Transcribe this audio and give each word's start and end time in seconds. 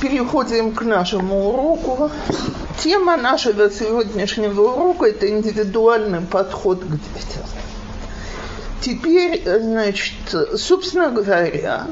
переходим 0.00 0.72
к 0.72 0.82
нашему 0.82 1.50
уроку. 1.50 2.10
Тема 2.78 3.16
нашего 3.16 3.70
сегодняшнего 3.70 4.62
урока– 4.62 5.06
это 5.06 5.28
индивидуальный 5.28 6.20
подход 6.20 6.80
к 6.80 6.88
детям. 6.88 7.44
Теперь, 8.80 9.42
значит, 9.44 10.14
собственно 10.56 11.10
говоря, 11.10 11.86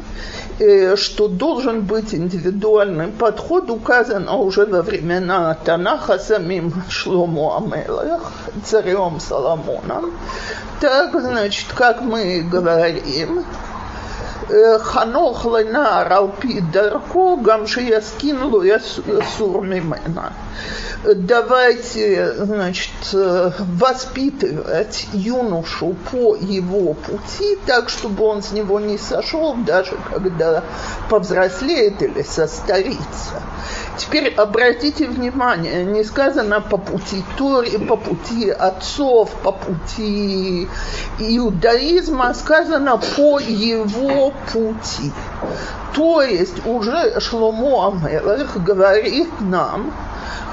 э, 0.58 0.96
что 0.96 1.28
должен 1.28 1.82
быть 1.82 2.14
индивидуальный 2.14 3.08
подход, 3.08 3.68
указано 3.68 4.36
уже 4.36 4.64
во 4.64 4.80
времена 4.80 5.54
Танаха 5.54 6.18
самим 6.18 6.72
Шлому 6.88 7.54
Амелах, 7.54 8.32
царем 8.64 9.20
Соломоном. 9.20 10.14
Так, 10.80 11.12
значит, 11.20 11.66
как 11.74 12.00
мы 12.00 12.40
говорим, 12.40 13.44
חנוך 14.77 15.45
לנער 15.45 16.13
על 16.13 16.27
פי 16.39 16.61
דרכו, 16.61 17.39
גם 17.43 17.67
שיסכין 17.67 18.35
לו 18.35 18.63
יסור 18.65 19.61
ממנה. 19.61 20.29
Давайте, 21.05 22.33
значит, 22.45 22.89
воспитывать 23.11 25.07
юношу 25.11 25.97
по 26.09 26.33
его 26.37 26.93
пути, 26.93 27.57
так, 27.65 27.89
чтобы 27.89 28.23
он 28.23 28.41
с 28.41 28.53
него 28.53 28.79
не 28.79 28.97
сошел, 28.97 29.53
даже 29.55 29.97
когда 30.09 30.63
повзрослеет 31.09 32.01
или 32.01 32.21
состарится. 32.21 33.41
Теперь 33.97 34.33
обратите 34.33 35.07
внимание, 35.07 35.83
не 35.83 36.05
сказано 36.05 36.61
по 36.61 36.77
пути 36.77 37.23
Тори, 37.37 37.77
по 37.77 37.97
пути 37.97 38.49
отцов, 38.49 39.29
по 39.43 39.51
пути 39.51 40.69
иудаизма, 41.19 42.33
сказано 42.33 42.97
по 42.97 43.39
его 43.39 44.33
пути. 44.52 45.12
То 45.94 46.22
есть 46.22 46.66
уже 46.66 47.20
Шломо 47.20 47.88
Амелах 47.88 48.56
говорит 48.58 49.28
нам, 49.40 49.92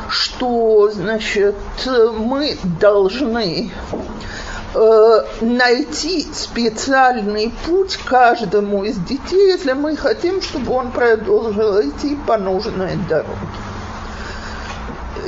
что, 0.10 0.90
значит, 0.92 1.56
мы 2.18 2.58
должны 2.80 3.72
э, 4.74 5.26
найти 5.42 6.28
специальный 6.34 7.54
путь 7.66 7.98
каждому 7.98 8.84
из 8.84 8.98
детей, 8.98 9.52
если 9.52 9.74
мы 9.74 9.98
хотим, 9.98 10.42
чтобы 10.42 10.74
он 10.74 10.92
продолжил 10.92 11.82
идти 11.82 12.18
по 12.28 12.38
нужной 12.38 12.96
дороге. 13.10 13.65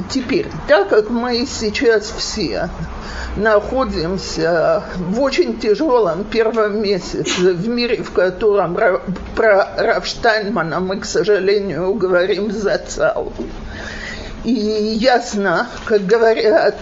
Теперь, 0.09 0.47
так 0.67 0.89
как 0.89 1.09
мы 1.09 1.45
сейчас 1.45 2.11
все 2.11 2.69
находимся 3.35 4.83
в 4.97 5.21
очень 5.21 5.59
тяжелом 5.59 6.23
первом 6.23 6.81
месяце 6.81 7.53
в 7.53 7.67
мире, 7.67 8.03
в 8.03 8.11
котором 8.11 8.77
про 9.35 9.69
Рафштайнмана 9.77 10.79
мы, 10.79 10.99
к 10.99 11.05
сожалению, 11.05 11.93
говорим 11.93 12.51
за 12.51 12.77
цал. 12.79 13.31
И 14.43 14.51
ясно, 14.51 15.67
как 15.85 16.05
говорят 16.05 16.77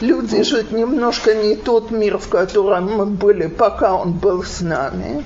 люди, 0.00 0.36
это 0.36 0.74
немножко 0.74 1.34
не 1.34 1.54
тот 1.54 1.90
мир, 1.90 2.18
в 2.18 2.28
котором 2.28 2.96
мы 2.96 3.06
были, 3.06 3.48
пока 3.48 3.94
он 3.94 4.12
был 4.12 4.42
с 4.42 4.60
нами. 4.60 5.24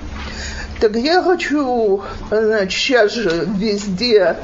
Так 0.81 0.95
я 0.95 1.21
хочу, 1.21 2.01
значит, 2.31 2.71
сейчас 2.71 3.13
же 3.13 3.47
везде 3.55 4.37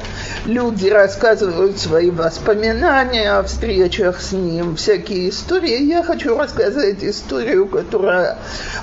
люди 0.46 0.86
рассказывают 0.86 1.80
свои 1.80 2.12
воспоминания 2.12 3.32
о 3.32 3.42
встречах 3.42 4.20
с 4.20 4.30
ним, 4.30 4.76
всякие 4.76 5.30
истории. 5.30 5.82
Я 5.82 6.04
хочу 6.04 6.38
рассказать 6.38 7.02
историю, 7.02 7.66
которая 7.66 8.38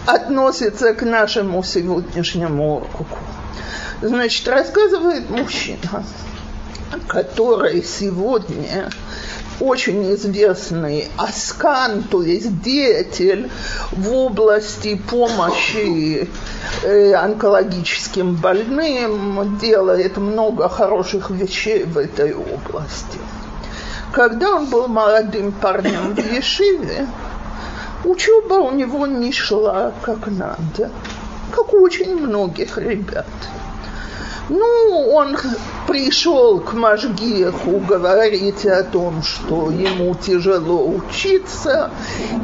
относится 0.06 0.94
к 0.94 1.03
нашему 1.03 1.64
сегодняшнему 1.64 2.76
уроку. 2.76 3.08
Значит, 4.02 4.45
рассказывает 4.50 5.30
мужчина, 5.30 6.03
который 7.08 7.81
сегодня 7.86 8.89
очень 9.59 10.14
известный 10.14 11.08
Аскан, 11.17 12.03
то 12.03 12.22
есть 12.22 12.61
деятель 12.61 13.50
в 13.92 14.14
области 14.14 14.95
помощи 14.95 16.30
э, 16.83 17.14
онкологическим 17.14 18.36
больным, 18.36 19.58
делает 19.58 20.17
много 20.17 20.70
хороших 20.70 21.30
вещей 21.30 21.83
в 21.83 21.98
этой 21.98 22.33
области. 22.33 23.20
Когда 24.11 24.55
он 24.55 24.67
был 24.67 24.88
молодым 24.88 25.52
парнем 25.52 26.16
в 26.16 26.33
Ешиве, 26.33 27.08
учеба 28.04 28.55
у 28.55 28.72
него 28.72 29.08
не 29.08 29.32
шла 29.32 29.93
как 30.02 30.27
надо, 30.27 30.92
как 31.52 31.73
у 31.73 31.82
очень 31.82 32.16
многих 32.16 32.77
ребят– 32.77 33.26
ну, 34.49 35.10
он 35.11 35.36
пришел 35.88 36.60
к 36.60 36.73
Машгеху 36.73 37.80
говорить 37.88 38.66
о 38.66 38.84
том, 38.84 39.22
что 39.23 39.70
ему 39.72 40.16
тяжело 40.16 40.88
учиться, 40.88 41.92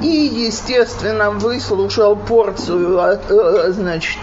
и, 0.02 0.08
естественно, 0.08 1.32
выслушал 1.32 2.16
порцию, 2.16 3.00
э, 3.00 3.72
значит, 3.72 4.20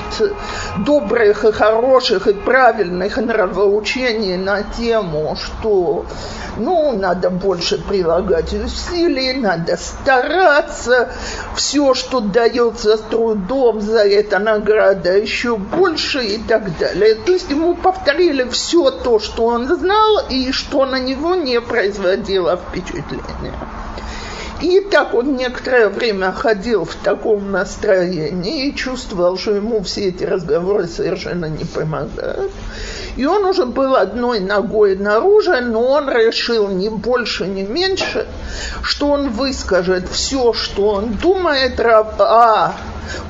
добрых 0.79 1.45
и 1.45 1.53
хороших 1.53 2.27
и 2.27 2.33
правильных 2.33 3.17
нравоучений 3.17 4.37
на 4.37 4.63
тему, 4.63 5.37
что, 5.37 6.07
ну, 6.57 6.97
надо 6.97 7.31
больше 7.31 7.79
прилагать 7.79 8.53
усилий, 8.53 9.35
надо 9.35 9.77
стараться, 9.77 11.11
все, 11.55 11.95
что 11.95 12.21
дается 12.21 12.97
с 12.97 13.01
трудом, 13.01 13.81
за 13.81 14.01
это 14.01 14.39
награда 14.39 15.17
еще 15.17 15.57
больше 15.57 16.25
и 16.25 16.39
так 16.39 16.79
далее. 16.79 17.15
То 17.15 17.33
есть 17.33 17.51
ему 17.51 17.75
повторили 17.75 18.49
все 18.49 18.91
то, 18.91 19.08
что 19.19 19.47
он 19.47 19.67
знал, 19.67 20.21
и 20.29 20.53
что 20.53 20.85
на 20.85 20.99
него 20.99 21.35
не 21.35 21.61
производило 21.61 22.57
впечатления. 22.57 23.55
И 24.61 24.81
так 24.81 25.15
он 25.15 25.37
некоторое 25.37 25.89
время 25.89 26.33
ходил 26.33 26.85
в 26.85 26.95
таком 26.97 27.53
настроении 27.53 28.67
и 28.67 28.75
чувствовал, 28.75 29.39
что 29.39 29.53
ему 29.53 29.83
все 29.83 30.09
эти 30.09 30.25
разговоры 30.25 30.89
совершенно 30.89 31.47
не 31.47 31.65
помогают. 31.65 32.51
И 33.17 33.25
он 33.25 33.45
уже 33.45 33.67
был 33.67 33.95
одной 33.95 34.41
ногой 34.41 34.97
наружу, 34.97 35.61
но 35.61 35.87
он 35.87 36.11
решил 36.11 36.69
не 36.69 36.89
больше, 36.89 37.47
не 37.47 37.63
меньше, 37.63 38.27
что 38.83 39.09
он 39.09 39.31
выскажет 39.31 40.09
все, 40.09 40.53
что 40.53 40.89
он 40.89 41.15
думает 41.15 41.79
о 41.81 42.75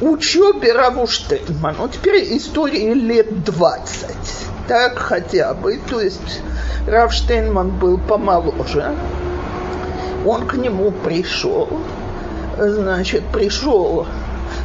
учебе 0.00 0.72
Раву 0.72 1.06
Штейнману. 1.06 1.88
Теперь 1.88 2.36
истории 2.36 2.94
лет 2.94 3.44
20. 3.44 4.16
Так 4.68 4.98
хотя 4.98 5.54
бы. 5.54 5.80
То 5.88 6.00
есть 6.00 6.42
Рав 6.86 7.12
Штейнман 7.12 7.70
был 7.70 7.98
помоложе. 7.98 8.94
Он 10.26 10.46
к 10.46 10.54
нему 10.54 10.90
пришел. 10.90 11.68
Значит, 12.58 13.24
пришел 13.32 14.06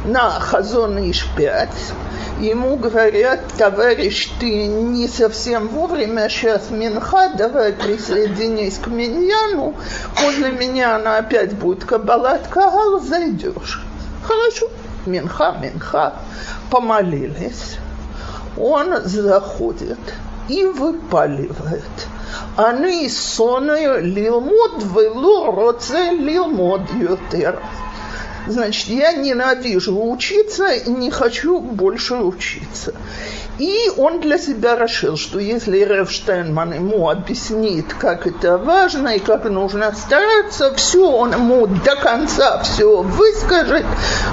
на 0.04 0.30
Хазон 0.30 0.98
Иш-5. 0.98 1.68
Ему 2.40 2.76
говорят, 2.76 3.40
товарищ, 3.56 4.28
ты 4.40 4.66
не 4.66 5.06
совсем 5.06 5.68
вовремя, 5.68 6.28
сейчас 6.28 6.70
Минха, 6.70 7.30
давай 7.38 7.72
присоединись 7.72 8.78
к 8.78 8.88
Миньяну, 8.88 9.74
после 10.20 10.50
меня 10.50 10.96
она 10.96 11.18
опять 11.18 11.52
будет 11.54 11.84
Кабалат 11.84 12.48
Кагал, 12.48 12.98
зайдешь. 13.00 13.80
Хорошо, 14.24 14.68
Минха, 15.06 15.54
Минха, 15.62 16.14
помолились 16.70 17.78
Он 18.57 19.01
заходит 19.05 19.99
и 20.49 20.65
выпаливает. 20.65 22.07
אני 22.57 23.09
שונא 23.09 23.71
ללמוד 24.01 24.83
ולא 24.93 25.53
רוצה 25.55 26.11
ללמוד 26.11 26.81
יותר. 26.99 27.51
Значит, 28.47 28.87
я 28.87 29.13
ненавижу 29.13 29.95
учиться 30.11 30.71
и 30.71 30.89
не 30.89 31.11
хочу 31.11 31.59
больше 31.59 32.15
учиться. 32.15 32.95
И 33.59 33.91
он 33.97 34.21
для 34.21 34.39
себя 34.39 34.75
решил, 34.75 35.17
что 35.17 35.37
если 35.37 35.79
Рев 35.79 36.09
Штайнман 36.09 36.73
ему 36.73 37.09
объяснит, 37.09 37.93
как 37.93 38.25
это 38.25 38.57
важно 38.57 39.09
и 39.09 39.19
как 39.19 39.43
нужно 39.43 39.93
стараться, 39.93 40.73
все, 40.75 41.05
он 41.05 41.33
ему 41.33 41.67
до 41.67 41.95
конца 41.97 42.63
все 42.63 43.01
выскажет, 43.01 43.85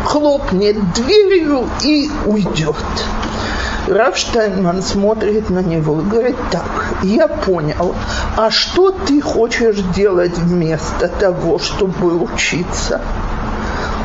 хлопнет 0.05 0.77
дверью 0.95 1.69
и 1.83 2.09
уйдет. 2.25 2.77
Раф 3.92 4.16
Штайнман 4.16 4.82
смотрит 4.82 5.50
на 5.50 5.60
него 5.60 6.00
и 6.00 6.04
говорит, 6.06 6.38
так, 6.50 6.64
я 7.04 7.28
понял, 7.28 7.94
а 8.38 8.50
что 8.50 8.92
ты 8.92 9.20
хочешь 9.22 9.80
делать 9.94 10.38
вместо 10.38 11.10
того, 11.10 11.60
чтобы 11.60 12.16
учиться? 12.24 13.02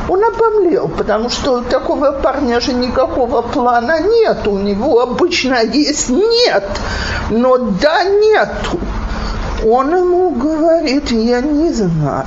Он 0.09 0.25
обомлел, 0.25 0.89
потому 0.89 1.29
что 1.29 1.59
у 1.59 1.61
такого 1.61 2.11
парня 2.11 2.59
же 2.59 2.73
никакого 2.73 3.41
плана 3.41 4.01
нет. 4.01 4.45
У 4.45 4.57
него 4.57 4.99
обычно 4.99 5.63
есть 5.63 6.09
нет, 6.09 6.65
но 7.29 7.57
да 7.57 8.03
нету. 8.03 8.79
Он 9.65 9.95
ему 9.95 10.31
говорит, 10.31 11.11
я 11.11 11.39
не 11.39 11.71
знаю. 11.71 12.25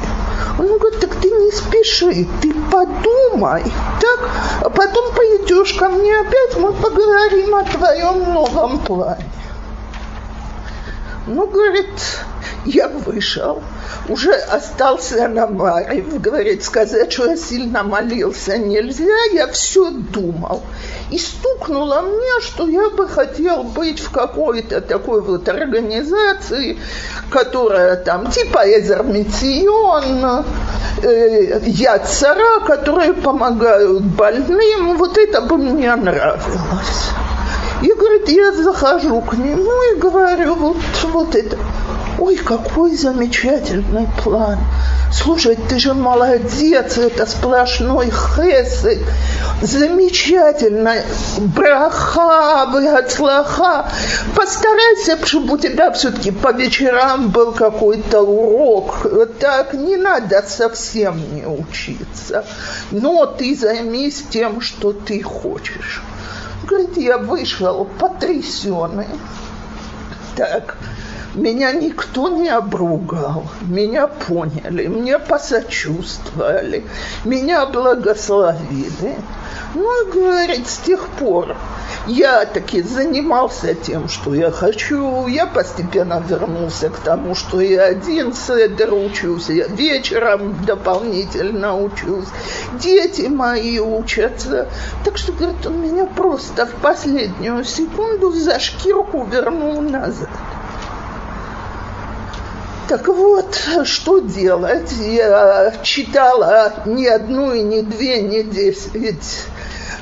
Он 0.61 0.77
говорит, 0.77 1.01
так 1.01 1.15
ты 1.15 1.31
не 1.31 1.51
спеши, 1.53 2.29
ты 2.43 2.53
подумай, 2.71 3.62
так? 3.99 4.31
А 4.61 4.69
потом 4.69 5.15
пойдешь 5.15 5.73
ко 5.73 5.89
мне 5.89 6.15
опять, 6.19 6.55
мы 6.59 6.75
поговорим 6.75 7.55
о 7.55 7.65
твоем 7.65 8.35
новом 8.35 8.79
плане. 8.81 9.25
Ну, 11.27 11.47
говорит, 11.47 11.89
я 12.67 12.89
вышел, 12.89 13.62
уже 14.09 14.32
остался 14.32 15.29
на 15.29 15.47
Марив, 15.47 16.21
говорит, 16.21 16.65
сказать, 16.65 17.12
что 17.12 17.31
я 17.31 17.37
сильно 17.37 17.82
молился 17.82 18.59
нельзя, 18.59 19.25
я 19.32 19.47
все 19.49 19.91
думал. 19.91 20.62
И 21.11 21.19
стукнуло 21.19 22.03
мне, 22.03 22.41
что 22.41 22.69
я 22.69 22.91
бы 22.91 23.09
хотел 23.09 23.65
быть 23.65 24.00
в 24.00 24.11
какой-то 24.11 24.81
такой 24.81 25.21
вот 25.21 25.49
организации, 25.49 26.79
которая 27.31 27.97
там 27.97 28.31
типа 28.31 28.62
Эзермицион, 28.65 30.44
э, 31.03 31.61
Яцара, 31.67 32.61
которые 32.67 33.15
помогают 33.15 34.03
больным, 34.03 34.97
вот 34.97 35.19
это 35.19 35.41
бы 35.41 35.56
мне 35.56 35.94
нравилось. 35.94 37.11
И, 37.82 37.93
говорит, 37.93 38.29
я 38.29 38.53
захожу 38.53 39.21
к 39.23 39.35
нему 39.35 39.73
и 39.93 39.99
говорю, 39.99 40.55
вот, 40.55 40.77
вот 41.05 41.35
это. 41.35 41.56
Ой, 42.20 42.37
какой 42.37 42.94
замечательный 42.96 44.06
план. 44.22 44.58
Слушай, 45.11 45.56
ты 45.56 45.78
же 45.78 45.94
молодец, 45.94 46.99
это 46.99 47.25
сплошной 47.25 48.11
хесед. 48.11 48.99
Замечательно. 49.62 50.96
Браха, 51.38 52.67
выгоцлаха. 52.70 53.90
Постарайся, 54.37 55.19
чтобы 55.25 55.55
у 55.55 55.58
тебя 55.58 55.90
все-таки 55.93 56.31
по 56.31 56.52
вечерам 56.52 57.31
был 57.31 57.52
какой-то 57.52 58.20
урок. 58.20 59.06
Так 59.38 59.72
не 59.72 59.96
надо 59.96 60.44
совсем 60.46 61.34
не 61.34 61.46
учиться. 61.46 62.44
Но 62.90 63.25
ты 63.25 63.56
займись 63.56 64.25
тем, 64.28 64.61
что 64.61 64.93
ты 64.93 65.22
хочешь. 65.22 66.02
Говорит, 66.64 66.99
я 66.99 67.17
вышел 67.17 67.87
потрясенный. 67.99 69.08
Так, 70.37 70.76
меня 71.35 71.73
никто 71.73 72.29
не 72.29 72.49
обругал, 72.49 73.44
меня 73.62 74.06
поняли, 74.06 74.88
мне 74.88 75.19
посочувствовали, 75.19 76.85
меня 77.25 77.67
благословили. 77.67 79.17
Ну, 79.75 80.12
говорит, 80.12 80.69
с 80.69 80.79
тех 80.79 81.06
пор 81.06 81.56
я 82.06 82.44
таки 82.44 82.82
занимался 82.82 83.75
тем, 83.75 84.09
что 84.09 84.35
я 84.35 84.50
хочу. 84.50 85.29
Я 85.29 85.47
постепенно 85.47 86.23
вернулся 86.27 86.91
к 86.91 86.97
тому, 86.99 87.37
что 87.37 87.61
я 87.61 87.85
один 87.85 88.32
седер 88.32 88.93
учусь, 88.93 89.49
я 89.49 89.69
вечером 89.69 90.56
дополнительно 90.65 91.77
учусь. 91.81 92.29
Дети 92.81 93.29
мои 93.29 93.79
учатся. 93.79 94.69
Так 95.05 95.19
что, 95.19 95.32
говорит, 95.32 95.65
он 95.65 95.81
меня 95.81 96.06
просто 96.06 96.67
в 96.67 96.75
последнюю 96.82 97.65
секунду 97.65 98.32
за 98.32 98.59
шкирку 98.59 99.25
вернул 99.25 99.81
назад. 99.81 100.29
Так 102.91 103.07
вот, 103.07 103.57
что 103.85 104.19
делать? 104.19 104.91
Я 104.99 105.73
читала 105.85 106.73
не 106.87 107.07
одну 107.07 107.55
и 107.55 107.63
не 107.63 107.83
две, 107.83 108.21
не 108.21 108.43
десять 108.43 109.47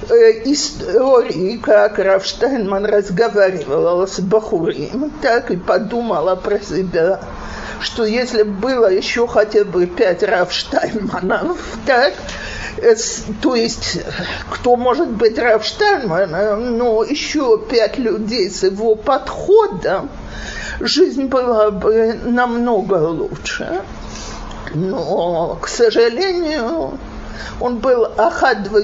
э, 0.09 0.15
истории, 0.47 1.59
как 1.59 1.99
Рафштайнман 1.99 2.87
разговаривал 2.87 4.09
с 4.09 4.21
Бахурим, 4.21 5.13
так 5.21 5.51
и 5.51 5.57
подумала 5.57 6.35
про 6.35 6.61
себя, 6.61 7.21
что 7.83 8.07
если 8.07 8.43
было 8.43 8.91
еще 8.91 9.29
хотя 9.29 9.65
бы 9.65 9.85
пять 9.85 10.23
Рафштайнманов, 10.23 11.59
так, 11.85 12.15
то 13.43 13.55
есть, 13.55 14.01
кто 14.51 14.77
может 14.77 15.09
быть 15.09 15.39
Рафштайнманом, 15.39 16.77
но 16.77 17.03
еще 17.05 17.59
пять 17.59 17.99
людей 17.99 18.51
с 18.51 18.63
его 18.63 18.95
подходом, 18.95 20.11
жизнь 20.81 21.27
была 21.27 21.71
бы 21.71 22.19
намного 22.25 22.95
лучше. 22.95 23.83
Но, 24.75 25.59
к 25.61 25.69
сожалению, 25.69 26.99
он 27.61 27.79
был 27.79 28.05
ахадва. 28.17 28.81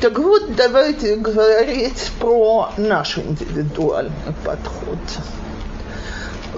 Так 0.00 0.18
вот, 0.18 0.54
давайте 0.54 1.16
говорить 1.16 2.12
про 2.20 2.70
наш 2.76 3.16
индивидуальный 3.18 4.34
подход. 4.44 4.98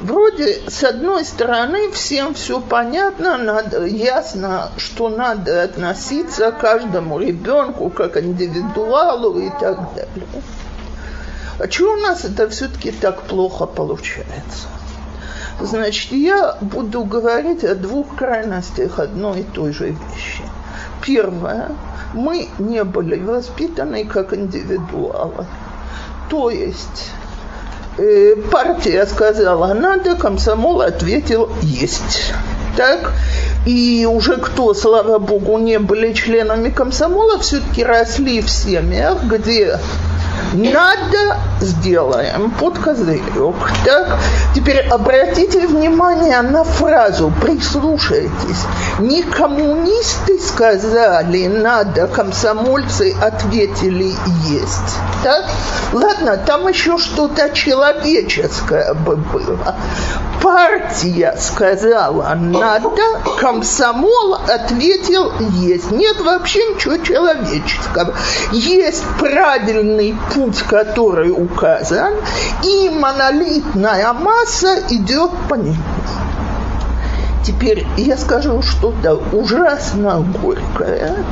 Вроде, 0.00 0.60
с 0.68 0.84
одной 0.84 1.24
стороны, 1.24 1.90
всем 1.90 2.34
все 2.34 2.60
понятно, 2.60 3.36
надо, 3.36 3.84
ясно, 3.84 4.70
что 4.76 5.08
надо 5.08 5.62
относиться 5.62 6.52
к 6.52 6.60
каждому 6.60 7.18
ребенку 7.18 7.90
как 7.90 8.16
индивидуалу 8.16 9.38
и 9.40 9.50
так 9.50 9.94
далее. 9.94 10.42
А 11.58 11.66
чего 11.66 11.94
у 11.94 11.96
нас 11.96 12.24
это 12.24 12.48
все-таки 12.48 12.92
так 12.92 13.22
плохо 13.22 13.66
получается? 13.66 14.68
Значит, 15.60 16.12
я 16.12 16.56
буду 16.60 17.02
говорить 17.02 17.64
о 17.64 17.74
двух 17.74 18.14
крайностях 18.14 19.00
одной 19.00 19.40
и 19.40 19.44
той 19.44 19.72
же 19.72 19.88
вещи. 19.88 20.42
Первое, 21.04 21.72
мы 22.14 22.48
не 22.60 22.84
были 22.84 23.20
воспитаны 23.20 24.04
как 24.04 24.32
индивидуалы. 24.32 25.46
То 26.30 26.50
есть 26.50 27.10
э, 27.98 28.36
партия 28.50 29.06
сказала 29.06 29.74
надо, 29.74 30.14
комсомол 30.14 30.80
ответил 30.80 31.50
есть. 31.62 32.32
Так? 32.76 33.12
И 33.66 34.06
уже 34.10 34.36
кто, 34.36 34.72
слава 34.72 35.18
богу, 35.18 35.58
не 35.58 35.78
были 35.78 36.12
членами 36.12 36.70
комсомола, 36.70 37.38
все-таки 37.38 37.82
росли 37.84 38.40
в 38.40 38.48
семьях, 38.48 39.24
где 39.24 39.78
надо 40.54 41.36
сделаем 41.60 42.50
под 42.52 42.78
козырек. 42.78 43.54
Так, 43.84 44.18
теперь 44.54 44.86
обратите 44.88 45.66
внимание 45.66 46.40
на 46.42 46.64
фразу, 46.64 47.32
прислушайтесь. 47.42 48.64
Не 48.98 49.22
коммунисты 49.22 50.38
сказали 50.38 51.46
надо, 51.46 52.06
комсомольцы 52.06 53.14
ответили 53.20 54.14
есть. 54.46 54.96
Так? 55.22 55.44
Ладно, 55.92 56.36
там 56.36 56.68
еще 56.68 56.98
что-то 56.98 57.50
человеческое 57.50 58.94
бы 58.94 59.16
было. 59.16 59.76
Партия 60.42 61.34
сказала 61.38 62.34
надо, 62.34 63.02
комсомол 63.40 64.34
ответил 64.34 65.32
есть. 65.56 65.90
Нет 65.90 66.20
вообще 66.20 66.64
ничего 66.74 66.96
человеческого. 66.98 68.14
Есть 68.52 69.04
правильный 69.18 70.16
путь, 70.38 70.62
который 70.62 71.30
указан, 71.30 72.14
и 72.62 72.90
монолитная 72.90 74.12
масса 74.12 74.78
идет 74.88 75.32
по 75.48 75.54
нему. 75.54 75.74
Теперь 77.44 77.84
я 77.96 78.16
скажу 78.16 78.62
что-то 78.62 79.14
ужасно 79.32 80.24
горькое. 80.40 81.24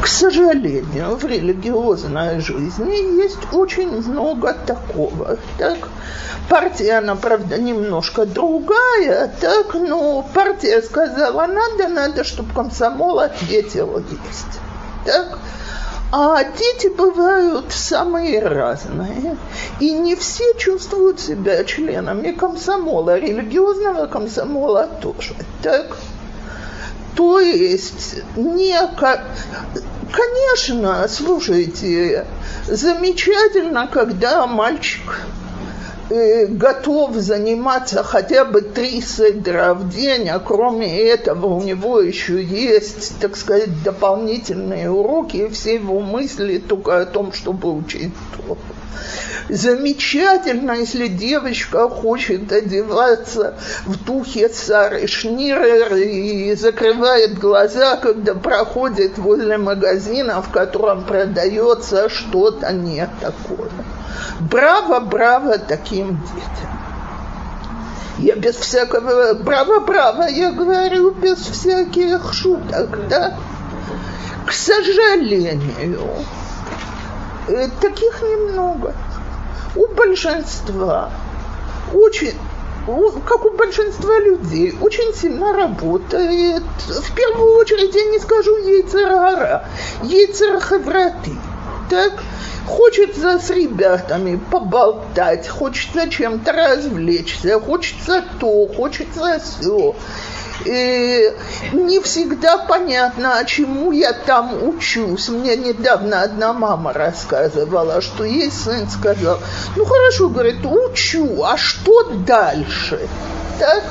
К 0.00 0.06
сожалению, 0.06 1.16
в 1.16 1.24
религиозной 1.24 2.40
жизни 2.40 3.22
есть 3.22 3.52
очень 3.52 3.90
много 3.90 4.54
такого. 4.54 5.36
Так? 5.58 5.76
Партия, 6.48 6.98
она, 6.98 7.14
правда, 7.16 7.58
немножко 7.58 8.24
другая, 8.24 9.30
так, 9.40 9.74
но 9.74 10.26
партия 10.32 10.80
сказала, 10.80 11.46
надо, 11.46 11.88
надо, 11.88 12.24
чтобы 12.24 12.54
комсомол 12.54 13.18
ответил 13.18 13.98
есть. 13.98 14.60
Так? 15.04 15.38
А 16.12 16.44
дети 16.44 16.86
бывают 16.86 17.72
самые 17.72 18.40
разные. 18.40 19.36
И 19.80 19.90
не 19.90 20.14
все 20.14 20.54
чувствуют 20.56 21.20
себя 21.20 21.64
членами 21.64 22.30
комсомола, 22.30 23.18
религиозного 23.18 24.06
комсомола 24.06 24.88
тоже. 25.00 25.34
Так? 25.62 25.96
То 27.16 27.40
есть, 27.40 28.22
не 28.36 28.76
Конечно, 30.12 31.06
слушайте, 31.08 32.26
замечательно, 32.66 33.86
когда 33.86 34.46
мальчик 34.46 35.20
Э, 36.08 36.46
готов 36.46 37.16
заниматься 37.16 38.04
хотя 38.04 38.44
бы 38.44 38.60
три 38.60 39.00
седра 39.00 39.74
в 39.74 39.88
день, 39.88 40.28
а 40.28 40.38
кроме 40.38 41.00
этого 41.00 41.46
у 41.46 41.62
него 41.62 42.00
еще 42.00 42.40
есть, 42.40 43.18
так 43.18 43.36
сказать, 43.36 43.82
дополнительные 43.82 44.88
уроки, 44.88 45.38
и 45.38 45.48
все 45.48 45.74
его 45.74 45.98
мысли 45.98 46.58
только 46.58 47.00
о 47.00 47.06
том, 47.06 47.32
чтобы 47.32 47.72
учить. 47.72 48.12
Замечательно, 49.48 50.72
если 50.72 51.08
девочка 51.08 51.88
хочет 51.88 52.52
одеваться 52.52 53.54
в 53.84 54.04
духе 54.04 54.48
Сары 54.48 55.08
Шнирер 55.08 55.96
и 55.96 56.54
закрывает 56.54 57.36
глаза, 57.38 57.96
когда 57.96 58.34
проходит 58.34 59.18
возле 59.18 59.58
магазина, 59.58 60.40
в 60.40 60.50
котором 60.50 61.04
продается 61.04 62.08
что-то 62.08 62.72
не 62.72 63.08
такое. 63.20 63.70
Браво, 64.40 65.00
браво 65.00 65.58
таким 65.58 66.16
детям. 66.16 66.76
Я 68.18 68.36
без 68.36 68.56
всякого 68.56 69.34
браво, 69.34 69.80
браво, 69.80 70.22
я 70.22 70.50
говорю 70.52 71.10
без 71.10 71.38
всяких 71.38 72.32
шуток, 72.32 73.08
да? 73.08 73.36
К 74.46 74.52
сожалению, 74.52 76.24
э, 77.48 77.68
таких 77.80 78.22
немного. 78.22 78.94
У 79.74 79.86
большинства, 79.94 81.10
очень 81.92 82.34
как 83.26 83.44
у 83.44 83.50
большинства 83.50 84.18
людей, 84.20 84.76
очень 84.80 85.12
сильно 85.12 85.52
работает. 85.52 86.62
В 86.86 87.14
первую 87.14 87.56
очередь, 87.56 87.94
я 87.94 88.04
не 88.04 88.18
скажу 88.20 88.56
яйцерара, 88.58 89.64
яйцерхевраты. 90.02 91.32
Так, 91.88 92.14
хочется 92.66 93.38
с 93.38 93.50
ребятами 93.50 94.40
поболтать, 94.50 95.48
хочется 95.48 96.08
чем-то 96.08 96.52
развлечься, 96.52 97.60
хочется 97.60 98.24
то, 98.40 98.66
хочется 98.66 99.40
все. 99.40 99.94
И 100.64 101.32
не 101.72 102.00
всегда 102.00 102.58
понятно, 102.58 103.38
а 103.38 103.44
чему 103.44 103.92
я 103.92 104.12
там 104.12 104.66
учусь. 104.68 105.28
Мне 105.28 105.56
недавно 105.56 106.22
одна 106.22 106.52
мама 106.52 106.92
рассказывала, 106.92 108.00
что 108.00 108.24
ей 108.24 108.50
сын 108.50 108.88
сказал, 108.88 109.38
ну 109.76 109.84
хорошо, 109.84 110.28
говорит, 110.28 110.64
учу, 110.64 111.44
а 111.44 111.56
что 111.56 112.04
дальше? 112.26 113.06
Так? 113.60 113.84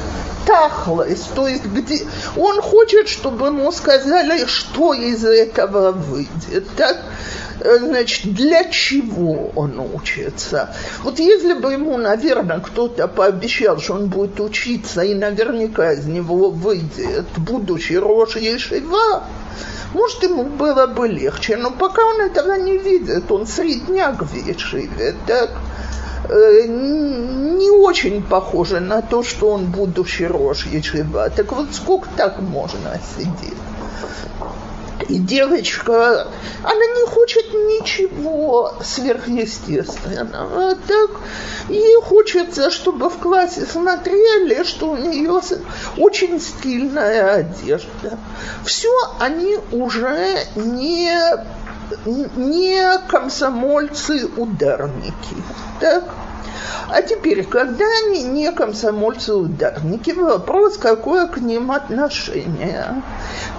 тахлость, 0.45 1.33
то 1.33 1.47
есть 1.47 1.65
где 1.65 2.05
он 2.37 2.61
хочет, 2.61 3.09
чтобы 3.09 3.47
ему 3.47 3.71
сказали, 3.71 4.45
что 4.45 4.93
из 4.93 5.25
этого 5.25 5.91
выйдет. 5.91 6.67
Так? 6.77 6.97
Значит, 7.85 8.33
для 8.33 8.63
чего 8.65 9.51
он 9.55 9.79
учится. 9.79 10.75
Вот 11.03 11.19
если 11.19 11.53
бы 11.53 11.73
ему, 11.73 11.97
наверное, 11.97 12.59
кто-то 12.59 13.07
пообещал, 13.07 13.79
что 13.79 13.93
он 13.93 14.07
будет 14.07 14.39
учиться, 14.39 15.01
и 15.01 15.13
наверняка 15.13 15.93
из 15.93 16.05
него 16.05 16.49
выйдет 16.49 17.25
будущий 17.37 17.97
Рош 17.97 18.37
Ешива, 18.37 19.23
может, 19.93 20.23
ему 20.23 20.43
было 20.43 20.87
бы 20.87 21.07
легче, 21.07 21.55
но 21.55 21.71
пока 21.71 22.03
он 22.03 22.21
этого 22.21 22.55
не 22.55 22.77
видит, 22.77 23.31
он 23.31 23.47
средняк 23.47 24.23
в 24.23 24.35
Ешиве, 24.35 25.15
так 25.25 25.51
э, 26.27 26.67
не 26.67 27.69
очень 27.69 28.21
похоже 28.21 28.81
на 28.81 29.01
то, 29.01 29.23
что 29.23 29.51
он 29.51 29.65
будущий 29.67 30.25
Рош 30.25 30.65
Ешива. 30.65 31.29
Так 31.29 31.53
вот, 31.53 31.67
сколько 31.73 32.09
так 32.17 32.41
можно 32.41 32.99
сидеть? 33.15 33.53
И 35.07 35.19
девочка, 35.19 36.27
она 36.63 36.85
не 36.97 37.05
хочет 37.07 37.53
ничего 37.53 38.73
сверхъестественного. 38.81 40.75
Так 40.87 41.11
ей 41.69 42.01
хочется, 42.01 42.71
чтобы 42.71 43.09
в 43.09 43.17
классе 43.17 43.65
смотрели, 43.65 44.63
что 44.63 44.89
у 44.91 44.97
нее 44.97 45.41
очень 45.97 46.41
стильная 46.41 47.35
одежда. 47.35 48.17
Все 48.65 48.91
они 49.19 49.59
уже 49.71 50.39
не, 50.55 51.13
не 52.35 52.97
комсомольцы-ударники. 53.07 55.35
Так? 55.79 56.03
А 56.89 57.01
теперь, 57.01 57.43
когда 57.43 57.85
они 58.05 58.23
не 58.23 58.51
комсомольцы-ударники, 58.51 60.11
вопрос, 60.11 60.77
какое 60.77 61.27
к 61.27 61.37
ним 61.37 61.71
отношение 61.71 63.01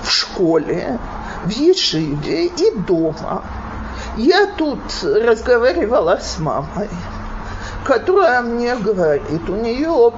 в 0.02 0.10
школе, 0.10 0.98
в 1.46 1.50
Ешиве 1.50 2.46
и 2.46 2.70
дома. 2.76 3.44
Я 4.16 4.46
тут 4.56 4.80
разговаривала 5.02 6.18
с 6.20 6.38
мамой, 6.38 6.88
которая 7.84 8.42
мне 8.42 8.74
говорит, 8.76 9.48
у 9.48 9.54
нее 9.56 10.12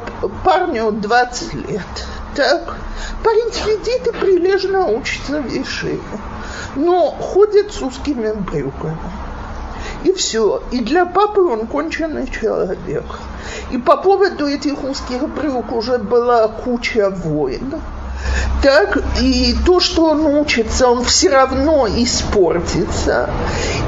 парню 0.45 0.93
20 0.93 1.55
лет. 1.55 2.07
Так, 2.35 2.77
парень 3.23 3.53
сидит 3.53 4.07
и 4.07 4.13
прилежно 4.13 4.87
учится 4.87 5.43
в 5.43 5.49
Ешиве, 5.49 6.01
но 6.77 7.11
ходит 7.11 7.73
с 7.73 7.83
узкими 7.83 8.33
брюками. 8.33 8.97
И 10.05 10.13
все. 10.13 10.63
И 10.71 10.81
для 10.81 11.07
папы 11.07 11.41
он 11.41 11.67
конченый 11.67 12.29
человек. 12.29 13.05
И 13.71 13.79
по 13.79 13.97
поводу 13.97 14.47
этих 14.47 14.85
узких 14.85 15.29
брюк 15.29 15.73
уже 15.73 15.99
была 15.99 16.49
куча 16.49 17.11
войн 17.11 17.81
так 18.63 18.99
и 19.21 19.55
то, 19.65 19.81
что 19.81 20.07
он 20.07 20.27
учится, 20.27 20.89
он 20.89 21.05
все 21.05 21.31
равно 21.31 21.87
испортится. 21.89 23.31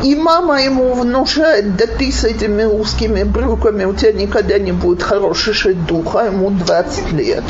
И 0.03 0.15
мама 0.15 0.63
ему 0.63 0.95
внушает, 0.95 1.77
да 1.77 1.87
ты 1.87 2.13
с 2.13 2.25
этими 2.25 2.65
узкими 2.65 3.25
брюками, 3.25 3.85
у 3.85 3.95
тебя 3.95 4.13
никогда 4.13 4.59
не 4.59 4.73
будет 4.73 5.03
хороший 5.03 5.55
шедух, 5.55 6.15
а 6.15 6.27
ему 6.27 6.51
20 6.51 7.13
лет. 7.13 7.45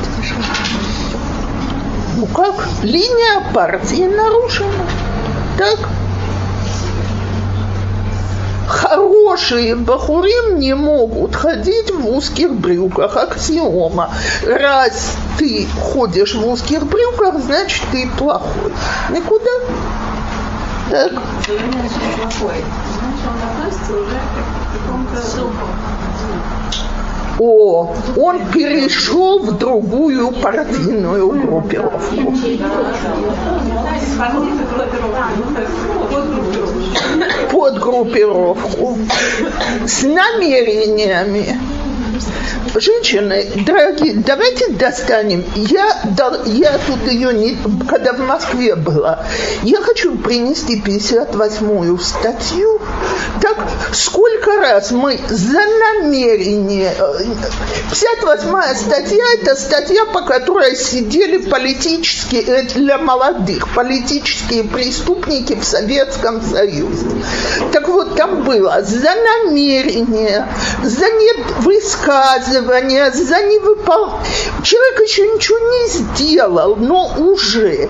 Ну 2.16 2.26
как? 2.26 2.68
Линия 2.82 3.52
партии 3.52 4.04
нарушена. 4.04 4.86
Так? 5.58 5.88
Хорошие 8.70 9.74
бахурим 9.74 10.58
не 10.58 10.74
могут 10.74 11.34
ходить 11.34 11.90
в 11.90 12.08
узких 12.08 12.52
брюках. 12.52 13.16
Аксиома. 13.16 14.10
Раз 14.46 15.16
ты 15.38 15.66
ходишь 15.80 16.34
в 16.34 16.48
узких 16.48 16.86
брюках, 16.86 17.40
значит 17.40 17.82
ты 17.90 18.08
плохой. 18.16 18.72
Никуда. 19.10 19.50
Так. 20.88 21.12
О, 21.12 22.52
он 24.92 25.06
перешел 28.52 29.38
в 29.38 29.56
другую 29.56 30.30
партийную 30.32 31.30
группировку. 31.30 32.34
Под 37.50 37.78
группировку 37.78 38.98
с 39.86 40.02
намерениями 40.02 41.58
Женщины, 42.74 43.46
дорогие, 43.66 44.14
давайте 44.14 44.68
достанем. 44.70 45.44
Я, 45.54 46.02
я 46.46 46.78
тут 46.86 47.06
ее 47.10 47.32
не, 47.32 47.58
когда 47.88 48.12
в 48.12 48.20
Москве 48.20 48.74
была, 48.74 49.24
я 49.62 49.80
хочу 49.80 50.16
принести 50.16 50.80
58-ю 50.80 51.98
статью. 51.98 52.80
Так 53.40 53.56
сколько 53.92 54.56
раз 54.56 54.90
мы 54.90 55.18
за 55.28 55.60
намерение... 55.60 56.92
58-я 57.90 58.74
статья– 58.74 59.24
это 59.40 59.56
статья, 59.56 60.04
по 60.06 60.22
которой 60.22 60.76
сидели 60.76 61.38
политические, 61.38 62.42
э, 62.42 62.62
для 62.62 62.98
молодых, 62.98 63.74
политические 63.74 64.64
преступники 64.64 65.54
в 65.54 65.64
Советском 65.64 66.42
Союзе. 66.42 67.06
Так 67.72 67.88
вот, 67.88 68.16
там 68.16 68.44
было 68.44 68.82
за 68.82 69.10
намерение, 69.14 70.46
за 70.82 71.06
невысказывание, 71.06 71.99
высказывания, 72.00 73.10
за 73.10 73.42
невыполнение. 73.42 74.20
Человек 74.62 75.00
еще 75.00 75.22
ничего 75.28 75.58
не 75.58 75.88
сделал, 75.88 76.76
но 76.76 77.12
уже. 77.18 77.88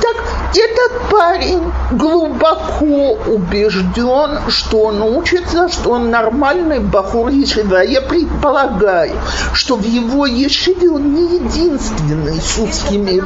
Так 0.00 0.16
этот 0.54 1.10
парень 1.10 1.72
глубоко 1.92 3.16
убежден, 3.26 4.40
что 4.48 4.78
он 4.84 5.02
учится, 5.02 5.68
что 5.68 5.92
он 5.92 6.10
нормальный 6.10 6.80
бахур 6.80 7.28
Ешива. 7.28 7.82
Я 7.82 8.02
предполагаю, 8.02 9.14
что 9.54 9.76
в 9.76 9.84
его 9.84 10.26
Ешиве 10.26 10.90
он 10.90 11.14
не 11.14 11.36
единственный 11.36 12.40
с 12.40 12.58
узкими... 12.58 13.22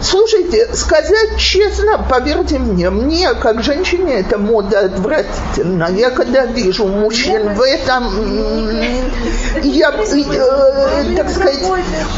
Слушайте, 0.00 0.70
сказать 0.74 1.36
честно, 1.38 2.06
поверьте 2.08 2.58
мне, 2.58 2.90
мне, 2.90 3.34
как 3.34 3.62
женщине, 3.62 4.20
эта 4.20 4.38
мода 4.38 4.80
отвратительна. 4.80 5.88
Я 5.90 6.10
когда 6.10 6.46
вижу 6.46 6.86
мужчин 6.86 7.54
в 7.54 7.60
этом, 7.60 8.04
я, 9.62 9.90
э, 9.90 11.16
так 11.16 11.30
сказать, 11.30 11.62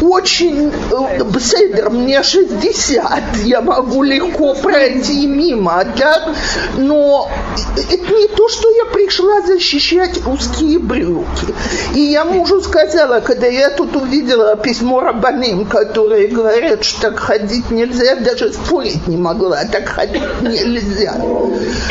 очень... 0.00 0.72
Э, 0.90 1.24
бседер, 1.24 1.90
мне 1.90 2.22
60, 2.22 3.36
я 3.44 3.60
могу 3.60 4.02
легко 4.02 4.54
пройти 4.54 5.26
мимо, 5.26 5.84
так? 5.96 6.34
Но 6.76 7.30
это 7.76 8.14
не 8.14 8.28
то, 8.28 8.48
что 8.48 8.70
я 8.70 8.84
пришла 8.86 9.42
защищать 9.42 10.20
узкие 10.26 10.78
брюки. 10.78 11.54
И 11.94 12.00
я 12.00 12.24
мужу 12.24 12.60
сказала, 12.60 13.20
когда 13.20 13.46
я 13.46 13.70
тут 13.70 13.96
увидела 13.96 14.56
письмо 14.56 15.00
Рабаным, 15.00 15.66
которые 15.66 16.28
говорят, 16.28 16.84
что 16.84 17.00
так 17.02 17.18
ходить 17.18 17.70
нельзя, 17.70 18.16
даже 18.16 18.52
спорить 18.52 19.06
не 19.06 19.16
могла, 19.16 19.64
так 19.64 19.88
ходить 19.88 20.22
нельзя. 20.42 21.14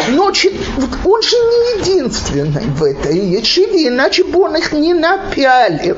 Но 0.09 0.25
он 0.25 0.33
же 0.33 1.37
не 1.37 1.79
единственный 1.79 2.65
в 2.75 2.83
этой 2.83 3.17
ячиве, 3.17 3.87
иначе 3.87 4.23
бы 4.23 4.41
он 4.41 4.55
их 4.55 4.71
не 4.79 4.93
напялил. 4.93 5.97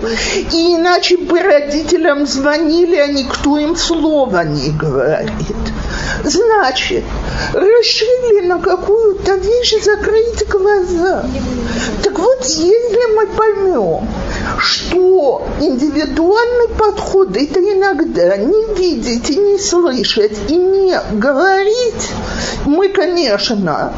И 0.51 0.75
иначе 0.75 1.17
бы 1.17 1.41
родителям 1.41 2.25
звонили, 2.25 2.95
а 2.97 3.07
никто 3.07 3.57
им 3.57 3.75
слова 3.75 4.43
не 4.43 4.71
говорит. 4.71 5.55
Значит, 6.23 7.03
решили 7.53 8.45
на 8.45 8.59
какую-то 8.59 9.35
вещь 9.35 9.75
закрыть 9.83 10.47
глаза. 10.47 11.25
Так 12.03 12.19
вот, 12.19 12.45
если 12.45 13.15
мы 13.15 13.27
поймем, 13.27 14.07
что 14.59 15.47
индивидуальный 15.59 16.69
подход– 16.77 17.29
это 17.35 17.59
иногда 17.59 18.37
не 18.37 18.75
видеть 18.75 19.29
и 19.29 19.35
не 19.35 19.57
слышать, 19.57 20.37
и 20.49 20.55
не 20.55 20.99
говорить, 21.13 22.09
мы, 22.65 22.89
конечно, 22.89 23.93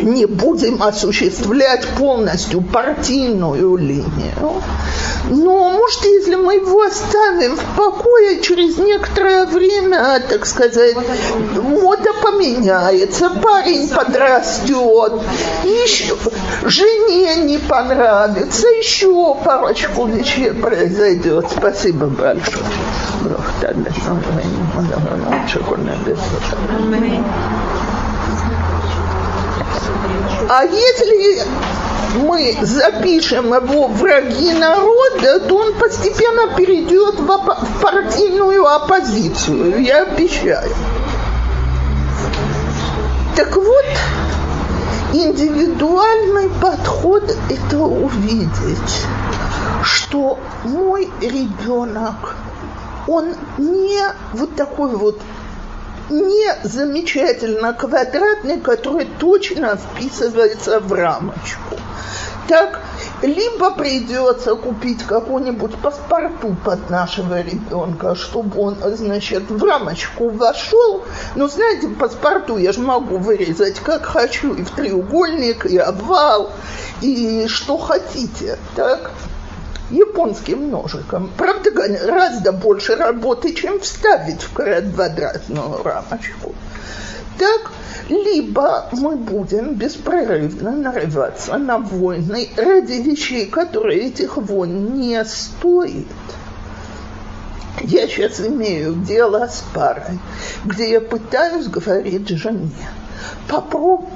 не 0.00 0.26
будем 0.26 0.82
осуществлять 0.82 1.86
полностью 1.98 2.60
партийную 2.60 3.76
линию. 3.76 4.62
Но, 5.30 5.70
может, 5.70 6.04
если 6.04 6.34
мы 6.34 6.56
его 6.56 6.82
оставим 6.82 7.56
в 7.56 7.64
покое, 7.76 8.40
через 8.40 8.76
некоторое 8.78 9.46
время, 9.46 10.22
так 10.28 10.44
сказать, 10.46 10.96
мода 11.54 12.10
поменяется, 12.22 13.30
парень 13.30 13.88
подрастет, 13.88 15.12
еще 15.64 16.16
жене 16.64 17.36
не 17.36 17.58
понравится, 17.58 18.66
еще 18.68 19.34
парочку 19.44 20.06
вещей 20.06 20.50
произойдет. 20.52 21.46
Спасибо 21.56 22.06
большое. 22.06 22.64
А 30.48 30.64
если 30.64 31.42
мы 32.16 32.56
запишем 32.62 33.54
его 33.54 33.88
враги 33.88 34.52
народа, 34.52 35.40
то 35.40 35.56
он 35.56 35.74
постепенно 35.74 36.54
перейдет 36.54 37.18
в, 37.18 37.30
оп- 37.30 37.58
в 37.60 37.80
партийную 37.80 38.66
оппозицию, 38.66 39.82
я 39.82 40.02
обещаю. 40.02 40.70
Так 43.36 43.56
вот, 43.56 43.84
индивидуальный 45.12 46.50
подход– 46.60 47.36
это 47.50 47.78
увидеть, 47.78 49.02
что 49.82 50.38
мой 50.64 51.10
ребенок, 51.20 52.36
он 53.08 53.34
не 53.58 54.00
вот 54.34 54.54
такой 54.54 54.94
вот 54.94 55.18
не 56.10 56.54
замечательно 56.64 57.72
квадратный, 57.72 58.60
который 58.60 59.06
точно 59.18 59.76
вписывается 59.76 60.80
в 60.80 60.92
рамочку. 60.92 61.76
Так, 62.48 62.80
либо 63.22 63.70
придется 63.70 64.54
купить 64.54 65.02
какой-нибудь 65.02 65.76
паспорту 65.76 66.54
под 66.62 66.90
нашего 66.90 67.40
ребенка, 67.40 68.14
чтобы 68.14 68.60
он, 68.60 68.76
значит, 68.96 69.50
в 69.50 69.64
рамочку 69.64 70.28
вошел. 70.28 71.04
Ну, 71.34 71.48
знаете, 71.48 71.88
паспорту 71.88 72.58
я 72.58 72.72
же 72.72 72.80
могу 72.80 73.16
вырезать 73.16 73.80
как 73.80 74.04
хочу, 74.04 74.52
и 74.52 74.62
в 74.62 74.70
треугольник, 74.70 75.64
и 75.64 75.78
обвал, 75.78 76.52
и 77.00 77.46
что 77.48 77.78
хотите, 77.78 78.58
так? 78.76 79.10
Японским 79.90 80.70
ножиком. 80.70 81.30
Правда, 81.36 81.70
гораздо 81.70 82.52
больше 82.52 82.96
работы, 82.96 83.52
чем 83.54 83.80
вставить 83.80 84.42
в 84.42 84.52
квадратную 84.52 85.82
рамочку. 85.82 86.54
Так, 87.38 87.72
либо 88.08 88.86
мы 88.92 89.16
будем 89.16 89.74
беспрерывно 89.74 90.72
нарываться 90.72 91.56
на 91.56 91.78
войны 91.78 92.48
ради 92.56 92.92
вещей, 92.92 93.46
которые 93.46 94.08
этих 94.08 94.36
войн 94.36 94.94
не 94.94 95.24
стоят. 95.24 96.06
Я 97.80 98.06
сейчас 98.06 98.40
имею 98.40 98.94
дело 98.94 99.48
с 99.48 99.64
парой, 99.74 100.20
где 100.64 100.92
я 100.92 101.00
пытаюсь 101.00 101.66
говорить 101.66 102.28
жене, 102.28 102.70
попробуй 103.48 104.08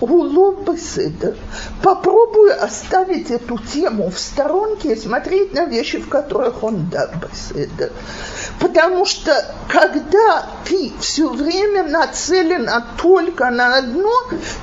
Улов 0.00 0.64
Беседа. 0.64 1.36
Попробую 1.82 2.62
оставить 2.62 3.30
эту 3.30 3.58
тему 3.58 4.10
в 4.10 4.18
сторонке 4.18 4.92
и 4.92 4.96
смотреть 4.96 5.54
на 5.54 5.64
вещи, 5.64 5.98
в 5.98 6.08
которых 6.08 6.62
он 6.62 6.88
да 6.90 7.08
Беседа. 7.08 7.90
Потому 8.60 9.06
что 9.06 9.32
когда 9.68 10.46
ты 10.64 10.92
все 11.00 11.28
время 11.28 11.84
нацелена 11.84 12.86
только 13.00 13.50
на 13.50 13.78
одно, 13.78 14.12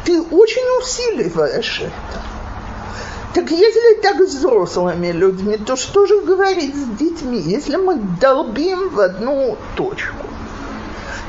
ты 0.05 0.21
очень 0.21 0.81
усиливаешь 0.81 1.81
это. 1.81 2.21
Так 3.33 3.49
если 3.49 3.99
так 4.01 4.21
с 4.21 4.35
взрослыми 4.35 5.07
людьми, 5.07 5.57
то 5.57 5.75
что 5.75 6.05
же 6.05 6.21
говорить 6.21 6.75
с 6.75 6.97
детьми, 6.99 7.39
если 7.39 7.77
мы 7.77 7.95
долбим 7.95 8.89
в 8.89 8.99
одну 8.99 9.57
точку? 9.75 10.27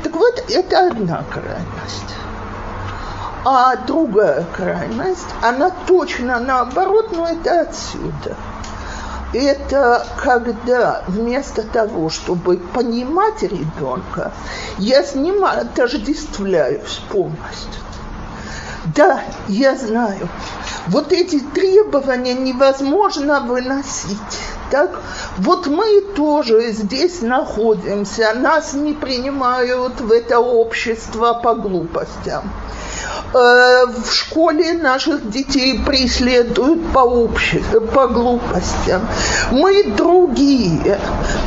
Так 0.02 0.14
вот, 0.14 0.44
это 0.50 0.88
одна 0.88 1.24
крайность. 1.33 2.14
А 3.44 3.76
другая 3.76 4.44
крайность, 4.57 5.26
она 5.42 5.70
точно 5.87 6.40
наоборот, 6.40 7.12
но 7.12 7.28
это 7.28 7.61
отсюда. 7.61 8.37
Это 9.35 10.07
когда 10.16 11.02
вместо 11.09 11.62
того, 11.62 12.09
чтобы 12.09 12.57
понимать 12.57 13.42
ребенка, 13.42 14.33
я 14.78 15.02
с 15.02 15.14
ним 15.14 15.44
отождествляюсь 15.44 17.02
полностью. 17.11 17.83
Да, 18.85 19.23
я 19.49 19.77
знаю. 19.77 20.29
Вот 20.88 21.12
эти 21.12 21.40
требования 21.40 22.35
невозможно 22.35 23.40
выносить. 23.40 24.18
Так, 24.70 25.01
вот 25.38 25.66
мы 25.66 26.03
тоже 26.14 26.70
здесь 26.73 27.23
находимся, 27.23 28.35
нас 28.35 28.75
не 28.75 28.92
принимают 28.92 30.01
в 30.01 30.12
это 30.12 30.40
общество 30.40 31.33
по 31.35 31.55
глупостям. 31.55 32.51
Э, 33.35 33.87
в 33.87 34.12
школе 34.12 34.75
наших 34.75 35.29
детей 35.29 35.81
преследуют 35.85 36.92
по, 36.92 37.01
обществу, 37.01 37.81
по 37.81 38.07
глупостям. 38.07 39.09
Мы 39.51 39.85
другие. 39.85 41.01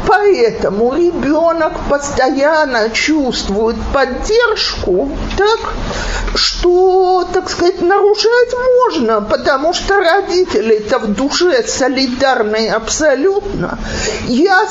Поэтому 0.05 0.93
ребенок 0.93 1.73
постоянно 1.89 2.89
чувствует 2.89 3.77
поддержку, 3.93 5.09
так, 5.37 5.59
что, 6.35 7.26
так 7.33 7.49
сказать, 7.49 7.81
нарушать 7.81 8.53
можно, 8.53 9.21
потому 9.21 9.73
что 9.73 9.99
родители-то 9.99 10.99
в 10.99 11.13
душе 11.13 11.63
солидарны 11.63 12.69
абсолютно. 12.69 13.77
Я 14.27 14.67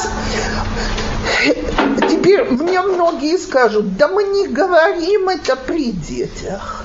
Теперь 2.08 2.44
мне 2.44 2.80
многие 2.82 3.36
скажут, 3.36 3.96
да 3.96 4.08
мы 4.08 4.24
не 4.24 4.46
говорим 4.48 5.28
это 5.28 5.56
при 5.56 5.92
детях. 5.92 6.84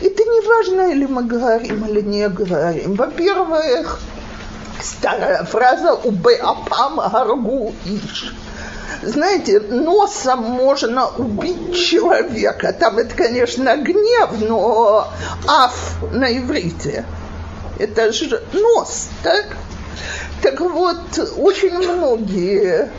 Это 0.00 0.22
не 0.24 0.46
важно, 0.46 0.92
или 0.92 1.06
мы 1.06 1.24
говорим, 1.24 1.86
или 1.86 2.02
не 2.02 2.28
говорим. 2.28 2.94
Во-первых, 2.94 4.00
старая 4.80 5.44
фраза 5.44 5.94
«убе 5.94 6.36
апам 6.36 6.96
гаргу 6.96 7.74
иш». 7.84 8.34
Знаете, 9.02 9.60
носом 9.60 10.40
можно 10.42 11.08
убить 11.08 11.76
человека. 11.76 12.72
Там 12.72 12.98
это, 12.98 13.14
конечно, 13.14 13.76
гнев, 13.76 14.30
но 14.40 15.08
аф 15.46 15.96
на 16.12 16.36
иврите. 16.36 17.04
Это 17.78 18.12
же 18.12 18.42
нос, 18.52 19.08
так? 19.22 19.56
Так 20.42 20.60
вот, 20.60 21.18
очень 21.36 21.76
многие 21.78 22.90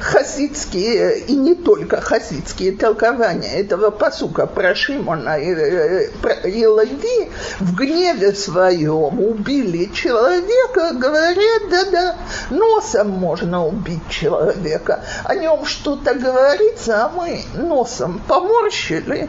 хасидские 0.00 1.20
и 1.20 1.34
не 1.36 1.54
только 1.54 2.00
хасидские 2.00 2.72
толкования 2.72 3.54
этого 3.54 3.90
посука 3.90 4.46
про 4.46 4.74
Шимона 4.74 5.38
и, 5.38 5.50
э, 5.50 6.08
и 6.44 6.60
Леви 6.60 7.30
в 7.60 7.74
гневе 7.74 8.32
своем 8.34 9.20
убили 9.20 9.90
человека, 9.92 10.92
говорят, 10.94 11.70
да-да, 11.70 12.16
носом 12.50 13.10
можно 13.10 13.66
убить 13.66 14.08
человека. 14.08 15.04
О 15.24 15.34
нем 15.34 15.64
что-то 15.64 16.14
говорится, 16.14 17.04
а 17.04 17.08
мы 17.10 17.42
носом 17.54 18.20
поморщили 18.26 19.28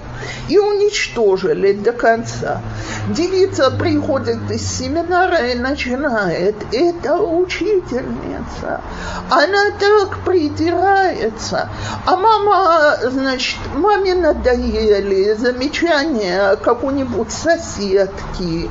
и 0.50 0.58
уничтожили 0.58 1.74
до 1.74 1.92
конца. 1.92 2.62
Девица 3.10 3.72
приходит 3.72 4.50
из 4.50 4.68
семинара 4.68 5.52
и 5.52 5.56
начинает, 5.56 6.56
это 6.72 7.18
учительница. 7.18 8.82
Она 9.30 9.72
так 9.80 10.20
придет 10.26 10.45
придирается. 10.50 11.70
А 12.06 12.16
мама, 12.16 12.98
значит, 13.04 13.60
маме 13.74 14.16
надоели 14.16 15.34
замечания 15.34 16.56
какой-нибудь 16.58 17.32
соседки. 17.32 18.70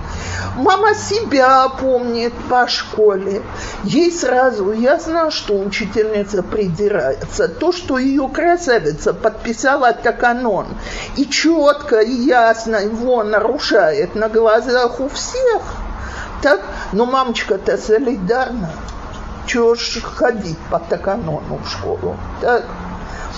Мама 0.56 0.94
себя 0.94 1.68
помнит 1.68 2.32
по 2.48 2.68
школе. 2.68 3.42
Ей 3.84 4.12
сразу 4.12 4.72
ясно, 4.72 5.30
что 5.30 5.58
учительница 5.58 6.42
придирается. 6.42 7.48
То, 7.48 7.72
что 7.72 7.98
ее 7.98 8.28
красавица 8.28 9.12
подписала 9.12 9.92
таканон 9.92 10.66
и 11.16 11.26
четко 11.26 12.00
и 12.00 12.12
ясно 12.12 12.76
его 12.76 13.22
нарушает 13.24 14.14
на 14.14 14.28
глазах 14.28 15.00
у 15.00 15.08
всех, 15.08 15.62
так, 16.42 16.60
но 16.92 17.06
мамочка-то 17.06 17.78
солидарна 17.78 18.70
чего 19.46 19.74
ж 19.74 20.00
ходить 20.02 20.58
по 20.70 20.78
таканону 20.78 21.60
в 21.64 21.68
школу? 21.68 22.16
Так? 22.40 22.64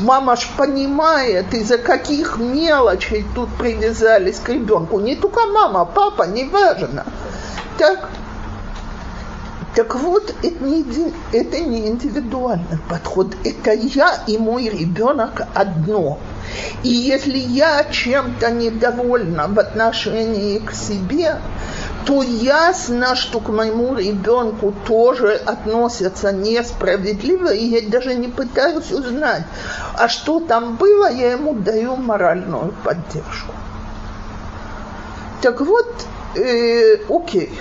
Мама 0.01 0.37
ж 0.37 0.47
понимает, 0.57 1.55
из-за 1.55 1.79
каких 1.79 2.39
мелочей 2.39 3.25
тут 3.35 3.49
привязались 3.57 4.39
к 4.39 4.49
ребенку. 4.51 5.01
Не 5.01 5.17
только 5.17 5.47
мама, 5.47 5.87
папа, 5.87 6.25
неважно. 6.25 7.05
Так, 7.79 8.11
так 9.75 9.95
вот, 9.95 10.35
это 10.43 10.65
не, 10.65 10.85
это 11.33 11.61
не 11.61 11.89
индивидуальный 11.89 12.79
подход. 12.89 13.35
Это 13.45 13.73
я 13.73 14.23
и 14.27 14.39
мой 14.39 14.69
ребенок 14.69 15.43
одно. 15.55 16.19
И 16.83 16.89
если 16.89 17.39
я 17.39 17.85
чем-то 17.85 18.51
недовольна 18.51 19.49
в 19.49 19.59
отношении 19.59 20.59
к 20.59 20.73
себе, 20.73 21.37
то 22.07 22.23
ясно, 22.23 23.17
что 23.17 23.41
к 23.41 23.49
моему 23.49 23.97
ребенку 23.97 24.73
тоже 24.87 25.35
относятся 25.35 26.33
несправедливо, 26.33 27.53
и 27.53 27.65
я 27.65 27.91
даже 27.91 28.15
не 28.15 28.29
пытаюсь 28.29 28.93
узнать, 28.93 29.43
а 29.95 30.09
что 30.09 30.41
там 30.41 30.77
было, 30.77 31.11
я 31.11 31.33
ему 31.33 31.55
даю 31.55 31.97
моральную 31.97 32.73
поддержку. 32.85 33.53
Так 35.43 35.61
вот, 35.61 35.89
э, 36.37 36.99
окей, 37.09 37.59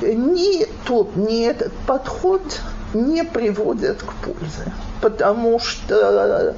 ни 0.00 0.64
тот, 0.86 1.14
ни 1.16 1.44
этот 1.44 1.72
подход 1.86 2.42
не 2.94 3.24
приводят 3.24 4.02
к 4.02 4.12
пользе, 4.24 4.72
потому 5.00 5.58
что, 5.58 6.54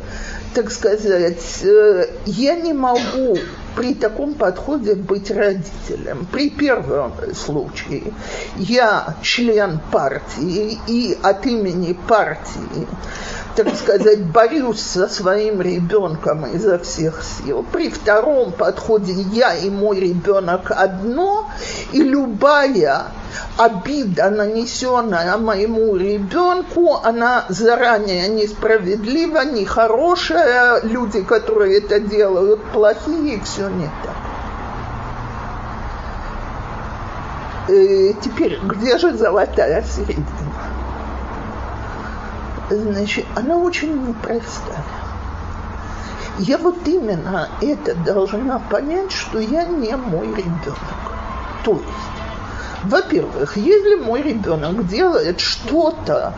так 0.54 0.70
сказать, 0.70 1.62
э, 1.62 2.06
я 2.26 2.54
не 2.56 2.72
могу 2.72 3.36
при 3.76 3.94
таком 3.94 4.34
подходе 4.34 4.94
быть 4.94 5.30
родителем. 5.30 6.26
При 6.32 6.50
первом 6.50 7.12
случае 7.34 8.12
я 8.56 9.16
член 9.22 9.80
партии 9.90 10.78
и 10.86 11.18
от 11.22 11.44
имени 11.46 11.92
партии 12.08 12.86
так 13.56 13.74
сказать, 13.74 14.22
борюсь 14.26 14.80
со 14.80 15.08
своим 15.08 15.62
ребенком 15.62 16.44
изо 16.54 16.78
всех 16.78 17.22
сил. 17.24 17.64
При 17.72 17.88
втором 17.88 18.52
подходе 18.52 19.12
я 19.12 19.54
и 19.54 19.70
мой 19.70 19.98
ребенок 19.98 20.70
одно, 20.70 21.45
и 21.92 22.02
любая 22.02 23.06
обида, 23.56 24.30
нанесенная 24.30 25.36
моему 25.36 25.96
ребенку, 25.96 27.00
она 27.02 27.44
заранее 27.48 28.28
несправедлива, 28.28 29.44
нехорошая, 29.44 30.82
люди, 30.82 31.22
которые 31.22 31.78
это 31.78 32.00
делают, 32.00 32.62
плохие, 32.72 33.40
все 33.44 33.68
не 33.68 33.86
так. 34.04 34.16
И 37.68 38.10
э, 38.10 38.14
теперь, 38.22 38.60
где 38.62 38.96
же 38.98 39.16
золотая 39.16 39.82
середина? 39.82 40.26
значит, 42.70 43.26
она 43.34 43.56
очень 43.56 44.08
непростая. 44.08 44.84
Я 46.38 46.58
вот 46.58 46.76
именно 46.86 47.48
это 47.60 47.94
должна 47.94 48.58
понять, 48.58 49.12
что 49.12 49.38
я 49.38 49.64
не 49.64 49.96
мой 49.96 50.28
ребенок. 50.28 51.15
То 51.66 51.72
есть, 51.72 51.84
во-первых, 52.84 53.56
если 53.56 53.96
мой 53.96 54.22
ребенок 54.22 54.86
делает 54.86 55.40
что-то, 55.40 56.32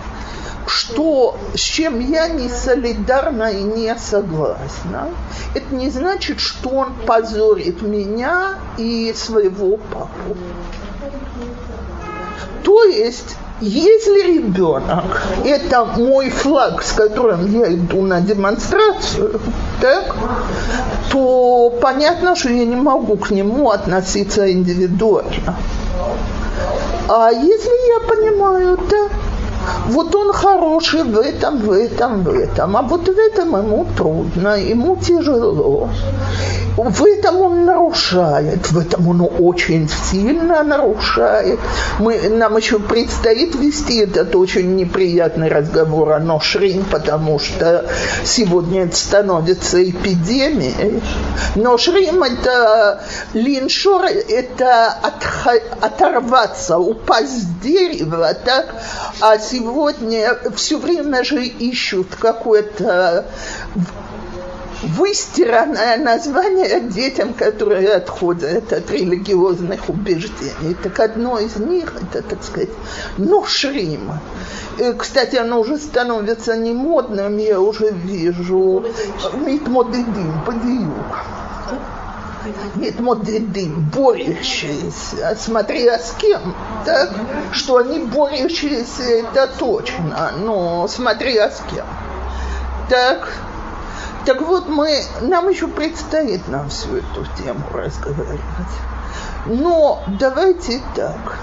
что, 0.66 1.36
с 1.54 1.60
чем 1.60 2.00
я 2.00 2.28
не 2.28 2.48
солидарна 2.48 3.50
и 3.50 3.62
не 3.62 3.94
согласна, 3.98 5.10
это 5.54 5.74
не 5.74 5.90
значит, 5.90 6.40
что 6.40 6.70
он 6.70 6.94
позорит 7.06 7.82
меня 7.82 8.54
и 8.78 9.12
своего 9.14 9.76
папу. 9.76 10.34
То 12.64 12.84
есть 12.84 13.36
если 13.60 14.38
ребенок– 14.38 15.22
это 15.44 15.84
мой 15.84 16.30
флаг, 16.30 16.82
с 16.82 16.92
которым 16.92 17.46
я 17.60 17.74
иду 17.74 18.02
на 18.02 18.20
демонстрацию, 18.20 19.40
так, 19.80 20.14
то 21.10 21.70
понятно, 21.80 22.36
что 22.36 22.50
я 22.50 22.64
не 22.64 22.76
могу 22.76 23.16
к 23.16 23.30
нему 23.30 23.70
относиться 23.70 24.50
индивидуально. 24.50 25.56
А 27.08 27.30
если 27.30 27.88
я 27.88 28.00
понимаю, 28.08 28.76
так, 28.76 29.10
вот 29.88 30.14
он 30.14 30.32
хороший 30.32 31.02
в 31.04 31.18
этом, 31.18 31.58
в 31.58 31.72
этом, 31.72 32.22
в 32.22 32.30
этом, 32.30 32.76
а 32.76 32.82
вот 32.82 33.08
в 33.08 33.18
этом 33.18 33.56
ему 33.56 33.86
трудно, 33.96 34.56
ему 34.60 34.96
тяжело. 34.96 35.88
В 36.76 37.04
этом 37.04 37.40
он 37.40 37.64
нарушает, 37.64 38.70
в 38.70 38.78
этом 38.78 39.08
он 39.08 39.28
очень 39.40 39.88
сильно 39.88 40.62
нарушает. 40.62 41.58
Мы, 41.98 42.28
нам 42.28 42.56
еще 42.56 42.78
предстоит 42.78 43.56
вести 43.56 43.98
этот 43.98 44.36
очень 44.36 44.76
неприятный 44.76 45.48
разговор 45.48 46.12
о 46.12 46.20
ношрин, 46.20 46.84
потому 46.84 47.40
что 47.40 47.84
сегодня 48.24 48.84
это 48.84 48.94
становится 48.94 49.82
эпидемией. 49.82 51.02
Ношрим– 51.56 52.22
это 52.22 53.02
линшор, 53.32 54.04
это 54.04 54.96
оторваться, 55.80 56.78
упасть 56.78 57.42
с 57.42 57.44
дерева, 57.60 58.34
так? 58.34 58.66
А 59.20 59.38
сегодня 59.58 60.38
все 60.54 60.78
время 60.78 61.24
же 61.24 61.44
ищут 61.44 62.14
какое-то 62.14 63.26
выстиранное 64.82 65.96
название 65.96 66.80
детям, 66.80 67.34
которые 67.34 67.94
отходят 67.94 68.72
от 68.72 68.90
религиозных 68.90 69.88
убеждений. 69.88 70.76
Так 70.82 71.00
одно 71.00 71.38
из 71.40 71.56
них, 71.56 71.94
это, 72.00 72.22
так 72.22 72.44
сказать, 72.44 72.70
ношрим. 73.16 74.12
И, 74.78 74.92
кстати, 74.92 75.34
оно 75.34 75.60
уже 75.60 75.78
становится 75.78 76.56
не 76.56 76.72
модным, 76.72 77.38
я 77.38 77.60
уже 77.60 77.90
вижу. 77.90 78.84
Митмодедим, 79.34 80.44
подиюк. 80.46 81.24
Митмодедим, 82.74 83.90
борющиеся, 83.94 85.36
смотря 85.38 85.98
с 85.98 86.12
кем, 86.18 86.54
так? 86.84 87.10
Что 87.52 87.78
они 87.78 88.00
борющиеся, 88.00 89.02
это 89.02 89.48
точно, 89.58 90.32
но 90.38 90.86
смотря 90.88 91.50
с 91.50 91.62
кем. 91.70 91.86
Так, 92.88 93.28
так 94.24 94.42
вот, 94.42 94.68
мы, 94.68 95.02
нам 95.22 95.48
еще 95.48 95.68
предстоит 95.68 96.48
нам 96.48 96.68
всю 96.68 96.96
эту 96.96 97.26
тему 97.42 97.64
разговаривать. 97.72 98.40
Но 99.46 100.02
давайте 100.06 100.82
так. 100.94 101.38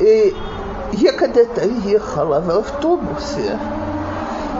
И 0.00 0.34
я 0.92 1.12
когда-то 1.12 1.66
ехала 1.66 2.40
в 2.40 2.50
автобусе 2.50 3.58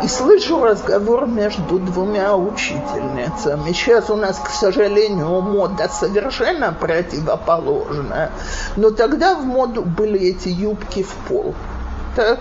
и 0.02 0.08
слышу 0.08 0.62
разговор 0.62 1.26
между 1.26 1.78
двумя 1.78 2.36
учительницами. 2.36 3.72
Сейчас 3.72 4.10
у 4.10 4.16
нас, 4.16 4.38
к 4.38 4.50
сожалению, 4.50 5.40
мода 5.40 5.88
совершенно 5.88 6.72
противоположная. 6.72 8.30
Но 8.76 8.90
тогда 8.90 9.34
в 9.34 9.44
моду 9.44 9.82
были 9.82 10.20
эти 10.20 10.48
юбки 10.48 11.02
в 11.02 11.12
пол. 11.28 11.54
Так? 12.14 12.40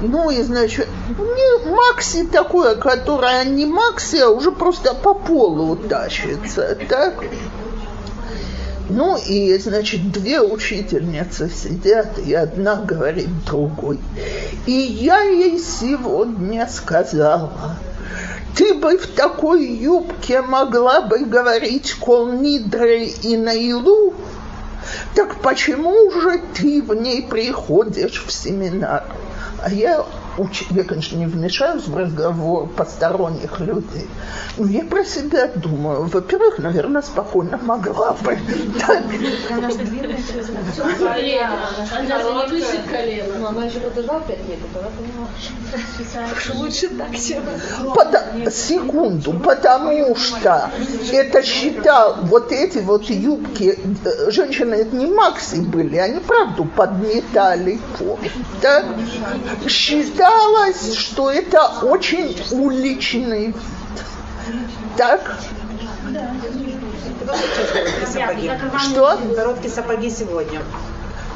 Ну 0.00 0.30
и 0.30 0.42
значит, 0.42 0.88
не 1.08 1.70
Макси 1.70 2.26
такое, 2.26 2.76
которое 2.76 3.44
не 3.44 3.64
Макси, 3.64 4.16
а 4.16 4.28
уже 4.28 4.52
просто 4.52 4.94
по 4.94 5.14
полу 5.14 5.76
тащится, 5.76 6.76
так? 6.88 7.14
Ну 8.96 9.16
и, 9.16 9.58
значит, 9.58 10.12
две 10.12 10.40
учительницы 10.40 11.50
сидят, 11.50 12.16
и 12.24 12.32
одна 12.32 12.76
говорит 12.76 13.44
другой. 13.44 13.98
И 14.66 14.70
я 14.70 15.20
ей 15.22 15.58
сегодня 15.58 16.68
сказала, 16.68 17.76
ты 18.56 18.72
бы 18.74 18.96
в 18.96 19.08
такой 19.08 19.66
юбке 19.66 20.42
могла 20.42 21.00
бы 21.00 21.24
говорить 21.24 21.94
кол 21.94 22.30
нидры 22.30 23.06
и 23.06 23.36
наилу, 23.36 24.14
так 25.16 25.40
почему 25.40 26.12
же 26.12 26.40
ты 26.54 26.80
в 26.80 26.94
ней 26.94 27.22
приходишь 27.22 28.24
в 28.24 28.30
семинар? 28.30 29.02
А 29.60 29.70
я, 29.72 30.06
уч... 30.38 30.64
я, 30.70 30.84
конечно, 30.84 31.16
не 31.16 31.26
вмешаюсь 31.26 31.86
в 31.86 31.96
разговор 31.96 32.68
посторонних 32.68 33.60
людей, 33.60 34.08
но 34.56 34.66
я 34.66 34.84
про 34.84 35.04
себя 35.04 35.48
думаю. 35.54 36.04
Во-первых, 36.06 36.58
наверное, 36.58 37.02
спокойно 37.02 37.58
могла 37.62 38.12
бы. 38.12 38.38
Так. 38.86 39.02
Лучше 46.54 46.88
так 46.88 47.16
Секунду, 48.50 49.32
потому 49.32 50.14
что 50.16 50.70
это 51.12 51.42
считал, 51.42 52.18
вот 52.22 52.52
эти 52.52 52.78
вот 52.78 53.04
юбки, 53.04 53.78
э, 54.04 54.30
женщины 54.30 54.74
это 54.74 54.94
не 54.96 55.06
Макси 55.06 55.56
были, 55.56 55.96
они 55.96 56.20
правду 56.20 56.64
подметали 56.64 57.78
пол. 57.98 58.18
Так? 58.60 58.86
Считалось, 60.24 60.96
что 60.96 61.30
это 61.30 61.66
очень 61.82 62.36
уличный 62.52 63.46
вид. 63.48 63.56
Так? 64.96 65.38
Что? 68.78 69.18
Короткие 69.34 69.70
сапоги 69.70 70.10
сегодня. 70.10 70.62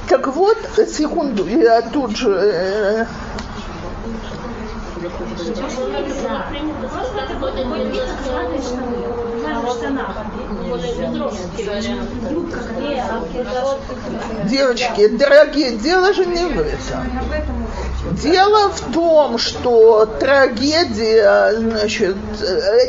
Так 0.08 0.26
вот, 0.28 0.56
секунду, 0.88 1.46
я 1.46 1.82
тут 1.82 2.16
же... 2.16 3.06
Э, 5.00 5.08
Девочки, 14.44 15.08
дорогие, 15.08 15.72
дело 15.72 16.12
же 16.12 16.26
не 16.26 16.44
в 16.44 16.60
этом. 16.60 17.68
Дело 18.22 18.70
в 18.70 18.92
том, 18.92 19.38
что 19.38 20.06
трагедия, 20.06 21.52
значит, 21.58 22.16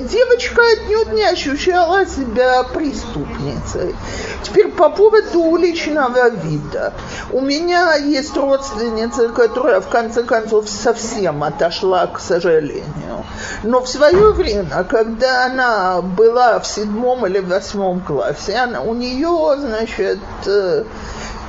девочка 0.10 0.62
отнюдь 0.74 1.13
не 1.13 1.24
ощущала 1.24 2.06
себя 2.06 2.63
преступницей. 2.63 3.95
Теперь 4.43 4.69
по 4.69 4.89
поводу 4.89 5.39
уличного 5.39 6.30
вида. 6.30 6.93
У 7.32 7.41
меня 7.41 7.95
есть 7.95 8.36
родственница, 8.38 9.30
которая 9.30 9.82
в 9.82 9.89
конце 9.89 10.24
концов 10.24 10.69
совсем 10.69 11.43
отошла, 11.43 11.98
к 12.07 12.19
сожалению. 12.19 13.25
Но 13.63 13.81
в 13.81 13.89
свое 13.89 14.31
время, 14.31 14.83
когда 14.83 15.45
она 15.45 16.01
была 16.01 16.59
в 16.59 16.67
седьмом 16.67 17.25
или 17.25 17.39
восьмом 17.39 18.01
классе, 18.01 18.55
она, 18.55 18.81
у 18.81 18.93
нее, 18.93 19.55
значит, 19.57 20.19
э, 20.45 20.83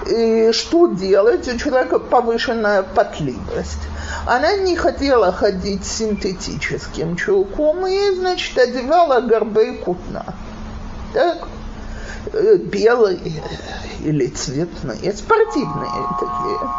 и 0.06 0.52
что 0.52 0.86
делать? 0.88 1.48
У 1.48 1.58
человека 1.58 1.98
повышенная 1.98 2.82
потливость. 2.82 3.82
Она 4.26 4.56
не 4.56 4.76
хотела 4.76 5.32
ходить 5.32 5.86
синтетическим 5.86 7.16
чулком 7.16 7.86
и, 7.86 8.14
значит, 8.14 8.56
одевала 8.58 9.20
горбы 9.20 9.78
кутна. 9.84 10.24
Так? 11.12 11.46
Э, 12.32 12.56
белые 12.56 13.18
или 14.04 14.26
цветные, 14.26 15.12
спортивные 15.12 15.90
такие. 16.20 16.70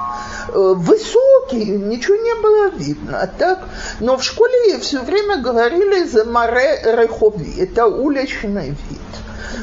Э, 0.50 0.74
высокие, 0.76 1.78
ничего 1.78 2.16
не 2.16 2.36
было 2.42 2.70
видно, 2.70 3.30
так? 3.38 3.68
Но 4.00 4.18
в 4.18 4.24
школе 4.24 4.80
все 4.80 5.02
время 5.02 5.38
говорили 5.38 6.04
за 6.04 6.26
море 6.26 6.80
рехови, 6.84 7.60
это 7.60 7.88
уличный 7.88 8.70
вид. 8.70 9.01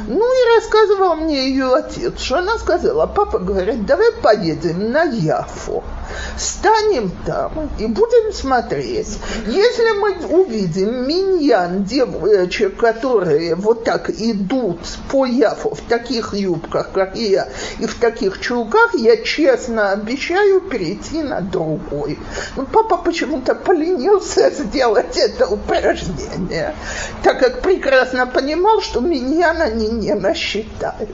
Ну 0.07 0.33
и 0.33 0.57
рассказывал 0.57 1.17
мне 1.17 1.49
ее 1.49 1.75
отец, 1.75 2.21
что 2.21 2.39
она 2.39 2.59
сказала, 2.59 3.07
папа 3.07 3.39
говорит, 3.39 3.87
давай 3.87 4.13
поедем 4.13 4.91
на 4.91 5.03
Яфу 5.03 5.83
станем 6.37 7.11
там 7.27 7.71
и 7.79 7.87
будем 7.87 8.33
смотреть. 8.33 9.19
Если 9.47 9.99
мы 9.99 10.27
увидим 10.27 11.07
миньян 11.07 11.85
девочек, 11.85 12.77
которые 12.77 13.55
вот 13.55 13.85
так 13.85 14.11
идут 14.11 14.81
по 15.11 15.27
Яфу 15.27 15.75
в 15.75 15.81
таких 15.83 16.35
юбках, 16.35 16.93
как 16.93 17.17
я, 17.17 17.49
и 17.79 17.87
в 17.87 17.95
таких 17.99 18.41
чулках, 18.41 18.95
я 18.95 19.17
честно 19.19 19.93
обещаю 19.93 20.61
перейти 20.61 21.23
на 21.23 21.41
другой. 21.41 22.19
Но 22.57 22.63
ну, 22.63 22.69
папа 22.71 22.99
почему-то 22.99 23.55
поленился 23.55 24.51
сделать 24.51 25.17
это 25.17 25.47
упражнение, 25.47 26.75
так 27.23 27.41
как 27.41 27.63
прекрасно 27.63 28.27
понимал, 28.27 28.81
что 28.81 29.01
миньян 29.01 29.59
они 29.69 29.89
не 29.89 30.15
насчитают. 30.15 31.11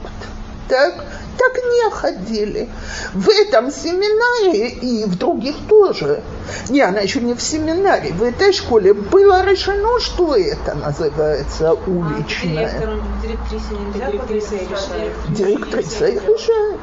Так? 0.67 0.95
так 1.37 1.63
не 1.63 1.89
ходили. 1.91 2.69
В 3.13 3.29
этом 3.29 3.71
семинаре 3.71 4.69
и 4.69 5.05
в 5.05 5.17
других 5.17 5.55
тоже. 5.67 6.21
Не, 6.69 6.81
она 6.81 6.99
еще 6.99 7.21
не 7.21 7.33
в 7.33 7.41
семинаре. 7.41 8.13
В 8.13 8.23
этой 8.23 8.53
школе 8.53 8.93
было 8.93 9.45
решено, 9.45 9.99
что 9.99 10.35
это 10.35 10.75
называется 10.75 11.73
уличное. 11.73 12.71
А 12.81 13.25
директриса, 13.25 13.75
директриса 13.93 14.55
решает. 14.55 15.13
Директриса 15.29 16.07
их 16.07 16.23
решает. 16.23 16.79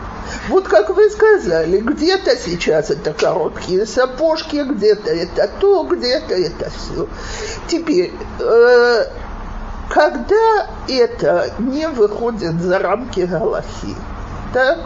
Вот 0.48 0.68
как 0.68 0.90
вы 0.90 1.10
сказали, 1.10 1.78
где-то 1.78 2.36
сейчас 2.36 2.90
это 2.90 3.12
короткие 3.12 3.86
сапожки, 3.86 4.64
где-то 4.68 5.10
это 5.10 5.50
то, 5.60 5.84
где-то 5.84 6.34
это 6.34 6.70
все. 6.70 7.08
Теперь, 7.68 8.12
э, 8.40 9.04
когда 9.92 10.68
это 10.88 11.52
не 11.58 11.86
выходит 11.86 12.60
за 12.62 12.78
рамки 12.78 13.20
Галахи, 13.20 13.94
так, 14.54 14.78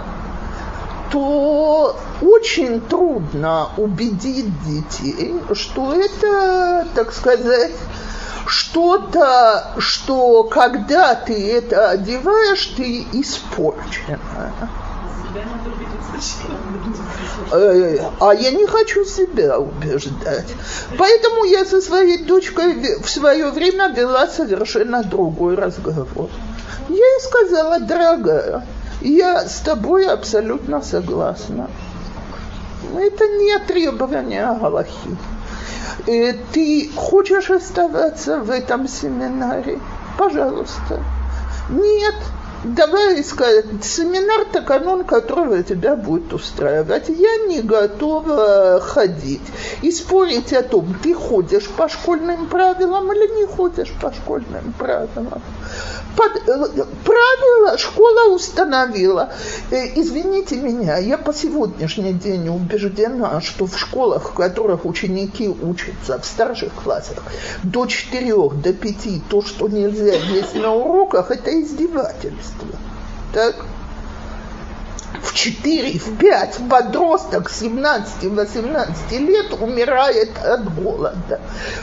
то 1.13 1.97
очень 2.21 2.81
трудно 2.81 3.69
убедить 3.77 4.51
детей, 4.65 5.41
что 5.53 5.95
это, 5.95 6.89
так 6.95 7.13
сказать, 7.13 7.73
что-то, 8.47 9.75
что 9.79 10.43
когда 10.45 11.15
ты 11.15 11.53
это 11.53 11.91
одеваешь, 11.91 12.67
ты 12.77 13.07
испорчена. 13.13 14.19
А 18.21 18.33
я 18.33 18.51
не 18.51 18.67
хочу 18.67 19.05
себя 19.05 19.59
убеждать. 19.59 20.55
Поэтому 20.99 21.45
я 21.45 21.65
со 21.65 21.81
своей 21.81 22.25
дочкой 22.25 23.01
в 23.03 23.09
свое 23.09 23.51
время 23.51 23.89
вела 23.89 24.27
совершенно 24.27 25.03
другой 25.03 25.55
разговор. 25.55 26.31
Я 26.89 26.97
ей 26.97 27.21
сказала, 27.21 27.81
дорогая, 27.81 28.67
я 29.01 29.47
с 29.47 29.61
тобой 29.61 30.07
абсолютно 30.07 30.83
согласна. 30.83 31.69
Это 32.95 33.29
не 33.29 33.59
требование 33.67 34.57
Галахи. 34.61 35.17
Э, 36.07 36.35
ты 36.53 36.91
хочешь 36.95 37.51
оставаться 37.51 38.39
в 38.39 38.51
этом 38.51 38.89
семинаре? 38.89 39.81
Пожалуйста. 40.17 41.03
Нет, 41.69 42.15
давай 42.75 43.21
искать 43.21 43.65
семинар 43.83 44.47
канон, 44.65 45.05
которого 45.05 45.63
тебя 45.63 45.97
будет 45.97 46.33
устраивать. 46.33 47.09
Я 47.09 47.47
не 47.47 47.61
готова 47.63 48.81
ходить 48.81 49.43
и 49.83 49.91
спорить 49.91 50.53
о 50.53 50.63
том, 50.63 50.97
ты 51.03 51.15
ходишь 51.15 51.69
по 51.69 51.89
школьным 51.89 52.47
правилам 52.47 53.13
или 53.13 53.41
не 53.41 53.47
ходишь 53.47 53.93
по 54.01 54.13
школьным 54.13 54.75
правилам. 54.79 55.43
Под, 56.17 56.37
э, 56.49 56.85
правила 57.05 57.79
школа 57.79 58.35
установила. 58.35 59.31
Э, 59.71 59.87
извините 60.01 60.57
меня, 60.57 60.97
я 60.99 61.19
по 61.19 61.35
сегодняшний 61.35 62.13
день 62.13 62.49
убеждена, 62.49 63.41
что 63.41 63.67
в 63.67 63.79
школах, 63.79 64.31
в 64.31 64.35
которых 64.35 64.87
ученики 64.87 65.49
учатся 65.49 66.19
в 66.19 66.25
старших 66.25 66.73
классах 66.73 67.23
до 67.63 67.87
4, 67.87 68.49
до 68.51 68.73
5, 68.73 69.29
то, 69.29 69.43
что 69.43 69.69
нельзя 69.69 70.15
есть 70.15 70.55
на 70.55 70.73
уроках, 70.73 71.31
это 71.31 71.61
издевательство. 71.61 72.69
Так? 73.33 73.57
В 75.23 75.35
4, 75.35 75.99
в 75.99 76.17
5 76.19 76.61
подросток 76.69 77.51
17-18 77.51 79.19
лет 79.19 79.53
умирает 79.61 80.31
от 80.39 80.75
голода. 80.75 81.41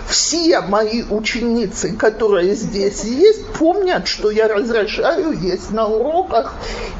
Все 0.08 0.62
мои 0.62 1.04
ученицы, 1.04 1.96
которые 1.96 2.56
здесь 2.56 3.04
есть, 3.04 3.48
помнят, 3.54 4.08
что 4.08 4.32
я 4.32 4.48
разрешаю 4.48 5.34
есть 5.34 5.72
на 5.72 5.88
уроках, 5.88 6.54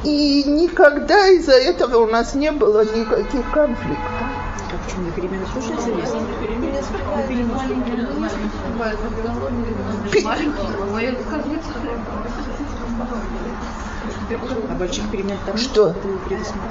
и 0.04 0.44
никогда 0.44 1.28
из-за 1.28 1.54
этого 1.54 2.04
у 2.04 2.06
нас 2.06 2.34
не 2.34 2.52
было 2.52 2.84
никаких 2.84 3.50
конфликтов. 3.52 3.98
А 4.72 4.76
почему 4.84 5.12
слушается? 5.52 6.18
А 14.70 14.74
больших 14.74 15.10
перемен 15.10 15.38
там 15.46 15.56
что? 15.56 15.94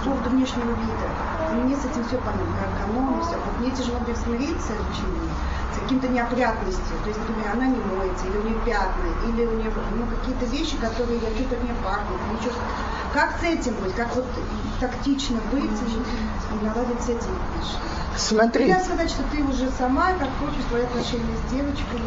Поводу 0.03 0.29
внешнего 0.29 0.69
вида. 0.69 1.63
Мне 1.63 1.75
с 1.75 1.85
этим 1.85 2.03
все 2.05 2.17
канон, 2.17 3.21
все. 3.21 3.35
Вот 3.37 3.59
мне 3.59 3.71
тяжело 3.71 3.99
смириться 4.23 4.73
почему? 4.89 5.29
с 5.73 5.79
каким-то 5.81 6.07
неопрятностью. 6.07 6.95
То 7.03 7.09
есть, 7.09 7.19
например, 7.19 7.51
она 7.53 7.67
не 7.67 7.77
моется, 7.77 8.27
или 8.27 8.37
у 8.37 8.43
нее 8.43 8.57
пятна, 8.65 9.05
или 9.27 9.45
у 9.45 9.55
нее 9.57 9.71
ну, 9.95 10.05
какие-то 10.05 10.45
вещи, 10.45 10.77
которые 10.77 11.19
я 11.19 11.29
чуть 11.29 11.51
от 11.51 11.63
нее 11.63 11.75
пахнут. 11.83 12.19
Ничего. 12.31 12.53
Как 13.13 13.39
с 13.39 13.43
этим 13.43 13.75
быть? 13.75 13.93
Как 13.95 14.15
вот 14.15 14.25
тактично 14.79 15.37
быть 15.51 15.63
и, 15.63 16.55
и 16.55 16.65
наладить 16.65 17.01
с 17.01 17.09
этим 17.09 17.33
отношения? 17.33 17.93
Смотри. 18.17 18.65
Нельзя 18.65 18.83
сказать, 18.83 19.09
что 19.09 19.23
ты 19.31 19.43
уже 19.43 19.69
сама, 19.77 20.13
как 20.13 20.29
хочешь, 20.39 20.63
твои 20.69 20.83
отношения 20.83 21.35
с 21.47 21.51
девочкой. 21.51 22.01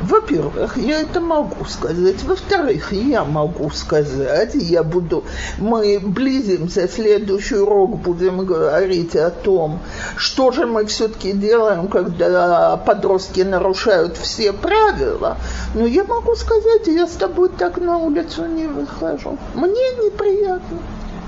Во-первых, 0.00 0.76
я 0.76 1.00
это 1.00 1.20
могу 1.20 1.64
сказать. 1.64 2.22
Во-вторых, 2.22 2.92
я 2.92 3.24
могу 3.24 3.70
сказать, 3.70 4.54
я 4.54 4.82
буду, 4.82 5.24
мы 5.58 5.98
близимся, 6.00 6.88
следующий 6.88 7.56
урок 7.56 7.98
будем 7.98 8.44
говорить 8.44 9.16
о 9.16 9.30
том, 9.30 9.80
что 10.16 10.52
же 10.52 10.66
мы 10.66 10.86
все-таки 10.86 11.32
делаем, 11.32 11.88
когда 11.88 12.76
подростки 12.76 13.40
нарушают 13.40 14.16
все 14.16 14.52
правила. 14.52 15.36
Но 15.74 15.86
я 15.86 16.04
могу 16.04 16.36
сказать, 16.36 16.86
я 16.86 17.06
с 17.06 17.12
тобой 17.12 17.48
так 17.48 17.78
на 17.78 17.98
улицу 17.98 18.46
не 18.46 18.66
выхожу. 18.66 19.36
Мне 19.54 19.92
неприятно. 20.04 20.78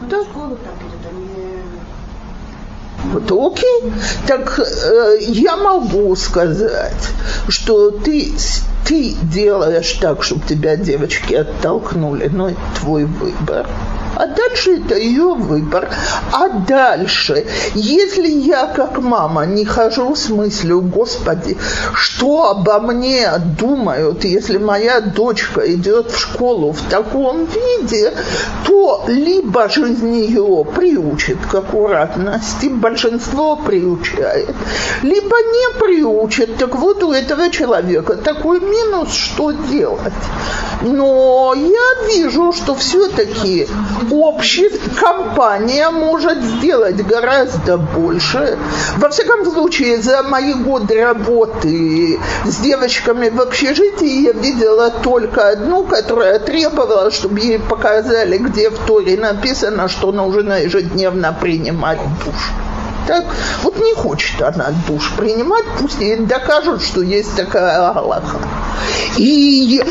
Ну, 0.01 0.09
да. 0.09 0.25
школу 0.25 0.57
так 0.57 0.90
вот 3.05 3.31
окей, 3.31 3.93
так 4.27 4.59
э, 4.59 5.19
я 5.21 5.57
могу 5.57 6.15
сказать, 6.17 7.09
что 7.49 7.91
ты, 7.91 8.33
ты 8.87 9.15
делаешь 9.23 9.93
так, 10.01 10.23
чтобы 10.23 10.43
тебя 10.47 10.77
девочки 10.77 11.35
оттолкнули, 11.35 12.29
но 12.29 12.51
это 12.51 12.61
твой 12.79 13.05
выбор. 13.05 13.67
А 14.17 14.27
дальше 14.27 14.77
это 14.77 14.97
ее 14.97 15.35
выбор. 15.35 15.89
А 16.33 16.49
дальше, 16.49 17.47
если 17.75 18.29
я 18.29 18.67
как 18.67 18.99
мама 18.99 19.47
не 19.47 19.65
хожу 19.65 20.15
с 20.15 20.29
мыслью, 20.29 20.81
Господи, 20.83 21.57
что 21.95 22.51
обо 22.51 22.81
мне 22.81 23.31
думают, 23.59 24.25
если 24.25 24.59
моя 24.59 25.01
дочка 25.01 25.61
идет 25.73 26.11
в 26.11 26.19
школу 26.19 26.73
в 26.73 26.83
таком 26.89 27.47
виде, 27.47 28.13
то 28.67 29.05
либо 29.07 29.69
жизнь 29.69 30.15
ее 30.15 30.65
приучит 30.65 31.39
к 31.51 31.55
аккуратности, 31.55 32.67
большинство 32.67 33.57
приучает, 33.57 34.55
либо 35.03 35.37
не 35.37 35.79
приучит. 35.79 36.57
Так 36.57 36.75
вот 36.75 37.03
у 37.03 37.13
этого 37.13 37.51
человека 37.51 38.17
такой 38.17 38.61
минус, 38.61 39.13
что 39.13 39.53
делать. 39.53 40.13
Но 40.83 41.55
я 41.55 42.09
вижу, 42.09 42.53
что 42.53 42.75
все-таки 42.75 43.69
общая 44.11 44.71
компания 44.99 45.91
может 45.91 46.43
сделать 46.43 47.05
гораздо 47.07 47.77
больше. 47.77 48.59
Во 48.97 49.09
всяком 49.09 49.45
случае, 49.45 50.01
за 50.03 50.23
мои 50.23 50.55
годы 50.55 51.03
работы 51.03 52.19
с 52.45 52.57
девочками 52.57 53.29
в 53.29 53.41
общежитии 53.41 54.23
я 54.23 54.33
видела 54.33 54.91
только 54.91 55.49
одну, 55.51 55.85
которая 55.85 56.39
требовала, 56.39 57.11
чтобы 57.11 57.41
ей 57.41 57.59
показали, 57.59 58.39
где 58.39 58.71
в 58.71 58.79
Торе 58.87 59.17
написано, 59.17 59.89
что 59.89 60.13
нужно 60.13 60.63
ежедневно 60.63 61.37
принимать 61.41 61.99
душ 62.25 62.70
так? 63.07 63.25
Вот 63.63 63.77
не 63.79 63.95
хочет 63.95 64.41
она 64.43 64.73
душ 64.89 65.13
принимать, 65.17 65.65
пусть 65.79 66.01
ей 66.01 66.17
докажут, 66.17 66.83
что 66.83 67.03
есть 67.03 67.37
такая 67.37 67.91
Аллаха. 67.91 68.39
И 69.17 69.83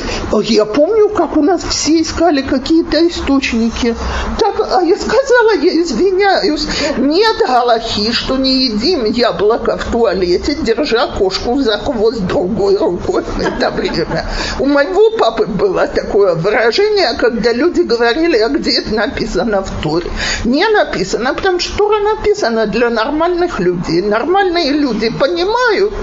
я 0.43 0.65
помню, 0.65 1.10
как 1.10 1.38
у 1.38 1.43
нас 1.43 1.63
все 1.63 2.02
искали 2.02 2.41
какие-то 2.41 3.08
источники. 3.08 3.95
Так, 4.39 4.60
а 4.60 4.82
я 4.82 4.95
сказала, 4.95 5.56
я 5.62 5.82
извиняюсь, 5.82 6.67
нет 6.98 7.41
Аллахи, 7.48 8.12
что 8.12 8.38
не 8.38 8.65
едим 8.65 9.06
яблоко 9.06 9.78
в 9.78 9.86
туалете, 9.91 10.56
держа 10.56 11.08
кошку 11.08 11.60
за 11.62 11.78
хвост 11.78 12.22
другой 12.22 12.78
рукой 12.78 13.24
это 13.39 13.72
время. 13.72 14.26
У 14.60 14.65
моего 14.65 15.12
папы 15.17 15.45
было 15.45 15.88
такое 15.88 16.36
выражение, 16.36 17.13
когда 17.19 17.52
люди 17.52 17.82
говорили, 17.82 18.38
а 18.38 18.50
где 18.50 18.80
это 18.80 18.93
написано 18.93 19.62
в 19.63 19.82
Торе. 19.82 20.10
Не 20.45 20.67
написано, 20.67 21.34
потому 21.34 21.60
что 21.60 21.78
Тора 21.78 22.00
написана 22.00 22.65
для 22.65 22.89
нормальных 22.89 22.98
нормальных 23.03 23.59
людей. 23.59 24.01
Нормальные 24.01 24.71
люди 24.71 25.09
понимают, 25.09 25.93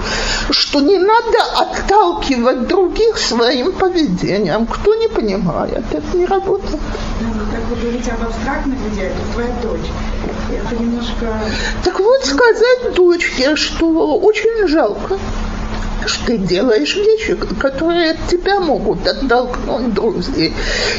что 0.49 0.81
не 0.81 0.97
надо 0.97 1.39
отталкивать 1.55 2.67
других 2.67 3.17
своим 3.17 3.71
поведением. 3.71 4.65
Кто 4.65 4.95
не 4.95 5.07
понимает, 5.07 5.83
это 5.91 6.17
не 6.17 6.25
работает. 6.25 6.79
Ну, 7.21 7.29
как 7.51 7.63
вы 7.69 7.75
говорите 7.75 8.11
об 8.11 8.23
абстрактных 8.23 8.79
людях, 8.89 9.11
это 9.11 9.33
твоя 9.33 9.53
дочь. 9.61 9.89
Это 10.49 10.81
немножко... 10.81 11.25
Так 11.83 11.99
вот 11.99 12.25
сказать 12.25 12.95
дочке, 12.95 13.55
что 13.55 14.17
очень 14.17 14.67
жалко, 14.67 15.19
ты 16.27 16.37
делаешь 16.37 16.95
вещи, 16.95 17.35
которые 17.59 18.11
от 18.11 18.27
тебя 18.27 18.59
могут 18.59 19.07
оттолкнуть 19.07 19.93
друзей. 19.93 20.53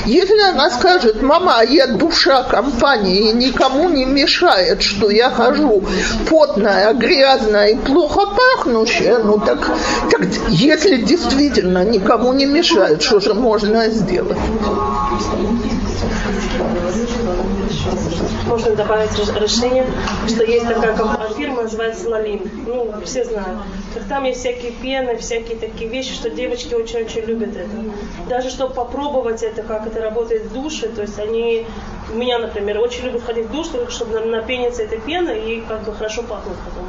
Если 0.07 0.41
она 0.41 0.71
скажет, 0.71 1.23
мама, 1.23 1.63
я 1.63 1.87
душа 1.87 2.45
компании, 2.45 3.31
и 3.31 3.33
никому 3.35 3.89
не 3.91 4.07
мешает, 4.07 4.83
что 4.83 5.11
я 5.11 5.31
хожу 5.31 5.83
потная, 6.29 6.95
грязная 6.95 7.69
и 7.69 7.77
плохо 7.77 8.23
пахнущая, 8.27 9.19
ну 9.19 9.39
так, 9.39 9.71
так 10.11 10.21
если 10.49 10.97
действительно 10.97 11.85
никому 11.85 12.33
не 12.33 12.47
мешает, 12.47 13.03
что 13.03 13.21
же 13.21 13.35
можно 13.35 13.89
сделать? 13.91 14.39
можно 18.49 18.75
добавить 18.75 19.11
решение, 19.41 19.87
что 20.27 20.45
есть 20.45 20.67
такая 20.67 20.97
фирма, 21.35 21.63
называется 21.63 22.09
Лалим. 22.09 22.51
Ну, 22.67 22.93
все 23.05 23.25
знают. 23.25 23.59
Так 23.95 24.05
там 24.09 24.25
есть 24.25 24.41
всякие 24.41 24.73
пены, 24.73 25.17
всякие 25.17 25.57
такие 25.57 25.91
вещи, 25.91 26.15
что 26.15 26.31
девочки 26.31 26.75
очень-очень 26.75 27.23
любят 27.23 27.57
это. 27.57 27.71
Даже 28.29 28.51
чтобы 28.51 28.75
попробовать 28.75 29.43
это, 29.43 29.63
как 29.63 29.87
это 29.87 30.01
работает 30.01 30.45
в 30.45 30.53
душе, 30.53 30.89
то 30.89 31.03
есть 31.03 31.19
они, 31.19 31.67
у 32.13 32.17
меня, 32.17 32.39
например, 32.39 32.79
очень 32.79 33.05
любят 33.05 33.23
ходить 33.23 33.47
в 33.47 33.53
душ, 33.53 33.69
чтобы 33.89 34.21
напениться 34.21 34.83
этой 34.83 35.01
пеной 35.01 35.57
и 35.57 35.61
как 35.61 35.85
бы 35.85 35.93
хорошо 35.95 36.23
пахнуть 36.23 36.59
потом. 36.65 36.89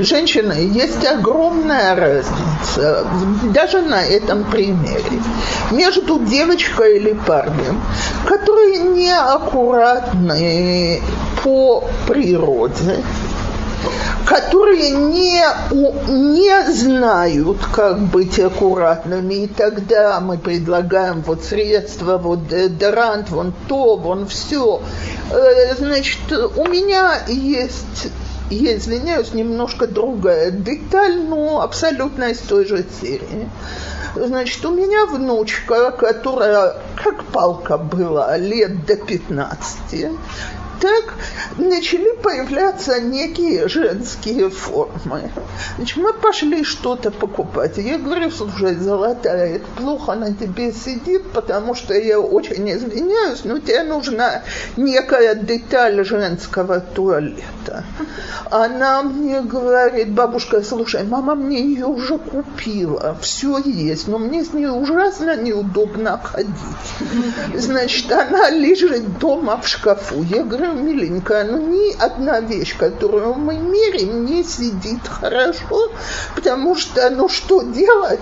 Женщины, 0.00 0.70
есть 0.72 1.06
огромная 1.06 1.94
разница, 1.94 3.06
даже 3.54 3.80
на 3.80 4.02
этом 4.02 4.42
примере, 4.44 5.22
между 5.70 6.18
девочкой 6.18 6.96
или 6.96 7.12
парнем, 7.12 7.80
которые 8.26 8.78
неаккуратны 8.78 11.00
по 11.44 11.84
природе, 12.08 13.04
которые 14.26 14.90
не, 14.90 15.44
не 16.08 16.72
знают, 16.72 17.58
как 17.72 18.00
быть 18.00 18.40
аккуратными, 18.40 19.44
и 19.44 19.46
тогда 19.46 20.18
мы 20.20 20.38
предлагаем 20.38 21.22
вот 21.22 21.44
средства, 21.44 22.18
вот 22.18 22.48
деодорант, 22.48 23.30
вон 23.30 23.52
то, 23.68 23.94
вон 23.96 24.26
все. 24.26 24.82
Э, 25.30 25.76
значит, 25.76 26.18
у 26.56 26.66
меня 26.66 27.20
есть 27.28 28.08
я 28.50 28.76
извиняюсь, 28.76 29.32
немножко 29.32 29.86
другая 29.86 30.50
деталь, 30.50 31.20
но 31.22 31.62
абсолютно 31.62 32.24
из 32.24 32.38
той 32.38 32.66
же 32.66 32.84
серии. 33.00 33.48
Значит, 34.14 34.64
у 34.64 34.70
меня 34.70 35.06
внучка, 35.06 35.90
которая 35.90 36.76
как 37.02 37.24
палка 37.24 37.78
была 37.78 38.36
лет 38.36 38.86
до 38.86 38.96
15, 38.96 40.06
так 40.80 41.14
начали 41.58 42.16
появляться 42.22 43.00
некие 43.00 43.68
женские 43.68 44.50
формы. 44.50 45.30
Значит, 45.76 45.96
мы 45.96 46.12
пошли 46.12 46.64
что-то 46.64 47.10
покупать. 47.10 47.78
Я 47.78 47.98
говорю, 47.98 48.30
слушай, 48.30 48.74
золотая, 48.74 49.56
это 49.56 49.66
плохо 49.76 50.14
на 50.14 50.34
тебе 50.34 50.72
сидит, 50.72 51.30
потому 51.32 51.74
что 51.74 51.94
я 51.94 52.20
очень 52.20 52.70
извиняюсь, 52.70 53.44
но 53.44 53.58
тебе 53.58 53.82
нужна 53.84 54.42
некая 54.76 55.34
деталь 55.34 56.04
женского 56.04 56.80
туалета. 56.80 57.84
Она 58.50 59.02
мне 59.02 59.40
говорит, 59.40 60.10
бабушка, 60.10 60.62
слушай, 60.62 61.04
мама 61.04 61.34
мне 61.34 61.60
ее 61.60 61.86
уже 61.86 62.18
купила, 62.18 63.16
все 63.20 63.58
есть, 63.58 64.08
но 64.08 64.18
мне 64.18 64.44
с 64.44 64.52
ней 64.52 64.68
ужасно 64.68 65.36
неудобно 65.36 66.20
ходить. 66.22 66.52
Значит, 67.54 68.10
она 68.12 68.50
лежит 68.50 69.18
дома 69.18 69.60
в 69.60 69.68
шкафу. 69.68 70.22
Я 70.22 70.42
говорю, 70.42 70.63
миленькая, 70.72 71.44
ну 71.44 71.58
ни 71.58 71.92
одна 71.98 72.40
вещь, 72.40 72.76
которую 72.76 73.34
мы 73.34 73.56
мерим, 73.56 74.24
не 74.24 74.44
сидит 74.44 75.06
хорошо, 75.06 75.90
потому 76.34 76.76
что, 76.76 77.10
ну 77.10 77.28
что 77.28 77.62
делать, 77.62 78.20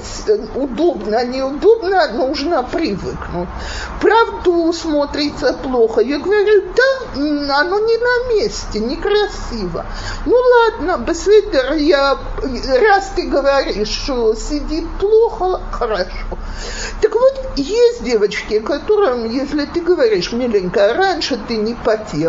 удобно, 0.54 1.24
неудобно, 1.24 2.08
нужно 2.08 2.62
привыкнуть. 2.62 3.48
Правду 4.00 4.72
смотрится 4.72 5.52
плохо. 5.54 6.00
Я 6.00 6.18
говорю, 6.18 6.62
да, 6.76 7.60
оно 7.60 7.78
не 7.78 7.96
на 7.98 8.34
месте, 8.34 8.80
некрасиво. 8.80 9.86
Ну 10.26 10.36
ладно, 10.36 11.04
беседер, 11.04 11.74
я, 11.74 12.18
раз 12.42 13.12
ты 13.14 13.22
говоришь, 13.22 13.88
что 13.88 14.34
сидит 14.34 14.84
плохо, 14.98 15.60
хорошо. 15.70 16.38
Так 17.00 17.14
вот, 17.14 17.52
есть 17.56 18.04
девочки, 18.04 18.60
которым, 18.60 19.28
если 19.28 19.64
ты 19.66 19.80
говоришь, 19.80 20.32
миленькая, 20.32 20.94
раньше 20.94 21.38
ты 21.48 21.56
не 21.56 21.74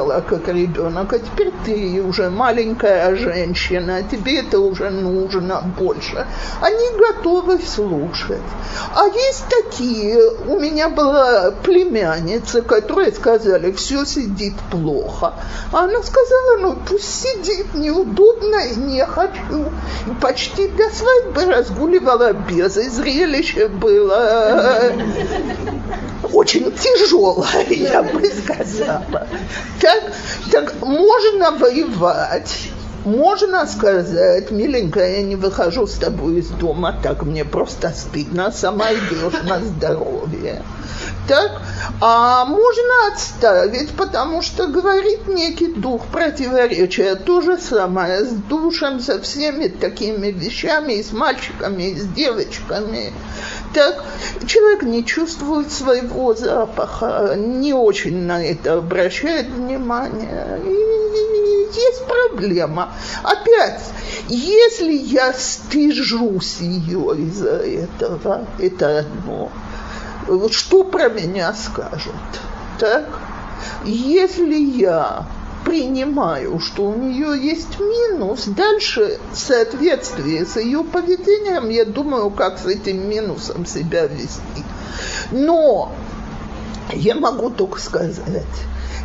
потела, 0.04 0.22
как 0.22 0.48
ребенок, 0.48 1.14
а 1.14 1.20
теперь 1.20 1.52
ты 1.66 2.02
уже 2.02 2.30
маленькая 2.30 3.16
женщина, 3.16 4.04
тебе 4.04 4.40
это 4.40 4.60
уже 4.60 4.90
нужно 4.90 5.64
больше. 5.80 6.26
Они 6.62 6.98
готовы 6.98 7.60
слушать. 7.60 8.42
А 8.96 9.08
есть 9.08 9.46
такие, 9.50 10.20
у 10.48 10.60
меня 10.60 10.90
была 10.90 11.52
племянница, 11.64 12.62
которые 12.62 13.12
сказали, 13.12 13.72
все 13.72 14.06
сидит 14.06 14.54
плохо. 14.72 15.34
А 15.72 15.84
она 15.84 16.02
сказала, 16.04 16.58
ну 16.60 16.78
пусть 16.88 17.22
сидит, 17.22 17.74
неудобно, 17.74 18.58
и 18.68 18.76
не 18.76 19.06
хочу. 19.06 19.72
И 20.08 20.22
почти 20.22 20.68
до 20.68 20.90
свадьбы 20.90 21.52
разгуливала 21.52 22.34
без, 22.34 22.78
и 22.78 22.90
зрелище 22.90 23.68
было 23.68 24.92
очень 26.34 26.72
тяжелое, 26.72 27.66
я 27.70 28.04
бы 28.04 28.26
сказала. 28.26 29.28
Так, 29.94 30.14
так 30.52 30.82
можно 30.82 31.52
воевать, 31.52 32.70
можно 33.06 33.66
сказать, 33.68 34.50
миленькая, 34.50 35.18
я 35.18 35.24
не 35.24 35.36
выхожу 35.36 35.88
с 35.88 35.94
тобой 35.94 36.40
из 36.40 36.48
дома, 36.48 36.98
так 37.04 37.24
мне 37.24 37.46
просто 37.46 37.90
стыдно, 37.90 38.52
сама 38.52 38.94
идешь 38.94 39.44
на 39.44 39.60
здоровье. 39.60 40.64
Так, 41.28 41.62
а 42.02 42.46
можно 42.46 43.08
отставить, 43.12 43.92
потому 43.92 44.42
что 44.42 44.68
говорит 44.68 45.28
некий 45.28 45.68
дух 45.68 46.06
противоречия. 46.08 47.16
То 47.16 47.42
же 47.42 47.58
самое 47.58 48.26
с 48.26 48.32
душем, 48.32 49.00
со 49.00 49.22
всеми 49.22 49.68
такими 49.68 50.28
вещами, 50.28 50.94
и 50.94 51.04
с 51.04 51.14
мальчиками, 51.14 51.84
и 51.84 52.00
с 52.00 52.08
девочками. 52.08 53.14
Так, 53.74 54.04
человек 54.46 54.84
не 54.84 55.04
чувствует 55.04 55.72
своего 55.72 56.36
запаха, 56.36 57.34
не 57.36 57.74
очень 57.74 58.24
на 58.24 58.44
это 58.46 58.76
обращает 58.76 59.48
внимание. 59.48 60.60
И 60.64 61.74
есть 61.76 62.06
проблема. 62.06 62.94
Опять, 63.24 63.82
если 64.28 64.94
я 64.94 65.34
стыжусь 65.34 66.58
ее 66.60 67.16
из-за 67.18 67.56
этого, 67.56 68.46
это 68.60 69.00
одно. 69.00 69.52
Что 70.52 70.84
про 70.84 71.10
меня 71.10 71.54
скажут? 71.54 72.14
Так? 72.80 73.06
Если 73.86 74.56
я 74.56 75.26
принимаю, 75.74 76.60
что 76.60 76.84
у 76.84 76.96
нее 76.96 77.36
есть 77.36 77.80
минус, 77.80 78.46
дальше 78.46 79.20
в 79.32 79.36
соответствии 79.36 80.44
с 80.44 80.58
ее 80.58 80.84
поведением 80.84 81.70
я 81.70 81.84
думаю, 81.84 82.30
как 82.30 82.60
с 82.60 82.68
этим 82.68 83.10
минусом 83.10 83.66
себя 83.66 84.06
вести. 84.06 84.64
Но 85.32 85.92
я 86.94 87.16
могу 87.16 87.50
только 87.50 87.80
сказать, 87.80 88.44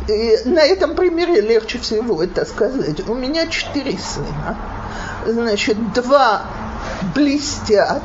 и 0.07 0.37
на 0.45 0.59
этом 0.59 0.93
примере 0.93 1.41
легче 1.41 1.79
всего 1.79 2.21
это 2.21 2.45
сказать. 2.45 3.09
У 3.09 3.15
меня 3.15 3.47
четыре 3.47 3.97
сына. 3.97 4.55
Значит, 5.25 5.93
два 5.93 6.43
блестят, 7.15 8.03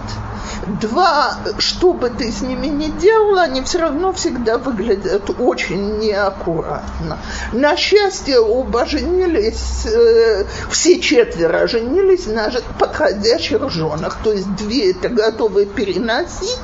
Два, 0.81 1.37
что 1.59 1.93
бы 1.93 2.11
ты 2.11 2.31
с 2.31 2.41
ними 2.41 2.67
ни 2.67 2.89
делала, 2.89 3.43
они 3.43 3.63
все 3.63 3.79
равно 3.79 4.13
всегда 4.13 4.59
выглядят 4.59 5.31
очень 5.39 5.99
неаккуратно. 5.99 7.19
На 7.53 7.77
счастье, 7.77 8.39
оба 8.39 8.87
женились, 8.87 9.87
э, 9.87 10.45
все 10.71 11.01
четверо 11.01 11.67
женились 11.67 12.27
на 12.27 12.51
подходящих 12.79 13.71
женах. 13.71 14.19
То 14.23 14.33
есть 14.33 14.55
две 14.57 14.93
это 14.93 15.09
готовы 15.09 15.67
переносить, 15.67 16.59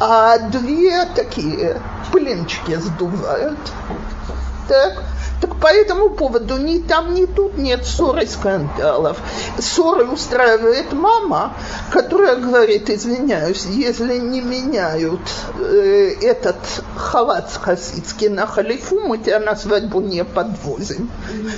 а 0.00 0.38
две 0.38 1.04
такие 1.14 1.80
пылинчики 2.12 2.74
сдувают. 2.76 3.58
Так. 4.72 5.02
Так 5.42 5.56
по 5.56 5.66
этому 5.66 6.08
поводу 6.08 6.56
ни 6.56 6.78
там, 6.78 7.12
ни 7.12 7.26
тут 7.26 7.58
нет 7.58 7.84
ссоры, 7.84 8.26
скандалов. 8.26 9.18
Ссоры 9.58 10.06
устраивает 10.06 10.94
мама, 10.94 11.52
которая 11.90 12.36
говорит, 12.36 12.88
извиняюсь, 12.88 13.66
если 13.66 14.18
не 14.18 14.40
меняют 14.40 15.20
э, 15.58 16.14
этот 16.22 16.56
халат 16.96 17.50
с 17.52 17.58
хасидский 17.58 18.28
на 18.28 18.46
халифу, 18.46 19.00
мы 19.00 19.18
тебя 19.18 19.40
на 19.40 19.54
свадьбу 19.56 20.00
не 20.00 20.24
подвозим. 20.24 21.10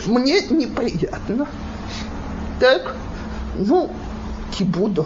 Мне 0.07 0.41
неприятно. 0.51 1.47
Так? 2.59 2.97
Ну, 3.55 3.93
кибуду, 4.51 5.05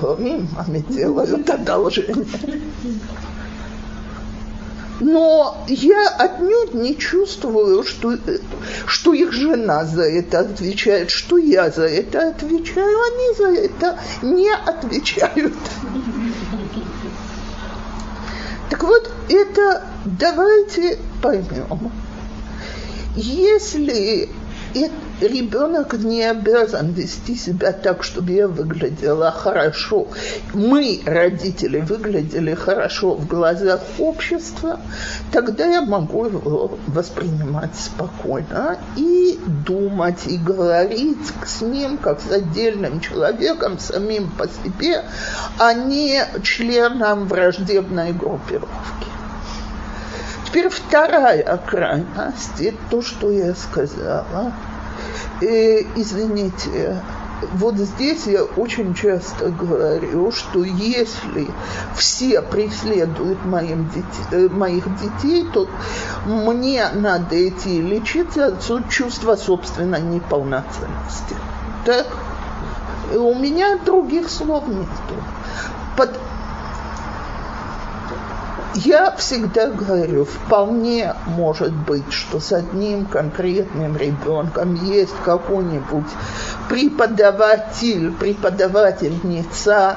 маме 0.56 0.80
делают 0.88 1.50
одолжение 1.50 2.24
но 5.00 5.64
я 5.68 6.08
отнюдь 6.08 6.74
не 6.74 6.96
чувствую, 6.96 7.84
что, 7.84 8.16
что 8.86 9.12
их 9.12 9.32
жена 9.32 9.84
за 9.84 10.02
это 10.02 10.40
отвечает, 10.40 11.10
что 11.10 11.38
я 11.38 11.70
за 11.70 11.86
это 11.86 12.28
отвечаю, 12.28 12.96
они 13.12 13.34
за 13.36 13.60
это 13.60 13.98
не 14.22 14.50
отвечают. 14.50 15.54
Так 18.70 18.82
вот, 18.82 19.10
это 19.28 19.84
давайте 20.04 20.98
поймем. 21.22 21.92
Если 23.16 24.28
и 24.74 24.90
ребенок 25.20 25.94
не 25.94 26.22
обязан 26.24 26.92
вести 26.92 27.34
себя 27.34 27.72
так, 27.72 28.04
чтобы 28.04 28.32
я 28.32 28.48
выглядела 28.48 29.30
хорошо. 29.30 30.08
Мы, 30.54 31.00
родители, 31.04 31.80
выглядели 31.80 32.54
хорошо 32.54 33.14
в 33.14 33.26
глазах 33.26 33.80
общества, 33.98 34.80
тогда 35.32 35.66
я 35.66 35.82
могу 35.82 36.26
его 36.26 36.78
воспринимать 36.86 37.74
спокойно 37.74 38.78
и 38.96 39.38
думать, 39.66 40.26
и 40.26 40.36
говорить 40.36 41.32
с 41.44 41.62
ним, 41.62 41.98
как 41.98 42.20
с 42.20 42.30
отдельным 42.30 43.00
человеком, 43.00 43.78
самим 43.78 44.30
по 44.30 44.46
себе, 44.46 45.04
а 45.58 45.74
не 45.74 46.24
членом 46.42 47.26
враждебной 47.26 48.12
группировки. 48.12 49.07
Теперь 50.48 50.70
вторая 50.70 51.60
крайность, 51.66 52.58
это 52.58 52.78
то, 52.88 53.02
что 53.02 53.30
я 53.30 53.54
сказала. 53.54 54.54
И, 55.42 55.86
извините, 55.94 56.96
вот 57.52 57.74
здесь 57.76 58.26
я 58.26 58.44
очень 58.44 58.94
часто 58.94 59.50
говорю, 59.50 60.32
что 60.32 60.64
если 60.64 61.50
все 61.94 62.40
преследуют 62.40 63.44
моим 63.44 63.90
дети, 63.90 64.06
э, 64.32 64.48
моих 64.48 64.84
детей, 64.98 65.46
то 65.52 65.68
мне 66.24 66.88
надо 66.94 67.46
идти 67.46 67.82
лечиться 67.82 68.56
от 68.70 68.88
чувства 68.88 69.36
собственной 69.36 70.00
неполноценности. 70.00 71.36
Так? 71.84 72.06
И 73.12 73.16
у 73.16 73.34
меня 73.34 73.76
других 73.84 74.30
слов. 74.30 74.64
Под 75.94 76.18
я 78.74 79.10
всегда 79.12 79.68
говорю, 79.68 80.24
вполне 80.24 81.14
может 81.26 81.72
быть, 81.72 82.12
что 82.12 82.38
с 82.38 82.52
одним 82.52 83.06
конкретным 83.06 83.96
ребенком 83.96 84.74
есть 84.74 85.14
какой-нибудь 85.24 86.06
преподаватель, 86.68 88.12
преподавательница, 88.12 89.96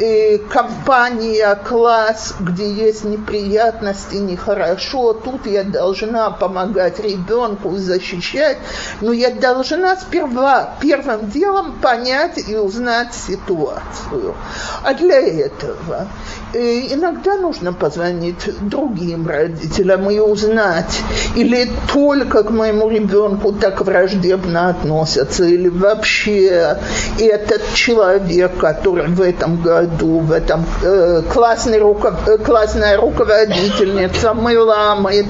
э, 0.00 0.38
компания, 0.38 1.54
класс, 1.54 2.34
где 2.40 2.70
есть 2.72 3.04
неприятности, 3.04 4.16
нехорошо, 4.16 5.12
тут 5.12 5.46
я 5.46 5.64
должна 5.64 6.30
помогать 6.30 6.98
ребенку, 7.00 7.76
защищать, 7.76 8.58
но 9.00 9.12
я 9.12 9.30
должна 9.30 9.96
сперва 9.96 10.74
первым 10.80 11.30
делом 11.30 11.78
понять 11.80 12.38
и 12.48 12.56
узнать 12.56 13.14
ситуацию. 13.14 14.34
А 14.82 14.94
для 14.94 15.20
этого 15.20 16.08
э, 16.54 16.94
иногда 16.94 17.36
нужно 17.36 17.72
позвонить 17.72 18.48
другим 18.60 19.28
родителям 19.28 20.10
и 20.10 20.18
узнать, 20.18 21.00
или 21.36 21.70
только 21.92 22.42
к 22.42 22.50
моему 22.50 22.88
ребенку 22.88 23.52
так 23.52 23.80
враждебно 23.82 24.70
относятся, 24.70 25.44
или 25.44 25.68
вообще 25.68 26.78
этот 27.18 27.74
человек, 27.74 28.56
который 28.58 29.08
в 29.08 29.20
этом 29.20 29.60
году 29.60 29.89
в 29.98 30.32
этом 30.32 30.64
э, 30.82 31.22
классный 31.32 31.78
руков, 31.78 32.14
э, 32.26 32.38
классная 32.38 32.96
руководительница 32.96 34.34
Мыламы, 34.34 35.26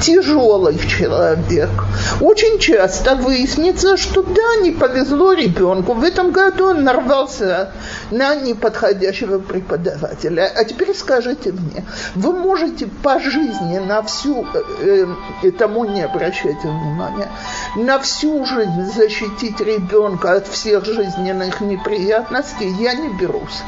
тяжелый 0.00 0.78
человек. 0.78 1.70
Очень 2.20 2.58
часто 2.58 3.14
выяснится, 3.14 3.96
что 3.96 4.22
да, 4.22 4.62
не 4.62 4.70
повезло 4.70 5.32
ребенку. 5.32 5.94
В 5.94 6.04
этом 6.04 6.32
году 6.32 6.70
он 6.70 6.84
нарвался 6.84 7.72
на 8.10 8.34
неподходящего 8.34 9.38
преподавателя. 9.38 10.50
А 10.54 10.64
теперь 10.64 10.94
скажите 10.94 11.52
мне, 11.52 11.84
вы 12.14 12.32
можете 12.32 12.86
по 12.86 13.18
жизни 13.20 13.78
на 13.78 14.02
всю, 14.02 14.46
э, 14.82 15.06
э 15.42 15.50
тому 15.52 15.84
не 15.84 16.02
обращайте 16.02 16.68
внимания, 16.68 17.28
на 17.76 17.98
всю 17.98 18.44
жизнь 18.44 18.92
защитить 18.94 19.60
ребенка 19.60 20.32
от 20.32 20.48
всех 20.48 20.84
жизненных 20.84 21.60
неприятностей, 21.60 22.70
я 22.80 22.94
не 22.94 23.08
берусь 23.18 23.62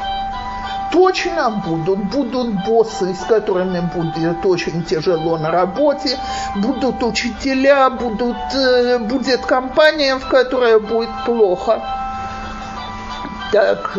точно 0.93 1.49
будут. 1.65 1.99
Будут 2.05 2.65
боссы, 2.65 3.13
с 3.13 3.25
которыми 3.25 3.81
будет 3.93 4.45
очень 4.45 4.83
тяжело 4.83 5.37
на 5.37 5.51
работе, 5.51 6.17
будут 6.55 7.03
учителя, 7.03 7.89
будут, 7.89 8.37
э, 8.53 8.99
будет 8.99 9.45
компания, 9.45 10.15
в 10.15 10.27
которой 10.27 10.79
будет 10.79 11.09
плохо. 11.25 11.81
Так, 13.51 13.97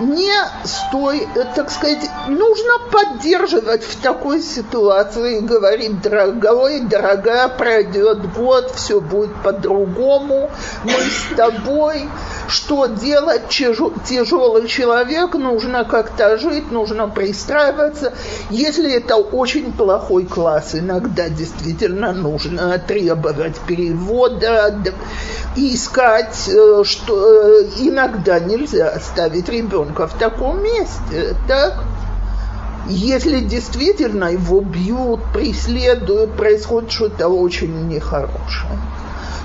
не 0.00 0.32
стой, 0.64 1.28
э, 1.34 1.44
так 1.54 1.70
сказать, 1.70 2.10
нужно 2.28 2.72
поддерживать 2.90 3.84
в 3.84 4.00
такой 4.00 4.42
ситуации, 4.42 5.40
говорить, 5.40 6.02
дорогой, 6.02 6.80
дорогая, 6.80 7.48
пройдет 7.48 8.32
год, 8.32 8.72
все 8.74 9.00
будет 9.00 9.34
по-другому, 9.42 10.50
мы 10.82 10.92
с 10.92 11.36
тобой, 11.36 12.08
что 12.48 12.86
делать, 12.86 13.48
тяжелый 13.48 14.66
человек, 14.66 15.34
нужно 15.34 15.84
как-то 15.84 16.38
жить, 16.38 16.72
нужно 16.72 17.08
пристраиваться. 17.08 18.14
Если 18.50 18.92
это 18.92 19.16
очень 19.16 19.72
плохой 19.72 20.26
класс, 20.26 20.74
иногда 20.74 21.28
действительно 21.28 22.12
нужно 22.12 22.78
требовать 22.78 23.58
перевода, 23.60 24.74
искать, 25.56 26.48
э, 26.48 26.82
что 26.84 27.60
э, 27.60 27.68
иногда 27.78 28.40
нельзя 28.40 28.88
оставить 28.88 29.48
ребенка 29.48 29.83
в 29.84 30.14
таком 30.18 30.62
месте, 30.62 31.36
так? 31.46 31.84
Если 32.86 33.40
действительно 33.40 34.26
его 34.26 34.60
бьют, 34.60 35.20
преследуют, 35.32 36.36
происходит 36.36 36.92
что-то 36.92 37.28
очень 37.28 37.88
нехорошее. 37.88 38.78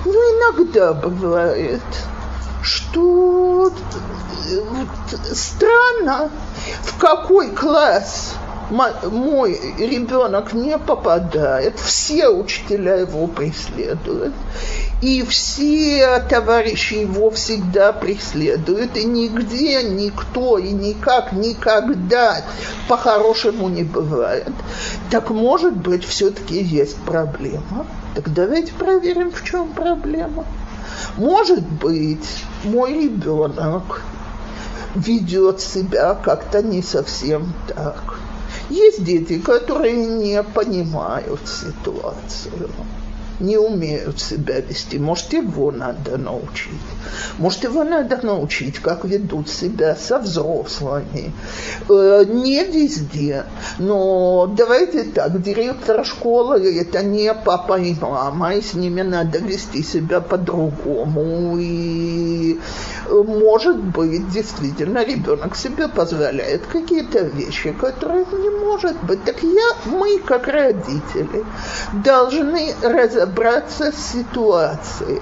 Ну, 0.04 0.12
иногда 0.12 0.92
бывает, 0.92 1.82
что 2.62 3.70
вот 3.70 3.74
странно, 5.32 6.30
в 6.82 6.98
какой 6.98 7.50
класс 7.52 8.34
мой 8.70 9.60
ребенок 9.78 10.52
не 10.52 10.78
попадает, 10.78 11.78
все 11.78 12.28
учителя 12.28 12.96
его 12.96 13.26
преследуют, 13.26 14.32
и 15.02 15.22
все 15.24 16.22
товарищи 16.28 16.94
его 16.94 17.30
всегда 17.30 17.92
преследуют, 17.92 18.96
и 18.96 19.04
нигде 19.04 19.82
никто 19.82 20.58
и 20.58 20.70
никак 20.70 21.32
никогда 21.32 22.42
по-хорошему 22.88 23.68
не 23.68 23.82
бывает. 23.82 24.52
Так 25.10 25.30
может 25.30 25.76
быть, 25.76 26.04
все-таки 26.04 26.62
есть 26.62 26.96
проблема. 26.96 27.86
Так 28.14 28.32
давайте 28.32 28.72
проверим, 28.72 29.32
в 29.32 29.44
чем 29.44 29.72
проблема. 29.72 30.44
Может 31.16 31.66
быть, 31.66 32.44
мой 32.64 32.92
ребенок 33.04 34.02
ведет 34.94 35.60
себя 35.60 36.14
как-то 36.14 36.62
не 36.62 36.82
совсем 36.82 37.52
так. 37.68 38.18
Есть 38.70 39.04
дети, 39.04 39.38
которые 39.40 39.94
не 39.94 40.42
понимают 40.42 41.40
ситуацию 41.46 42.70
не 43.40 43.56
умеют 43.56 44.20
себя 44.20 44.60
вести. 44.60 44.98
Может, 44.98 45.32
его 45.32 45.72
надо 45.72 46.18
научить. 46.18 46.70
Может, 47.38 47.64
его 47.64 47.84
надо 47.84 48.18
научить, 48.22 48.78
как 48.78 49.04
ведут 49.04 49.48
себя 49.48 49.96
со 49.96 50.18
взрослыми. 50.18 51.32
Э, 51.88 52.24
не 52.26 52.64
везде, 52.64 53.44
но 53.78 54.46
давайте 54.56 55.04
так, 55.04 55.42
директор 55.42 56.04
школы– 56.04 56.80
это 56.80 57.02
не 57.02 57.32
папа 57.34 57.78
и 57.80 57.94
мама, 58.00 58.54
и 58.54 58.62
с 58.62 58.74
ними 58.74 59.02
надо 59.02 59.38
вести 59.38 59.82
себя 59.82 60.20
по-другому. 60.20 61.56
И, 61.58 62.58
может 63.10 63.78
быть, 63.78 64.28
действительно, 64.30 65.04
ребенок 65.04 65.56
себе 65.56 65.88
позволяет 65.88 66.66
какие-то 66.66 67.20
вещи, 67.20 67.72
которые 67.72 68.24
не 68.32 68.50
может 68.50 69.02
быть. 69.04 69.24
Так 69.24 69.42
я, 69.42 69.90
мы, 69.90 70.18
как 70.18 70.46
родители, 70.46 71.44
должны 71.92 72.74
разобраться 72.82 73.92
с 73.92 74.12
ситуацией. 74.12 75.20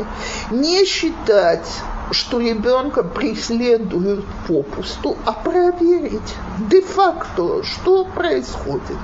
Не 0.50 0.84
считать, 0.84 1.68
что 2.10 2.40
ребенка 2.40 3.02
преследуют 3.02 4.24
попусту, 4.46 5.16
а 5.24 5.32
проверить 5.32 6.34
де-факто, 6.70 7.62
что 7.62 8.04
происходит. 8.04 8.96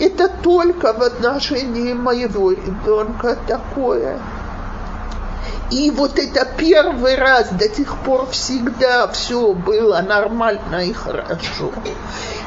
Это 0.00 0.28
только 0.28 0.92
в 0.92 1.02
отношении 1.02 1.92
моего 1.92 2.52
ребенка 2.52 3.36
такое. 3.46 4.20
И 5.70 5.90
вот 5.90 6.18
это 6.18 6.48
первый 6.56 7.14
раз 7.16 7.50
до 7.50 7.68
тех 7.68 7.98
пор 7.98 8.30
всегда 8.30 9.06
все 9.08 9.52
было 9.52 10.00
нормально 10.00 10.86
и 10.86 10.94
хорошо. 10.94 11.70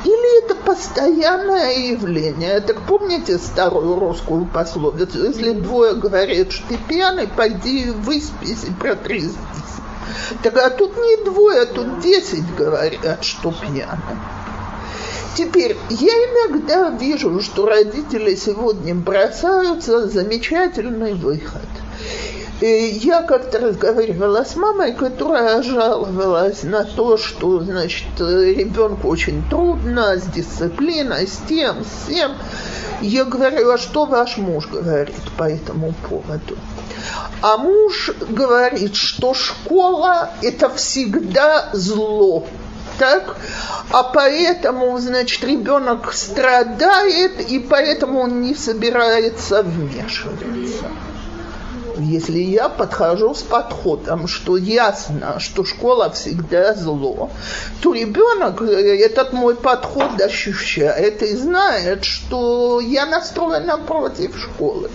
Или 0.03 0.43
это 0.43 0.55
постоянное 0.55 1.91
явление. 1.91 2.59
Так 2.61 2.82
помните 2.88 3.38
старую 3.38 3.99
русскую 3.99 4.47
пословицу? 4.47 5.26
Если 5.26 5.51
двое 5.51 5.93
говорят, 5.93 6.51
что 6.51 6.69
ты 6.69 6.78
пьяный, 6.89 7.28
пойди 7.28 7.91
выспись 7.91 8.63
и 8.63 8.72
протрезвись. 8.72 9.36
Так 10.41 10.57
а 10.57 10.72
тут 10.72 10.97
не 10.97 11.24
двое, 11.24 11.61
а 11.61 11.65
тут 11.67 11.99
десять 11.99 12.55
говорят, 12.55 13.24
что 13.24 13.51
пьяный. 13.51 14.17
Теперь, 15.38 15.78
я 15.89 16.13
иногда 16.13 16.89
вижу, 16.89 17.39
что 17.41 17.67
родители 17.67 18.34
сегодня 18.34 18.95
бросаются 18.95 20.09
замечательный 20.09 21.13
выход– 21.13 21.61
я 22.68 23.24
как-то 23.24 23.59
разговаривала 23.59 24.43
с 24.43 24.55
мамой, 24.55 24.93
которая 24.93 25.64
жаловалась 25.64 26.64
на 26.64 26.84
то, 26.84 27.18
что, 27.18 27.62
значит, 27.62 28.07
ребенку 28.20 29.07
очень 29.07 29.43
трудно 29.49 30.18
с 30.18 30.24
дисциплиной, 30.24 31.28
с 31.28 31.38
тем, 31.49 31.84
с 31.84 32.07
тем. 32.07 32.34
Я 33.01 33.26
говорю, 33.26 33.72
а 33.72 33.78
что 33.78 34.05
ваш 34.05 34.38
муж 34.38 34.68
говорит 34.68 35.16
по 35.38 35.49
этому 35.49 35.93
поводу? 36.07 36.57
А 37.41 37.57
муж 37.57 38.12
говорит, 38.30 38.95
что 38.95 39.34
школа– 39.34 40.30
это 40.43 40.70
всегда 40.70 41.70
зло. 41.74 42.45
Так? 42.99 43.38
А 43.89 44.03
поэтому, 44.03 44.99
значит, 44.99 45.43
ребенок 45.43 46.14
страдает, 46.14 47.41
и 47.49 47.57
поэтому 47.57 48.20
он 48.20 48.41
не 48.41 48.53
собирается 48.53 49.64
вмешиваться 49.64 50.88
если 51.97 52.39
я 52.39 52.69
подхожу 52.69 53.33
с 53.33 53.41
подходом, 53.41 54.27
что 54.27 54.57
ясно, 54.57 55.39
что 55.39 55.63
школа 55.63 56.09
всегда 56.09 56.73
зло, 56.73 57.29
то 57.81 57.93
ребенок 57.93 58.61
этот 58.61 59.33
мой 59.33 59.55
подход 59.55 60.19
ощущает 60.21 61.21
и 61.21 61.35
знает, 61.35 62.03
что 62.03 62.79
я 62.79 63.05
настроена 63.05 63.77
против 63.77 64.37
школы. 64.37 64.89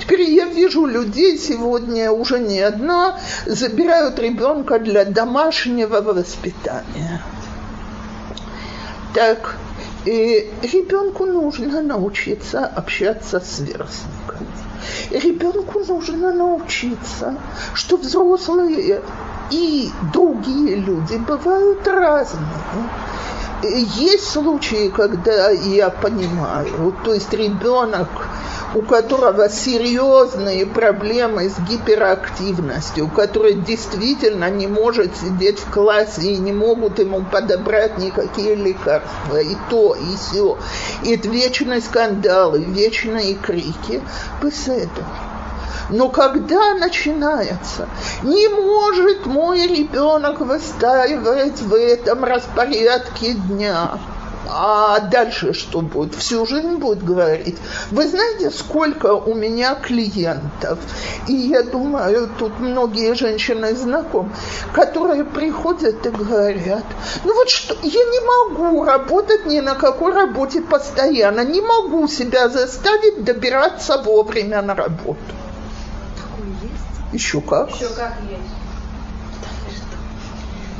Теперь 0.00 0.22
я 0.22 0.46
вижу 0.46 0.86
людей 0.86 1.38
сегодня 1.38 2.10
уже 2.10 2.38
не 2.38 2.60
одна, 2.60 3.18
забирают 3.46 4.18
ребенка 4.18 4.78
для 4.78 5.04
домашнего 5.04 6.00
воспитания. 6.00 7.22
Так, 9.14 9.56
и 10.04 10.50
ребенку 10.62 11.26
нужно 11.26 11.82
научиться 11.82 12.64
общаться 12.64 13.40
с 13.40 13.56
сверстниками 13.56 14.21
ребенку 15.10 15.80
нужно 15.80 16.32
научиться, 16.32 17.36
что 17.74 17.96
взрослые 17.96 19.02
и 19.50 19.90
другие 20.12 20.76
люди 20.76 21.16
бывают 21.16 21.86
разные. 21.86 22.42
Есть 23.62 24.28
случаи, 24.30 24.88
когда 24.88 25.50
я 25.50 25.90
понимаю, 25.90 26.94
то 27.04 27.14
есть 27.14 27.32
ребенок 27.32 28.08
у 28.74 28.82
которого 28.82 29.48
серьезные 29.48 30.66
проблемы 30.66 31.50
с 31.50 31.58
гиперактивностью, 31.68 33.08
который 33.08 33.54
действительно 33.54 34.50
не 34.50 34.66
может 34.66 35.14
сидеть 35.16 35.58
в 35.58 35.70
классе 35.70 36.32
и 36.32 36.36
не 36.38 36.52
могут 36.52 36.98
ему 36.98 37.22
подобрать 37.22 37.98
никакие 37.98 38.54
лекарства, 38.54 39.38
и 39.38 39.56
то, 39.68 39.94
и 39.94 40.16
все. 40.16 40.58
И 41.02 41.14
это 41.14 41.28
вечные 41.28 41.80
скандалы, 41.80 42.60
вечные 42.60 43.34
крики. 43.34 44.00
Беседа. 44.42 45.31
Но 45.90 46.08
когда 46.08 46.74
начинается, 46.74 47.88
не 48.22 48.48
может 48.48 49.26
мой 49.26 49.66
ребенок 49.66 50.40
выстаивать 50.40 51.60
в 51.60 51.74
этом 51.74 52.24
распорядке 52.24 53.34
дня, 53.34 53.98
а 54.54 55.00
дальше 55.00 55.54
что 55.54 55.80
будет? 55.80 56.14
Всю 56.14 56.46
жизнь 56.46 56.76
будет 56.76 57.02
говорить. 57.02 57.56
Вы 57.90 58.06
знаете, 58.06 58.50
сколько 58.50 59.14
у 59.14 59.34
меня 59.34 59.74
клиентов, 59.76 60.78
и 61.26 61.32
я 61.32 61.62
думаю, 61.62 62.28
тут 62.38 62.58
многие 62.58 63.14
женщины 63.14 63.74
знакомы, 63.74 64.30
которые 64.74 65.24
приходят 65.24 66.04
и 66.04 66.10
говорят, 66.10 66.84
ну 67.24 67.34
вот 67.34 67.48
что, 67.48 67.74
я 67.82 68.04
не 68.04 68.20
могу 68.20 68.84
работать 68.84 69.46
ни 69.46 69.60
на 69.60 69.74
какой 69.74 70.12
работе 70.12 70.60
постоянно, 70.60 71.44
не 71.44 71.60
могу 71.60 72.06
себя 72.08 72.48
заставить 72.48 73.24
добираться 73.24 73.98
вовремя 73.98 74.60
на 74.60 74.74
работу. 74.74 75.18
Еще 77.12 77.40
как? 77.40 77.70
Еще 77.70 77.88
как 77.88 78.14
есть. 78.28 78.42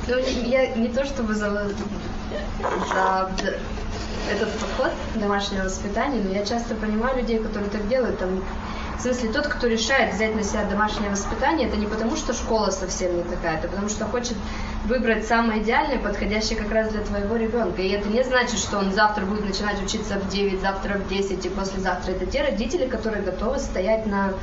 Ну, 0.08 0.18
я 0.48 0.74
не 0.74 0.88
то 0.88 1.04
чтобы 1.04 1.34
за 1.34 1.50
за 1.50 3.30
этот 4.30 4.52
подход 4.58 4.92
домашнего 5.16 5.64
воспитания, 5.64 6.20
но 6.22 6.32
я 6.32 6.44
часто 6.44 6.74
понимаю 6.74 7.18
людей, 7.18 7.38
которые 7.38 7.70
так 7.70 7.88
делают. 7.88 8.18
Там, 8.18 8.42
в 8.98 9.00
смысле, 9.00 9.30
тот, 9.30 9.48
кто 9.48 9.66
решает 9.66 10.14
взять 10.14 10.34
на 10.36 10.44
себя 10.44 10.64
домашнее 10.64 11.10
воспитание, 11.10 11.68
это 11.68 11.76
не 11.76 11.86
потому, 11.86 12.16
что 12.16 12.32
школа 12.32 12.70
совсем 12.70 13.16
не 13.16 13.22
такая, 13.24 13.58
это 13.58 13.68
потому, 13.68 13.88
что 13.88 14.04
хочет 14.04 14.36
выбрать 14.86 15.26
самое 15.26 15.62
идеальное, 15.62 15.98
подходящее 15.98 16.56
как 16.56 16.70
раз 16.70 16.90
для 16.90 17.00
твоего 17.00 17.36
ребенка. 17.36 17.82
И 17.82 17.88
это 17.88 18.08
не 18.08 18.22
значит, 18.22 18.58
что 18.58 18.78
он 18.78 18.92
завтра 18.92 19.24
будет 19.24 19.44
начинать 19.44 19.82
учиться 19.82 20.18
в 20.18 20.28
9, 20.28 20.60
завтра 20.60 20.98
в 20.98 21.08
10 21.08 21.44
и 21.44 21.48
послезавтра. 21.48 22.12
Это 22.12 22.26
те 22.26 22.42
родители, 22.42 22.86
которые 22.86 23.22
готовы 23.22 23.58
стоять 23.58 24.06
на 24.06 24.34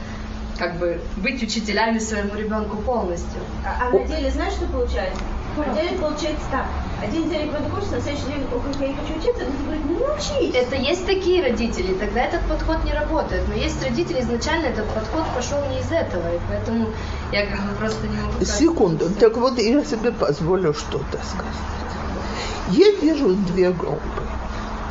как 0.60 0.78
бы 0.78 1.02
быть 1.18 1.42
учителями 1.42 2.00
своему 2.00 2.36
ребенку 2.36 2.78
полностью. 2.78 3.42
А, 3.66 3.88
а 3.88 3.90
на 3.92 4.04
деле 4.04 4.30
знаешь, 4.30 4.54
что 4.54 4.66
получается? 4.66 5.22
На 5.58 5.74
деле 5.74 5.98
получается 5.98 6.46
так 6.52 6.66
один 7.02 7.30
день 7.30 7.50
учится, 7.50 7.96
на 7.96 8.02
следующий 8.02 8.26
день, 8.28 8.46
ох, 8.54 8.82
я 8.82 8.88
не 8.88 8.94
хочу 8.94 9.14
учиться, 9.20 9.46
он 9.46 9.66
говорит, 9.66 9.86
ну 9.88 10.08
научись. 10.08 10.54
Это 10.54 10.76
есть 10.76 11.06
такие 11.06 11.42
родители, 11.42 11.94
тогда 11.94 12.22
этот 12.24 12.42
подход 12.42 12.84
не 12.84 12.94
работает. 12.94 13.48
Но 13.48 13.56
есть 13.56 13.82
родители, 13.84 14.22
изначально 14.22 14.68
этот 14.68 14.88
подход 14.88 15.24
пошел 15.34 15.60
не 15.70 15.80
из 15.80 15.92
этого, 15.92 16.36
и 16.36 16.40
поэтому 16.50 16.90
я 17.32 17.46
как 17.46 17.62
бы 17.62 17.76
просто 17.76 18.08
не 18.08 18.18
могу... 18.18 18.44
Секунду, 18.44 19.10
так 19.10 19.38
вот 19.38 19.58
я 19.58 19.84
себе 19.84 20.12
позволю 20.12 20.74
что-то 20.74 21.18
сказать. 21.24 21.56
Я 22.72 22.92
вижу 23.02 23.30
две 23.30 23.72
группы. 23.72 24.24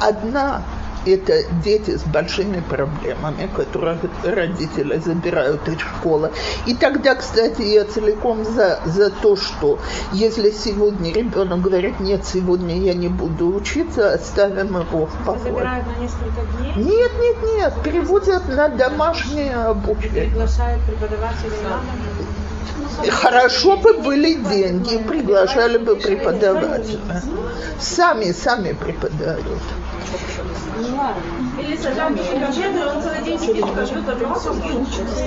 Одна 0.01 0.63
это 1.07 1.45
дети 1.65 1.97
с 1.97 2.03
большими 2.03 2.61
проблемами, 2.61 3.49
которых 3.55 3.99
родители 4.25 4.99
забирают 4.99 5.69
из 5.69 5.81
школы. 5.81 6.33
И 6.67 6.75
тогда, 6.75 7.15
кстати, 7.15 7.63
я 7.63 7.85
целиком 7.85 8.45
за, 8.45 8.81
за 8.87 9.11
то, 9.11 9.37
что 9.37 9.79
если 10.13 10.51
сегодня 10.51 11.13
ребенок 11.13 11.61
говорит, 11.61 12.01
нет, 12.01 12.25
сегодня 12.25 12.79
я 12.79 12.95
не 12.95 13.09
буду 13.09 13.55
учиться, 13.55 14.13
оставим 14.13 14.79
его 14.79 15.07
в 15.07 15.25
покое. 15.25 15.39
Забирают 15.39 15.87
на 15.87 16.03
несколько 16.03 16.41
дней? 16.59 16.73
Нет, 16.77 17.13
нет, 17.21 17.37
нет, 17.55 17.75
переводят 17.83 18.49
на 18.49 18.69
домашнее 18.69 19.55
обучение. 19.55 20.29
Приглашают 20.29 20.83
преподавателей? 20.85 21.57
Хорошо 23.11 23.77
бы 23.77 23.95
были 23.95 24.35
деньги, 24.35 24.99
приглашали 24.99 25.79
бы 25.79 25.97
преподавателя. 25.97 27.23
Сами, 27.79 28.33
сами 28.33 28.73
преподают. 28.73 29.63
Или 31.61 31.77
сажают 31.77 32.21
в 32.21 32.31
компьютер, 32.31 32.97
он 32.97 33.03
целый 33.03 33.23
день 33.25 33.39
сидит 33.39 33.65
в 33.65 33.75
компьютере, 33.75 34.27
учится. 34.27 35.19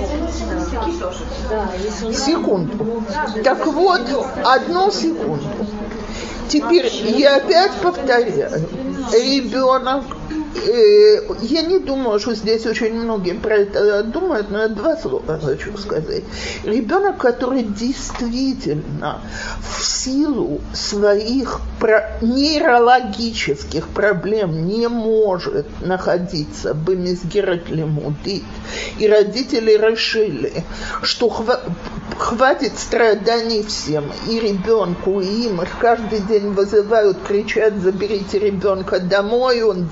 Секунду. 2.12 3.02
Так 3.44 3.66
вот, 3.66 4.02
одну 4.44 4.90
секунду. 4.90 5.48
Теперь 6.48 6.86
я 7.16 7.36
опять 7.36 7.72
повторяю. 7.82 8.68
Ребенок 9.12 10.04
я 10.54 11.62
не 11.62 11.78
думаю, 11.78 12.20
что 12.20 12.34
здесь 12.34 12.66
очень 12.66 12.94
многие 12.94 13.34
про 13.34 13.56
это 13.56 14.02
думают, 14.02 14.50
но 14.50 14.60
я 14.60 14.68
два 14.68 14.96
слова 14.96 15.38
хочу 15.38 15.76
сказать. 15.78 16.24
Ребенок, 16.64 17.18
который 17.18 17.62
действительно 17.62 19.20
в 19.60 19.82
силу 19.84 20.60
своих 20.74 21.60
нейрологических 22.20 23.88
проблем 23.88 24.66
не 24.66 24.88
может 24.88 25.66
находиться 25.80 26.74
в 26.74 26.88
Мизгерет 26.90 27.68
Лимудит, 27.68 28.44
и 28.98 29.08
родители 29.08 29.72
решили, 29.72 30.64
что 31.02 31.28
хва- 31.28 31.60
хватит 32.18 32.78
страданий 32.78 33.62
всем, 33.62 34.04
и 34.28 34.38
ребенку, 34.38 35.20
и 35.20 35.46
им, 35.46 35.62
их 35.62 35.78
каждый 35.80 36.20
день 36.20 36.50
вызывают, 36.52 37.18
кричат, 37.26 37.74
заберите 37.78 38.38
ребенка 38.38 39.00
домой, 39.00 39.62
он 39.62 39.86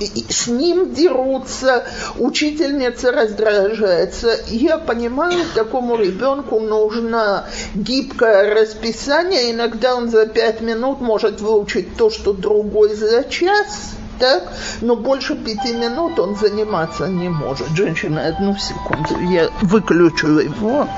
и 0.00 0.24
с 0.28 0.46
ним 0.46 0.94
дерутся, 0.94 1.84
учительница 2.18 3.12
раздражается. 3.12 4.38
Я 4.48 4.78
понимаю, 4.78 5.44
такому 5.54 5.96
ребенку 5.96 6.60
нужно 6.60 7.46
гибкое 7.74 8.54
расписание, 8.54 9.52
иногда 9.52 9.96
он 9.96 10.08
за 10.08 10.26
пять 10.26 10.60
минут 10.60 11.00
может 11.00 11.40
выучить 11.40 11.96
то, 11.96 12.10
что 12.10 12.32
другой 12.32 12.94
за 12.94 13.24
час, 13.24 13.94
так, 14.18 14.52
но 14.80 14.96
больше 14.96 15.34
пяти 15.34 15.72
минут 15.72 16.18
он 16.18 16.36
заниматься 16.36 17.08
не 17.08 17.28
может. 17.28 17.68
Женщина, 17.74 18.26
одну 18.26 18.56
секунду, 18.56 19.18
я 19.32 19.50
выключу 19.62 20.38
его. 20.38 20.88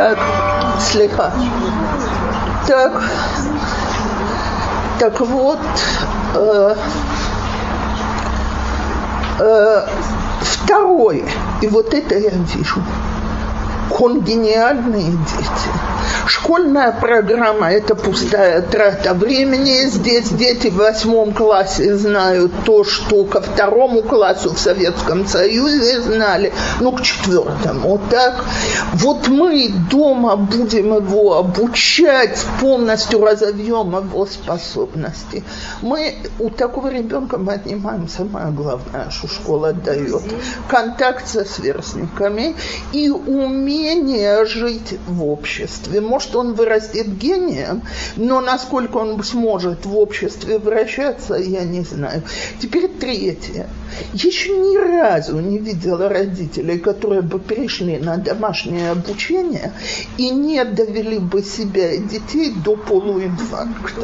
Так, 0.00 0.18
слегка. 0.80 1.30
Так, 2.66 3.02
так 4.98 5.20
вот, 5.20 5.58
э, 6.34 6.74
э, 9.40 9.86
второе, 10.40 11.24
и 11.60 11.68
вот 11.68 11.92
это 11.92 12.14
я 12.16 12.30
вижу, 12.30 12.82
конгениальные 13.94 15.10
дети. 15.10 15.89
Школьная 16.26 16.92
программа– 16.92 17.70
это 17.72 17.94
пустая 17.94 18.62
трата 18.62 19.14
времени. 19.14 19.86
Здесь 19.88 20.28
дети 20.28 20.68
в 20.68 20.76
восьмом 20.76 21.32
классе 21.32 21.96
знают 21.96 22.52
то, 22.64 22.84
что 22.84 23.24
ко 23.24 23.40
второму 23.40 24.02
классу 24.02 24.54
в 24.54 24.58
Советском 24.58 25.26
Союзе 25.26 26.00
знали, 26.00 26.52
ну, 26.80 26.92
к 26.92 27.02
четвертому. 27.02 28.00
Так, 28.10 28.44
вот 28.94 29.28
мы 29.28 29.72
дома 29.90 30.36
будем 30.36 30.94
его 30.94 31.36
обучать, 31.38 32.44
полностью 32.60 33.24
разовьем 33.24 33.90
его 33.90 34.26
способности. 34.26 35.44
Мы 35.82 36.16
у 36.38 36.50
такого 36.50 36.88
ребенка 36.88 37.38
мы 37.38 37.54
отнимаем 37.54 38.08
самое 38.08 38.50
главное, 38.52 39.10
что 39.10 39.28
школа 39.28 39.72
дает. 39.72 40.22
Контакт 40.68 41.26
со 41.28 41.44
сверстниками 41.44 42.54
и 42.92 43.10
умение 43.10 44.44
жить 44.46 44.98
в 45.06 45.24
обществе. 45.24 45.99
Может, 46.00 46.36
он 46.36 46.54
вырастет 46.54 47.06
гением, 47.06 47.82
но 48.16 48.40
насколько 48.40 48.98
он 48.98 49.22
сможет 49.22 49.86
в 49.86 49.96
обществе 49.96 50.58
вращаться, 50.58 51.34
я 51.34 51.64
не 51.64 51.82
знаю. 51.82 52.22
Теперь 52.60 52.88
третье. 52.88 53.68
Я 54.12 54.28
еще 54.28 54.56
ни 54.56 54.76
разу 54.76 55.40
не 55.40 55.58
видела 55.58 56.08
родителей, 56.08 56.78
которые 56.78 57.22
бы 57.22 57.38
перешли 57.38 57.98
на 57.98 58.16
домашнее 58.16 58.90
обучение 58.90 59.72
и 60.16 60.30
не 60.30 60.64
довели 60.64 61.18
бы 61.18 61.42
себя 61.42 61.92
и 61.92 61.98
детей 61.98 62.52
до 62.64 62.76
полуинфаркта. 62.76 64.02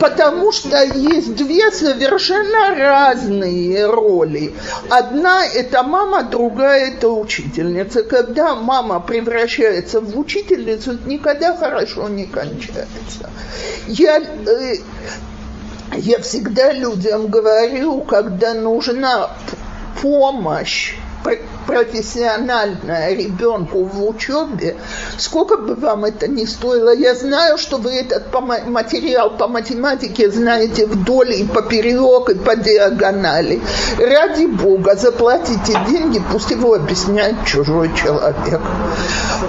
Потому 0.00 0.52
что 0.52 0.82
есть 0.82 1.34
две 1.34 1.70
совершенно 1.70 2.74
разные 2.74 3.86
роли. 3.86 4.54
Одна– 4.90 5.44
это 5.54 5.82
мама, 5.82 6.22
другая– 6.24 6.88
это 6.92 7.08
учительница. 7.08 8.02
Когда 8.02 8.54
мама 8.54 9.00
превращается 9.00 10.00
в 10.00 10.18
учительницу, 10.18 10.92
это 10.92 11.08
никогда 11.08 11.56
хорошо 11.56 12.08
не 12.08 12.26
кончается. 12.26 13.30
Я 13.86 14.18
э, 14.18 14.76
я 15.96 16.20
всегда 16.20 16.72
людям 16.72 17.28
говорю, 17.28 18.00
когда 18.02 18.54
нужна 18.54 19.30
помощь 20.02 20.94
профессиональная 21.66 23.14
ребенку 23.14 23.84
в 23.84 24.08
учебе, 24.08 24.76
сколько 25.18 25.56
бы 25.56 25.74
вам 25.74 26.04
это 26.04 26.28
ни 26.28 26.44
стоило, 26.44 26.94
я 26.94 27.14
знаю, 27.14 27.58
что 27.58 27.78
вы 27.78 27.92
этот 27.92 28.32
материал 28.66 29.30
по 29.30 29.48
математике 29.48 30.30
знаете 30.30 30.86
вдоль 30.86 31.32
и 31.32 31.44
поперек, 31.44 32.30
и 32.30 32.34
по 32.34 32.56
диагонали. 32.56 33.60
Ради 33.98 34.46
Бога, 34.46 34.96
заплатите 34.96 35.78
деньги, 35.88 36.22
пусть 36.32 36.50
его 36.50 36.74
объясняет 36.74 37.44
чужой 37.44 37.90
человек. 37.94 38.60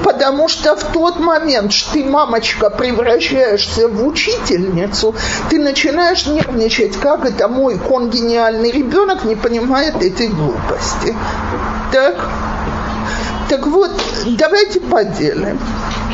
Потому 0.04 0.48
что 0.48 0.76
в 0.76 0.84
тот 0.92 1.20
момент, 1.20 1.72
что 1.72 1.94
ты, 1.94 2.04
мамочка, 2.04 2.70
превращаешься 2.70 3.88
в 3.88 4.06
учительницу, 4.06 5.16
ты 5.50 5.60
начинаешь 5.60 6.26
нервничать, 6.26 6.98
как 6.98 7.26
это 7.26 7.48
мой 7.48 7.78
конгениальный 7.78 8.72
ребенок 8.72 9.24
не 9.24 9.36
понимает 9.36 9.96
этой 10.02 10.28
глупости. 10.28 11.16
Так, 12.06 12.30
так 13.50 13.66
вот, 13.66 13.92
давайте 14.38 14.80
поделим. 14.80 15.60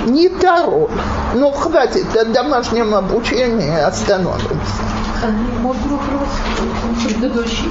Не 0.06 0.30
Таро, 0.30 0.90
но 1.36 1.52
хватит 1.52 2.16
от 2.16 2.32
домашнего 2.32 3.00
обучения 3.00 3.86
остановимся. 3.86 4.56
Мой 5.60 5.76
вопрос 5.90 6.30
предыдущий. 7.04 7.70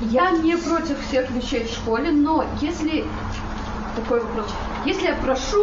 Я 0.00 0.30
не 0.30 0.56
против 0.56 1.06
всех 1.06 1.30
вещей 1.32 1.66
в 1.66 1.70
школе, 1.70 2.10
но 2.12 2.46
если 2.62 3.04
такой 3.94 4.20
вопрос, 4.20 4.46
если 4.86 5.08
я 5.08 5.14
прошу 5.16 5.62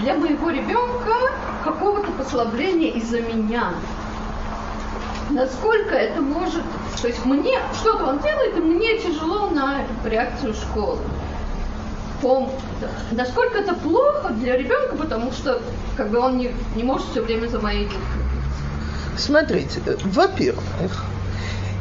для 0.00 0.14
моего 0.14 0.48
ребенка 0.48 1.30
какого-то 1.62 2.10
послабления 2.12 2.92
из-за 2.92 3.20
меня, 3.20 3.74
насколько 5.28 5.94
это 5.94 6.22
может, 6.22 6.64
то 7.00 7.08
есть 7.08 7.24
мне 7.24 7.58
что-то 7.74 8.04
он 8.04 8.18
делает, 8.20 8.56
и 8.56 8.60
мне 8.60 8.98
тяжело 8.98 9.48
на 9.50 9.84
реакцию 10.04 10.54
школы. 10.54 10.98
Пом, 12.22 12.50
насколько 13.12 13.58
это 13.58 13.74
плохо 13.74 14.30
для 14.30 14.56
ребенка, 14.56 14.96
потому 14.96 15.32
что 15.32 15.60
как 15.96 16.10
бы 16.10 16.18
он 16.18 16.38
не, 16.38 16.54
не 16.74 16.82
может 16.82 17.06
все 17.10 17.22
время 17.22 17.48
за 17.48 17.60
моей 17.60 17.88
Смотрите, 19.16 19.80
во-первых, 20.04 20.64
э, 20.80 20.88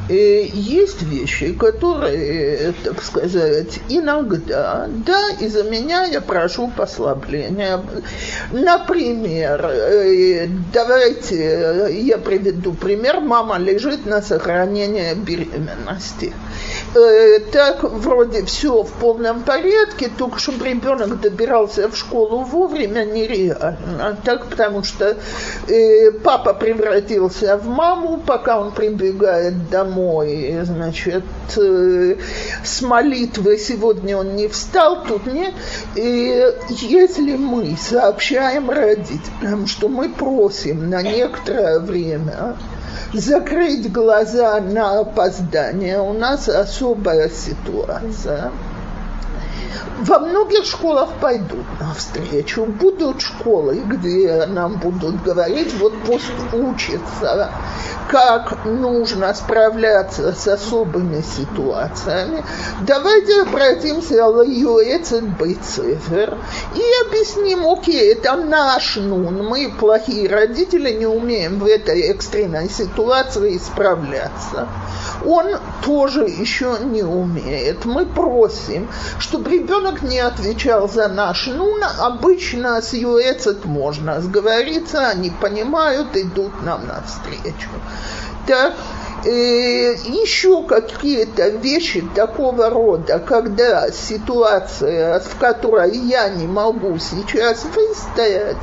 есть 0.10 1.02
вещи, 1.04 1.54
которые, 1.54 2.74
так 2.84 3.02
сказать, 3.04 3.80
иногда, 3.90 4.88
да, 5.06 5.30
из-за 5.40 5.64
меня 5.64 6.04
я 6.06 6.20
прошу 6.22 6.72
послабления. 6.76 7.82
Например, 8.52 9.66
э, 9.66 10.48
давайте 10.74 11.90
я 11.92 12.18
приведу 12.18 12.74
пример. 12.74 13.22
Мама 13.22 13.58
лежит 13.58 14.06
на 14.06 14.22
сохранение 14.22 15.16
беременности. 15.16 16.34
э, 16.96 17.40
так 17.52 17.84
вроде 17.84 18.46
все 18.46 18.84
в 18.84 18.92
полном 18.94 19.44
порядке, 19.44 20.10
только 20.18 20.40
чтобы 20.40 20.68
ребенок 20.68 21.22
добирался 21.22 21.90
в 21.90 21.96
школу 21.98 22.40
вовремя 22.44 23.06
нереально. 23.06 24.18
Так 24.24 24.48
потому 24.48 24.84
что 24.84 25.18
э, 25.68 26.12
папа 26.24 26.54
превратился 26.54 27.58
в 27.58 27.68
маму, 27.68 28.22
пока 28.26 28.60
он 28.60 28.72
прибегает 28.72 29.70
домой, 29.70 29.94
значит, 30.64 31.24
э, 31.58 32.16
с 32.64 32.82
молитвы 32.82 33.58
сегодня 33.58 34.18
он 34.18 34.36
не 34.36 34.48
встал, 34.48 35.04
тут 35.04 35.26
нет. 35.28 35.54
И 35.96 36.46
если 36.70 37.36
мы 37.36 37.78
сообщаем 37.78 38.70
родителям, 38.70 39.68
что 39.68 39.88
мы 39.88 40.10
просим 40.10 40.90
на 40.90 41.02
некоторое 41.02 41.80
время 41.80 42.56
закрыть 43.14 43.92
глаза 43.92 44.60
на 44.60 45.00
опоздание, 45.00 46.00
у 46.00 46.14
нас 46.14 46.50
особая 46.50 47.30
ситуация. 47.30 48.52
Во 50.00 50.20
многих 50.20 50.66
школах 50.66 51.10
пойдут 51.22 51.66
навстречу. 51.80 52.66
Будут 52.66 53.22
школы, 53.22 53.82
где 53.86 54.46
нам 54.48 54.78
будут 54.78 55.22
говорить, 55.24 55.74
вот 55.80 55.94
пусть 56.06 56.32
учится, 56.52 57.52
как 58.10 58.66
нужно 58.66 59.34
справляться 59.34 60.34
с 60.34 60.48
особыми 60.48 61.22
ситуациями. 61.22 62.44
Давайте 62.82 63.44
обратимся 63.44 64.16
к 64.16 64.44
Юэцет 64.46 65.38
Бейцефер 65.38 66.38
и 66.76 67.08
объясним, 67.08 67.66
окей, 67.68 68.14
это 68.14 68.36
наш 68.36 68.98
нун, 68.98 69.44
мы 69.48 69.74
плохие 69.80 70.28
родители, 70.28 70.92
не 70.92 71.06
умеем 71.06 71.60
в 71.60 71.66
этой 71.66 72.02
экстренной 72.02 72.70
ситуации 72.70 73.58
справляться 73.58 74.68
он 75.26 75.48
тоже 75.86 76.26
еще 76.26 76.78
не 76.84 77.04
умеет. 77.04 77.86
Мы 77.86 78.06
просим, 78.06 78.90
чтобы 79.20 79.60
ребенок 79.64 80.02
не 80.02 80.20
отвечал 80.20 80.90
за 80.90 81.08
наш. 81.08 81.48
Ну, 81.48 81.74
Обычно 82.00 82.82
с 82.82 82.94
юэцет 82.94 83.66
можно 83.66 84.22
сговориться, 84.22 85.08
они 85.08 85.30
понимают, 85.30 86.16
идут 86.16 86.62
нам 86.64 86.88
навстречу. 86.88 87.70
Так, 88.48 88.74
э, 89.26 89.96
еще 89.96 90.64
какие-то 90.64 91.50
вещи 91.50 92.04
такого 92.16 92.70
рода, 92.70 93.20
когда 93.20 93.90
ситуация, 93.92 95.20
в 95.20 95.38
которой 95.38 95.96
я 95.96 96.30
не 96.30 96.48
могу 96.48 96.98
сейчас 97.00 97.66
выстоять, 97.66 98.58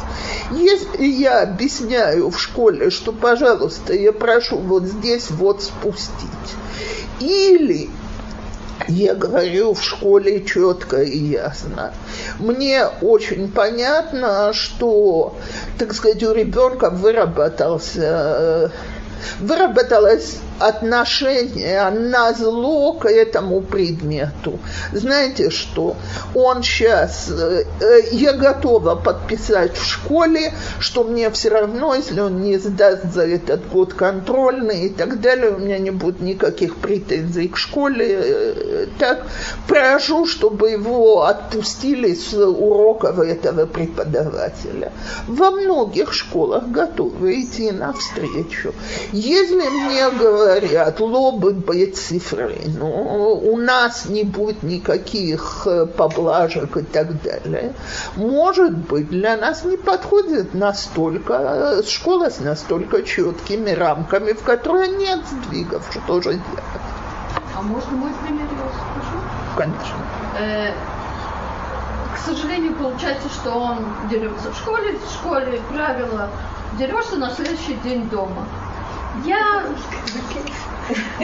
если 0.50 1.04
я 1.04 1.42
объясняю 1.42 2.30
в 2.30 2.38
школе, 2.38 2.90
что, 2.90 3.12
пожалуйста, 3.12 3.94
я 3.94 4.12
прошу 4.12 4.58
вот 4.58 4.84
здесь 4.84 5.30
вот 5.30 5.62
спустить, 5.62 6.54
или 7.20 7.88
я 8.88 9.14
говорю 9.14 9.74
в 9.74 9.82
школе 9.82 10.44
четко 10.44 11.02
и 11.02 11.18
ясно. 11.18 11.92
Мне 12.38 12.86
очень 13.00 13.50
понятно, 13.50 14.52
что, 14.52 15.36
так 15.78 15.92
сказать, 15.94 16.22
у 16.22 16.32
ребенка 16.32 16.90
выработался 16.90 18.72
выработалась 19.38 20.38
отношение 20.60 21.90
на 21.90 22.32
зло 22.34 22.92
к 22.92 23.08
этому 23.08 23.62
предмету. 23.62 24.58
Знаете 24.92 25.50
что? 25.50 25.96
Он 26.34 26.62
сейчас, 26.62 27.30
э, 27.30 27.64
я 28.12 28.34
готова 28.34 28.94
подписать 28.94 29.76
в 29.76 29.84
школе, 29.84 30.52
что 30.78 31.04
мне 31.04 31.30
все 31.30 31.48
равно, 31.48 31.94
если 31.94 32.20
он 32.20 32.42
не 32.42 32.58
сдаст 32.58 33.12
за 33.12 33.26
этот 33.26 33.68
год 33.68 33.94
контрольный 33.94 34.86
и 34.86 34.88
так 34.90 35.20
далее, 35.20 35.50
у 35.50 35.58
меня 35.58 35.78
не 35.78 35.90
будет 35.90 36.20
никаких 36.20 36.76
претензий 36.76 37.48
к 37.48 37.56
школе. 37.56 38.06
Э, 38.22 38.86
так, 38.98 39.26
прошу, 39.66 40.26
чтобы 40.26 40.70
его 40.70 41.24
отпустили 41.24 42.14
с 42.14 42.34
уроков 42.34 43.18
этого 43.18 43.64
преподавателя. 43.66 44.92
Во 45.26 45.50
многих 45.50 46.12
школах 46.12 46.68
готовы 46.68 47.40
идти 47.40 47.70
навстречу. 47.72 48.74
Если 49.12 49.68
мне 49.68 50.10
говорят, 50.10 50.49
говорят, 50.50 51.00
лобы 51.00 51.86
цифры, 51.86 52.58
ну, 52.78 53.34
у 53.34 53.56
нас 53.56 54.06
не 54.06 54.24
будет 54.24 54.62
никаких 54.62 55.62
э, 55.66 55.86
поблажек 55.86 56.76
и 56.76 56.82
так 56.82 57.22
далее. 57.22 57.74
Может 58.16 58.76
быть, 58.76 59.08
для 59.08 59.36
нас 59.36 59.64
не 59.64 59.76
подходит 59.76 60.54
настолько, 60.54 61.34
э, 61.34 61.82
школа 61.86 62.30
с 62.30 62.40
настолько 62.40 63.02
четкими 63.02 63.70
рамками, 63.70 64.32
в 64.32 64.42
которой 64.42 64.88
нет 64.88 65.20
сдвигов, 65.30 65.88
что 65.90 66.20
же 66.20 66.32
делать. 66.32 66.64
А 67.56 67.62
можно 67.62 67.92
мой 67.92 68.10
пример 68.24 68.46
я 68.50 68.68
скажу? 68.68 69.18
Конечно. 69.56 69.96
Э, 70.38 70.72
к 72.14 72.18
сожалению, 72.18 72.74
получается, 72.74 73.28
что 73.28 73.52
он 73.52 73.78
дерется 74.10 74.50
в 74.52 74.56
школе, 74.56 74.98
в 74.98 75.12
школе 75.12 75.60
правила 75.72 76.28
дерешься 76.78 77.16
на 77.16 77.30
следующий 77.30 77.74
день 77.84 78.08
дома. 78.08 78.46
Я, 79.24 79.66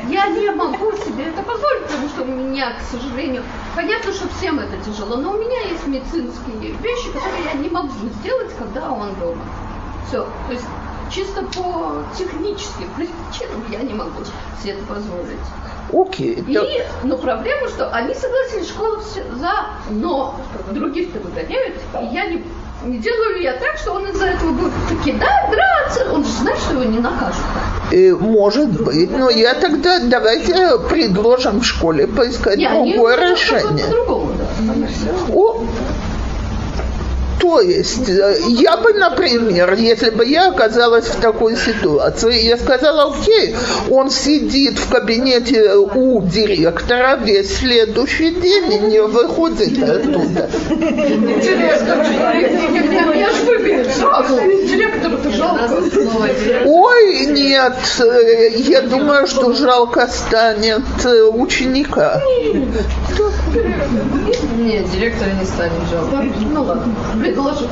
я 0.09 0.27
не 0.29 0.51
могу 0.51 0.93
себе 0.93 1.25
это 1.25 1.43
позволить, 1.43 1.87
потому 1.87 2.09
что 2.09 2.23
у 2.23 2.27
меня, 2.27 2.75
к 2.75 2.83
сожалению, 2.83 3.43
понятно, 3.75 4.13
что 4.13 4.29
всем 4.37 4.59
это 4.59 4.77
тяжело, 4.85 5.17
но 5.17 5.33
у 5.33 5.39
меня 5.39 5.61
есть 5.63 5.87
медицинские 5.87 6.73
вещи, 6.73 7.07
которые 7.13 7.45
я 7.45 7.55
не 7.55 7.69
могу 7.69 7.93
сделать, 8.21 8.55
когда 8.59 8.91
он 8.91 9.15
дома. 9.15 9.45
Все. 10.09 10.27
То 10.47 10.53
есть 10.53 10.67
чисто 11.11 11.43
по 11.43 12.03
техническим 12.17 12.89
причинам 12.97 13.65
я 13.71 13.81
не 13.81 13.95
могу 13.95 14.25
себе 14.61 14.73
это 14.73 14.85
позволить. 14.87 15.39
Окей. 15.93 16.37
Okay, 16.37 16.83
и, 17.05 17.07
но 17.07 17.17
проблема, 17.17 17.69
что 17.69 17.89
они 17.91 18.13
согласились 18.15 18.69
школу 18.69 19.01
все 19.01 19.25
за, 19.37 19.53
но 19.91 20.35
других-то 20.73 21.21
выгоняют, 21.21 21.77
и 22.03 22.15
я 22.15 22.27
не 22.27 22.45
не 22.87 22.99
делаю 22.99 23.37
ли 23.37 23.43
я 23.43 23.53
так, 23.55 23.77
что 23.77 23.93
он 23.93 24.07
из-за 24.09 24.27
этого 24.27 24.53
будет 24.53 24.73
кидать, 25.05 25.51
драться? 25.51 26.13
Он 26.13 26.25
же 26.25 26.31
знает, 26.31 26.59
что 26.59 26.73
его 26.75 26.85
не 26.85 26.99
накажут. 26.99 27.43
И, 27.91 28.13
может 28.13 28.71
быть, 28.83 29.11
но 29.11 29.31
я 29.31 29.55
тогда 29.55 29.99
давайте 30.01 30.79
предложим 30.89 31.61
в 31.61 31.65
школе 31.65 32.07
поискать 32.07 32.59
не, 32.59 32.69
другое 32.69 33.33
решение. 33.33 33.85
По-другому, 33.85 34.33
да. 34.39 35.35
О, 35.35 35.65
то 37.47 37.61
есть, 37.61 38.09
э, 38.09 38.39
я 38.49 38.77
бы, 38.77 38.93
например, 38.95 39.75
если 39.75 40.11
бы 40.11 40.25
я 40.25 40.49
оказалась 40.49 41.07
в 41.07 41.21
такой 41.21 41.57
ситуации, 41.57 42.45
я 42.45 42.57
сказала, 42.57 43.15
окей, 43.15 43.55
он 43.91 44.11
сидит 44.11 44.79
в 44.79 44.89
кабинете 44.91 45.75
у 45.75 46.23
директора 46.23 47.17
весь 47.17 47.59
следующий 47.59 48.31
день 48.31 48.73
и 48.73 48.79
не 48.79 49.03
выходит 49.03 49.83
оттуда. 49.83 50.49
Ой, 56.65 57.27
нет, 57.27 57.77
э, 58.01 58.49
я 58.57 58.83
думаю, 58.83 59.27
что 59.27 59.53
жалко 59.53 60.07
станет 60.07 61.05
э, 61.05 61.25
ученика. 61.25 62.21
Нет, 64.57 64.91
директора 64.91 65.31
не 65.39 65.45
станет 65.45 65.89
жалко. 65.91 66.25
Ну 66.53 66.63
ладно 66.63 66.95
предложу. 67.21 67.67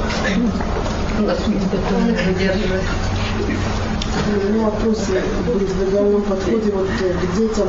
У 4.27 4.53
меня 4.53 4.65
вопрос 4.65 5.09
будет 5.47 5.69
в 5.69 5.85
договорном 5.85 6.23
подходе 6.23 6.71
вот 6.73 6.87
к 6.87 7.37
детям. 7.37 7.69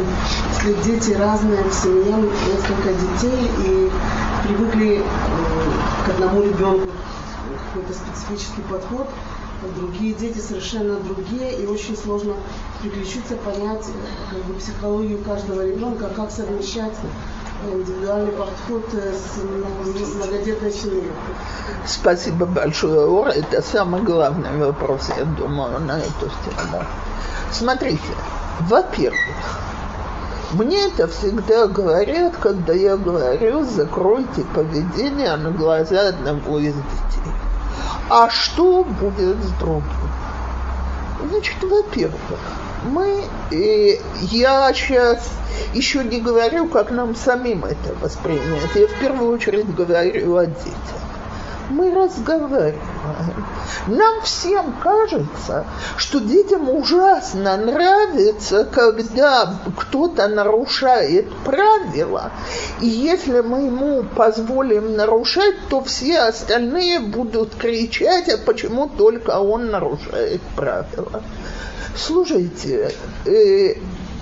Если 0.54 0.74
дети 0.84 1.12
разные 1.14 1.64
в 1.64 1.74
семье, 1.74 2.16
несколько 2.16 2.94
детей, 2.94 3.52
и 3.66 3.92
привыкли 4.48 5.04
к 6.06 6.10
одному 6.10 6.42
ребенку, 6.44 6.88
специфический 7.96 8.62
подход, 8.62 9.08
другие 9.76 10.14
дети 10.14 10.39
совершенно 10.39 11.00
другие, 11.00 11.62
и 11.62 11.66
очень 11.66 11.98
сложно 11.98 12.34
переключиться, 12.82 13.36
понять 13.38 13.86
как 14.30 14.43
бы, 14.43 14.54
психологию 14.56 15.24
каждого 15.24 15.66
ребенка, 15.66 16.10
как 16.16 16.32
совмещать 16.32 16.93
индивидуальный 17.72 18.32
подход 18.34 18.86
с 18.93 19.41
многодетной 20.16 20.72
семьей. 20.72 21.12
Спасибо 21.88 22.46
большое, 22.46 23.08
Ора. 23.08 23.32
Это 23.32 23.62
самый 23.62 24.02
главный 24.02 24.56
вопрос, 24.58 25.10
я 25.18 25.24
думаю, 25.24 25.80
на 25.80 26.00
эту 26.00 26.28
тему. 26.28 26.84
Смотрите, 27.52 28.02
во-первых, 28.62 29.20
мне 30.54 30.88
это 30.88 31.08
всегда 31.08 31.68
говорят, 31.68 32.36
когда 32.38 32.74
я 32.74 32.98
говорю, 32.98 33.66
закройте 33.66 34.43
поведение 34.54 35.36
на 35.38 35.52
глаза 35.52 36.10
одного 36.10 36.60
из 36.60 36.74
детей. 36.74 37.32
А 38.10 38.30
что 38.30 38.84
будет 38.84 39.38
с 39.43 39.49
другим? 39.60 39.84
Значит, 41.30 41.56
во-первых, 41.64 42.20
мы, 42.84 43.24
и 43.49 43.99
я 44.22 44.72
сейчас 44.74 45.32
еще 45.74 46.03
не 46.03 46.22
говорю, 46.22 46.68
как 46.68 46.91
нам 46.91 47.16
самим 47.16 47.66
это 47.66 47.95
воспринять. 47.99 48.76
Я 48.76 48.88
в 48.88 48.99
первую 48.99 49.32
очередь 49.32 49.74
говорю 49.74 50.38
о 50.38 50.45
детях. 50.45 51.01
Мы 51.70 51.93
разговариваем. 51.93 52.76
Нам 53.88 54.22
всем 54.22 54.76
кажется, 54.82 55.66
что 55.97 56.20
детям 56.20 56.70
ужасно 56.70 57.57
нравится, 57.57 58.66
когда 58.66 59.55
кто-то 59.78 60.28
нарушает 60.28 61.32
правила, 61.43 62.32
и 62.82 62.88
если 62.88 63.41
мы 63.41 63.66
ему 63.66 64.03
позволим 64.03 64.95
нарушать, 64.95 65.55
то 65.70 65.84
все 65.84 66.20
остальные 66.20 66.99
будут 66.99 67.55
кричать, 67.55 68.30
а 68.30 68.38
почему 68.38 68.88
только 68.88 69.39
он 69.39 69.72
нарушает 69.72 70.41
правила. 70.55 71.24
Слушайте, 71.95 72.91
э, 73.26 73.76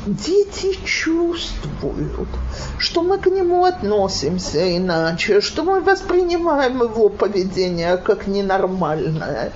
дети 0.05 0.77
чувствуют, 0.85 2.29
что 2.77 3.01
мы 3.03 3.17
к 3.17 3.27
нему 3.27 3.65
относимся 3.65 4.77
иначе, 4.77 5.41
что 5.41 5.63
мы 5.63 5.81
воспринимаем 5.81 6.81
его 6.81 7.09
поведение 7.09 7.97
как 7.97 8.27
ненормальное. 8.27 9.51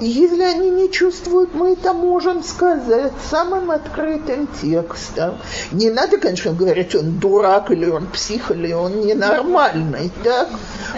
Если 0.00 0.42
они 0.42 0.70
не 0.70 0.90
чувствуют, 0.90 1.54
мы 1.54 1.72
это 1.72 1.92
можем 1.92 2.42
сказать 2.42 3.12
самым 3.30 3.70
открытым 3.70 4.48
текстом. 4.60 5.38
Не 5.72 5.90
надо, 5.90 6.18
конечно, 6.18 6.52
говорить, 6.52 6.94
он 6.94 7.18
дурак 7.18 7.70
или 7.70 7.86
он 7.86 8.06
псих, 8.06 8.50
или 8.50 8.72
он 8.72 9.00
ненормальный, 9.00 10.10
так? 10.22 10.48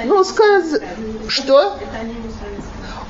Но 0.04 0.24
сказать, 0.24 0.82
что? 1.28 1.76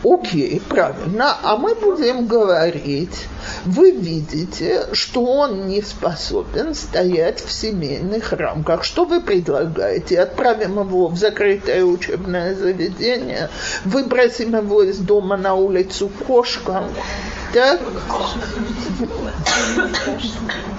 Окей, 0.04 0.60
правильно. 0.68 1.36
А 1.42 1.56
мы 1.56 1.74
будем 1.74 2.26
говорить, 2.26 3.26
вы 3.64 3.90
видите, 3.90 4.86
что 4.92 5.24
он 5.24 5.68
не 5.68 5.82
способен 5.82 6.74
стоять 6.74 7.42
в 7.44 7.50
семейных 7.50 8.32
рамках. 8.32 8.84
Что 8.84 9.04
вы 9.04 9.20
предлагаете? 9.20 10.20
Отправим 10.20 10.78
его 10.80 11.08
в 11.08 11.16
закрытое 11.16 11.84
учебное 11.84 12.54
заведение, 12.54 13.48
выбросим 13.84 14.56
его 14.56 14.82
из 14.82 14.98
дома 14.98 15.36
на 15.36 15.54
улицу 15.54 16.10
кошкам. 16.26 16.84
Так? 17.52 17.80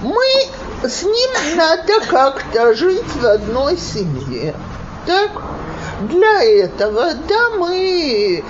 Мы 0.02 0.88
с 0.88 1.02
ним 1.02 1.56
надо 1.56 2.00
как-то 2.08 2.74
жить 2.74 3.14
в 3.20 3.26
одной 3.26 3.76
семье. 3.76 4.54
Так? 5.06 5.30
Для 6.00 6.44
этого, 6.44 7.12
да, 7.28 7.50
мы, 7.56 8.44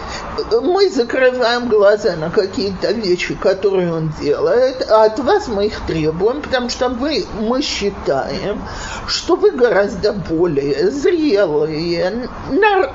мы 0.62 0.90
закрываем 0.90 1.68
глаза 1.68 2.14
на 2.16 2.30
какие-то 2.30 2.92
вещи, 2.92 3.34
которые 3.34 3.92
он 3.92 4.12
делает, 4.20 4.86
а 4.90 5.04
от 5.04 5.18
вас 5.20 5.48
мы 5.48 5.66
их 5.66 5.80
требуем, 5.86 6.42
потому 6.42 6.68
что 6.68 6.90
вы, 6.90 7.24
мы 7.40 7.62
считаем, 7.62 8.62
что 9.06 9.36
вы 9.36 9.52
гораздо 9.52 10.12
более 10.12 10.90
зрелые, 10.90 12.28
нар, 12.50 12.92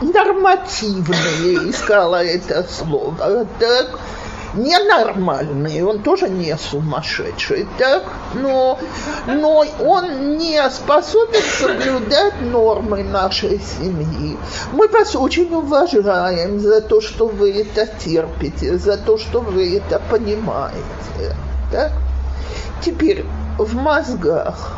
нормативные, 0.00 1.70
искала 1.70 2.22
это 2.22 2.64
слово, 2.70 3.46
так, 3.58 3.98
ненормальный, 4.58 5.82
он 5.82 6.02
тоже 6.02 6.28
не 6.28 6.56
сумасшедший, 6.56 7.66
так? 7.78 8.04
Но, 8.34 8.78
но 9.26 9.64
он 9.80 10.36
не 10.36 10.60
способен 10.70 11.42
соблюдать 11.42 12.40
нормы 12.40 13.02
нашей 13.04 13.60
семьи. 13.60 14.36
Мы 14.72 14.88
вас 14.88 15.14
очень 15.14 15.52
уважаем 15.52 16.60
за 16.60 16.80
то, 16.80 17.00
что 17.00 17.26
вы 17.28 17.52
это 17.52 17.86
терпите, 17.86 18.78
за 18.78 18.96
то, 18.96 19.18
что 19.18 19.40
вы 19.40 19.76
это 19.76 20.00
понимаете. 20.10 21.36
Так? 21.70 21.92
Теперь 22.82 23.24
в 23.58 23.74
мозгах 23.74 24.76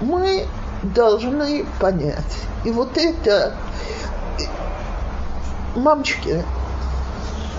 мы 0.00 0.46
должны 0.82 1.66
понять. 1.80 2.36
И 2.64 2.70
вот 2.70 2.96
это 2.96 3.54
мамочки, 5.74 6.42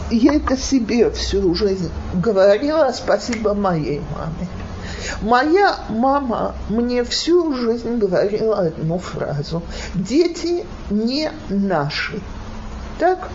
я 0.09 0.35
это 0.35 0.57
себе 0.57 1.11
всю 1.11 1.53
жизнь 1.55 1.91
говорила, 2.13 2.91
спасибо 2.93 3.53
моей 3.53 4.01
маме. 4.15 4.47
Моя 5.21 5.79
мама 5.89 6.55
мне 6.69 7.03
всю 7.03 7.53
жизнь 7.53 7.97
говорила 7.97 8.59
одну 8.59 8.99
фразу. 8.99 9.61
Дети 9.95 10.65
не 10.89 11.31
наши. 11.49 12.19
Так? 12.99 13.29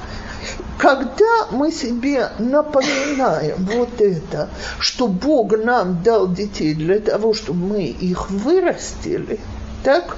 Когда 0.78 1.46
мы 1.52 1.70
себе 1.70 2.30
напоминаем 2.38 3.68
вот 3.72 4.00
это, 4.00 4.48
что 4.80 5.06
Бог 5.06 5.56
нам 5.56 6.02
дал 6.02 6.28
детей 6.28 6.74
для 6.74 6.98
того, 6.98 7.32
чтобы 7.32 7.74
мы 7.74 7.84
их 7.84 8.30
вырастили, 8.30 9.38
так? 9.82 10.16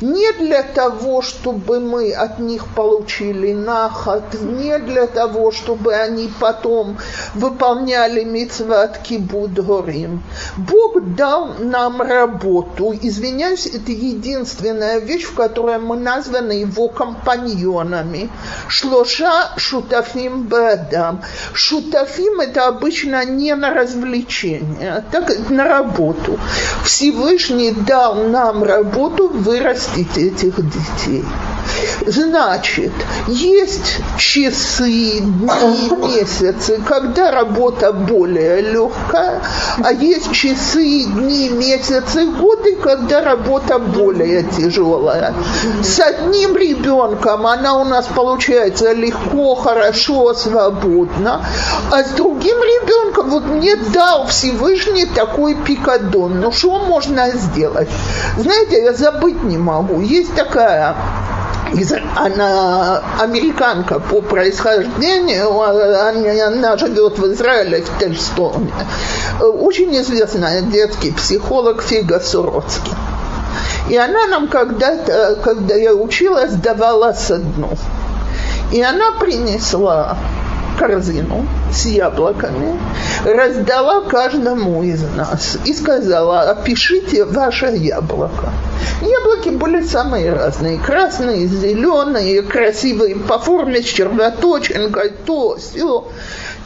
Не 0.00 0.32
для 0.32 0.62
того, 0.62 1.22
чтобы 1.22 1.80
мы 1.80 2.12
от 2.12 2.38
них 2.38 2.66
получили 2.74 3.52
наход, 3.52 4.22
не 4.34 4.78
для 4.78 5.06
того, 5.06 5.52
чтобы 5.52 5.94
они 5.94 6.30
потом 6.40 6.98
выполняли 7.34 8.24
митцват 8.24 8.98
кибудорим. 8.98 10.22
Бог 10.56 11.00
дал 11.14 11.54
нам 11.58 12.02
работу. 12.02 12.94
Извиняюсь, 13.00 13.66
это 13.66 13.92
единственная 13.92 14.98
вещь, 14.98 15.24
в 15.24 15.34
которой 15.34 15.78
мы 15.78 15.96
названы 15.96 16.52
его 16.52 16.88
компаньонами. 16.88 18.30
Шлоша 18.68 19.52
шутафим 19.56 20.42
бадам. 20.42 21.22
Шутафим 21.52 22.40
это 22.40 22.66
обычно 22.66 23.24
не 23.24 23.54
на 23.54 23.72
развлечение, 23.72 25.04
так 25.10 25.50
на 25.50 25.64
работу. 25.64 26.38
Всевышний 26.84 27.72
дал 27.72 28.14
нам 28.14 28.62
работу, 28.62 29.03
вы 29.08 29.28
вырастить 29.28 30.16
этих 30.16 30.56
детей. 30.56 31.24
Значит, 32.06 32.92
есть 33.26 33.98
часы, 34.18 35.20
дни, 35.20 35.90
месяцы, 35.90 36.80
когда 36.86 37.30
работа 37.30 37.92
более 37.92 38.60
легкая, 38.60 39.40
а 39.82 39.92
есть 39.92 40.32
часы, 40.32 41.04
дни, 41.04 41.48
месяцы, 41.48 42.26
годы, 42.26 42.76
когда 42.76 43.22
работа 43.22 43.78
более 43.78 44.42
тяжелая. 44.42 45.34
С 45.82 46.00
одним 46.00 46.56
ребенком 46.56 47.46
она 47.46 47.76
у 47.76 47.84
нас 47.84 48.06
получается 48.14 48.92
легко, 48.92 49.54
хорошо, 49.54 50.34
свободно, 50.34 51.44
а 51.90 52.04
с 52.04 52.10
другим 52.10 52.56
ребенком 52.58 53.30
вот 53.30 53.46
мне 53.46 53.76
дал 53.76 54.26
Всевышний 54.26 55.06
такой 55.06 55.54
пикадон. 55.54 56.40
Ну 56.40 56.52
что 56.52 56.78
можно 56.78 57.30
сделать? 57.30 57.88
Знаете, 58.36 58.82
я 58.82 58.92
забыть 58.94 59.42
не 59.42 59.58
могу. 59.58 60.00
Есть 60.00 60.34
такая 60.34 60.94
она 62.16 63.02
американка 63.20 63.98
по 63.98 64.20
происхождению, 64.20 65.60
она, 65.60 66.76
живет 66.76 67.18
в 67.18 67.32
Израиле, 67.32 67.82
в 67.82 67.98
Тельстоне. 67.98 68.72
Очень 69.40 69.96
известная 69.96 70.62
детский 70.62 71.10
психолог 71.10 71.82
Фига 71.82 72.20
Суроцкий. 72.20 72.92
И 73.88 73.96
она 73.96 74.26
нам 74.26 74.48
когда-то, 74.48 75.38
когда 75.42 75.74
я 75.74 75.94
училась, 75.94 76.52
давала 76.52 77.12
со 77.12 77.38
дну. 77.38 77.70
И 78.72 78.80
она 78.80 79.12
принесла 79.20 80.16
корзину 80.78 81.46
с 81.72 81.86
яблоками, 81.86 82.78
раздала 83.24 84.02
каждому 84.02 84.82
из 84.82 85.02
нас 85.16 85.58
и 85.64 85.72
сказала, 85.72 86.42
опишите 86.50 87.24
ваше 87.24 87.66
яблоко. 87.76 88.50
Яблоки 89.00 89.50
были 89.50 89.82
самые 89.82 90.32
разные, 90.32 90.78
красные, 90.78 91.46
зеленые, 91.46 92.42
красивые 92.42 93.16
по 93.16 93.38
форме 93.38 93.82
с 93.82 93.86
червоточинкой, 93.86 95.12
то, 95.24 95.56
все. 95.56 96.08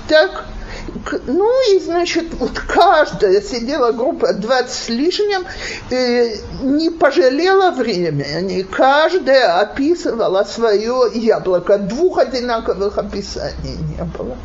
Так 0.08 0.46
ну 1.26 1.74
и, 1.74 1.78
значит, 1.80 2.26
вот 2.38 2.58
каждая 2.58 3.40
сидела 3.40 3.92
группа 3.92 4.32
20 4.32 4.70
с 4.70 4.88
лишним, 4.88 5.44
э, 5.90 6.36
не 6.62 6.90
пожалела 6.90 7.70
времени. 7.70 8.62
Каждая 8.62 9.60
описывала 9.60 10.44
свое 10.44 11.10
яблоко. 11.14 11.78
Двух 11.78 12.18
одинаковых 12.18 12.98
описаний 12.98 13.76
не 13.96 14.04
было. 14.04 14.36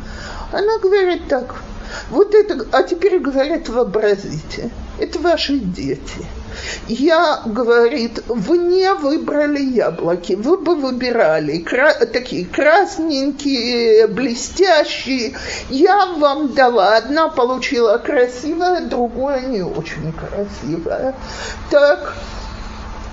Она 0.52 0.78
говорит 0.78 1.28
так, 1.28 1.54
вот 2.10 2.34
это, 2.34 2.66
а 2.72 2.82
теперь 2.82 3.18
говорит, 3.18 3.68
вообразите, 3.68 4.70
это 4.98 5.18
ваши 5.18 5.58
дети– 5.58 6.26
я, 6.88 7.42
говорит, 7.44 8.22
вы 8.26 8.58
не 8.58 8.92
выбрали 8.94 9.60
яблоки, 9.60 10.34
вы 10.34 10.56
бы 10.58 10.74
выбирали 10.74 11.58
кра- 11.58 12.06
такие 12.06 12.44
красненькие, 12.46 14.06
блестящие. 14.06 15.34
Я 15.70 16.06
вам 16.06 16.54
дала, 16.54 16.96
одна 16.96 17.28
получила 17.28 17.98
красивая, 17.98 18.80
другая 18.82 19.40
не 19.46 19.62
очень 19.62 20.12
красивая. 20.12 21.14
Так, 21.70 22.14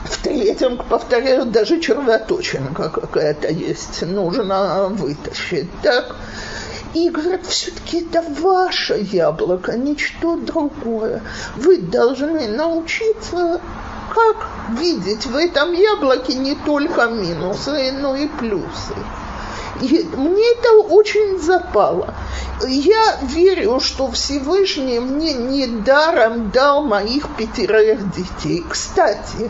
в 0.06 0.18
третьем, 0.24 0.78
повторяю, 0.78 1.46
даже 1.46 1.80
червоточинка 1.80 2.90
какая-то 2.90 3.48
есть, 3.50 4.02
нужно 4.02 4.88
вытащить. 4.90 5.70
Так, 5.82 6.16
и 6.94 7.10
говорят, 7.10 7.46
все-таки 7.46 8.02
это 8.02 8.22
ваше 8.42 9.08
яблоко, 9.12 9.78
ничто 9.78 10.36
другое. 10.36 11.22
Вы 11.56 11.78
должны 11.78 12.48
научиться, 12.48 13.62
как 14.14 14.48
видеть 14.80 15.26
в 15.26 15.36
этом 15.36 15.74
яблоке 15.74 16.34
не 16.34 16.56
только 16.56 17.08
минусы, 17.08 17.92
но 17.94 18.16
и 18.16 18.28
плюсы. 18.28 18.96
И 19.82 20.10
мне 20.16 20.52
это 20.52 20.74
очень 20.90 21.40
запало. 21.40 22.14
Я 22.68 23.18
верю, 23.24 23.80
что 23.80 24.12
Всевышний 24.12 25.00
мне 25.00 25.34
недаром 25.34 26.52
дал 26.52 26.84
моих 26.84 27.28
пятерых 27.36 28.12
детей. 28.12 28.64
Кстати, 28.70 29.50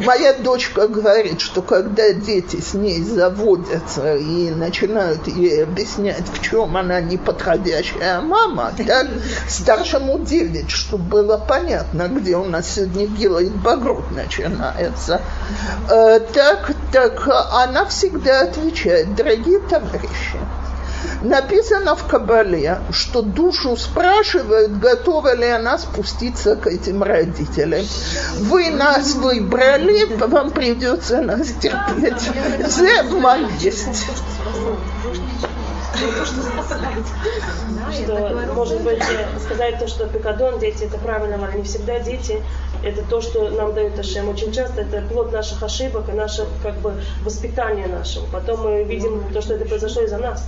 моя 0.00 0.34
дочка 0.34 0.86
говорит, 0.86 1.40
что 1.40 1.62
когда 1.62 2.12
дети 2.12 2.60
с 2.60 2.74
ней 2.74 3.02
заводятся 3.02 4.16
и 4.16 4.50
начинают 4.50 5.26
ей 5.26 5.64
объяснять, 5.64 6.24
в 6.32 6.42
чем 6.42 6.76
она 6.76 7.00
неподходящая 7.00 8.20
мама, 8.20 8.72
так 8.86 9.08
старшему 9.48 10.20
девять, 10.20 10.70
чтобы 10.70 11.04
было 11.04 11.38
понятно, 11.38 12.08
где 12.08 12.36
у 12.36 12.44
нас 12.44 12.74
сегодня 12.74 13.06
делает 13.08 13.54
багрот 13.56 14.10
начинается. 14.12 15.20
Э, 15.90 16.20
так, 16.20 16.72
так 16.92 17.28
она 17.52 17.86
всегда 17.86 18.42
отвечает, 18.42 19.14
дорогие 19.42 19.58
товарищи, 19.60 20.38
написано 21.22 21.96
в 21.96 22.06
Кабале, 22.06 22.78
что 22.90 23.22
душу 23.22 23.76
спрашивают, 23.76 24.78
готова 24.78 25.34
ли 25.34 25.46
она 25.46 25.78
спуститься 25.78 26.56
к 26.56 26.66
этим 26.66 27.02
родителям. 27.02 27.84
Вы 28.38 28.70
нас 28.70 29.14
выбрали, 29.14 30.14
вам 30.16 30.50
придется 30.50 31.20
нас 31.22 31.48
терпеть. 31.60 32.30
Зебма 32.68 33.38
есть. 33.60 33.88
Может 38.54 38.80
быть, 38.82 39.02
сказать 39.44 39.78
то, 39.78 39.86
что 39.86 40.06
пикадон, 40.06 40.58
дети, 40.58 40.84
это 40.84 40.98
правильно, 40.98 41.36
но 41.36 41.50
не 41.52 41.62
всегда 41.64 41.98
дети, 42.00 42.42
это 42.82 43.02
то, 43.02 43.20
что 43.20 43.48
нам 43.50 43.74
дает 43.74 43.98
Ашем. 43.98 44.28
Очень 44.28 44.52
часто 44.52 44.82
это 44.82 45.02
плод 45.02 45.32
наших 45.32 45.62
ошибок 45.62 46.08
и 46.08 46.12
наше 46.12 46.46
как 46.62 46.74
бы 46.76 46.94
воспитание 47.24 47.86
нашего. 47.86 48.26
Потом 48.26 48.62
мы 48.62 48.84
видим 48.84 49.24
то, 49.32 49.40
что 49.40 49.54
это 49.54 49.64
произошло 49.64 50.02
из-за 50.02 50.18
нас. 50.18 50.44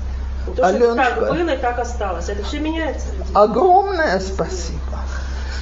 То, 0.47 0.55
что 0.55 0.66
Аленушка. 0.66 1.14
как 1.14 1.28
было 1.30 1.51
и 1.51 1.57
как 1.57 1.78
осталось. 1.78 2.28
Это 2.28 2.43
все 2.45 2.59
меняется. 2.59 3.07
Огромное 3.35 4.20
спасибо. 4.20 4.78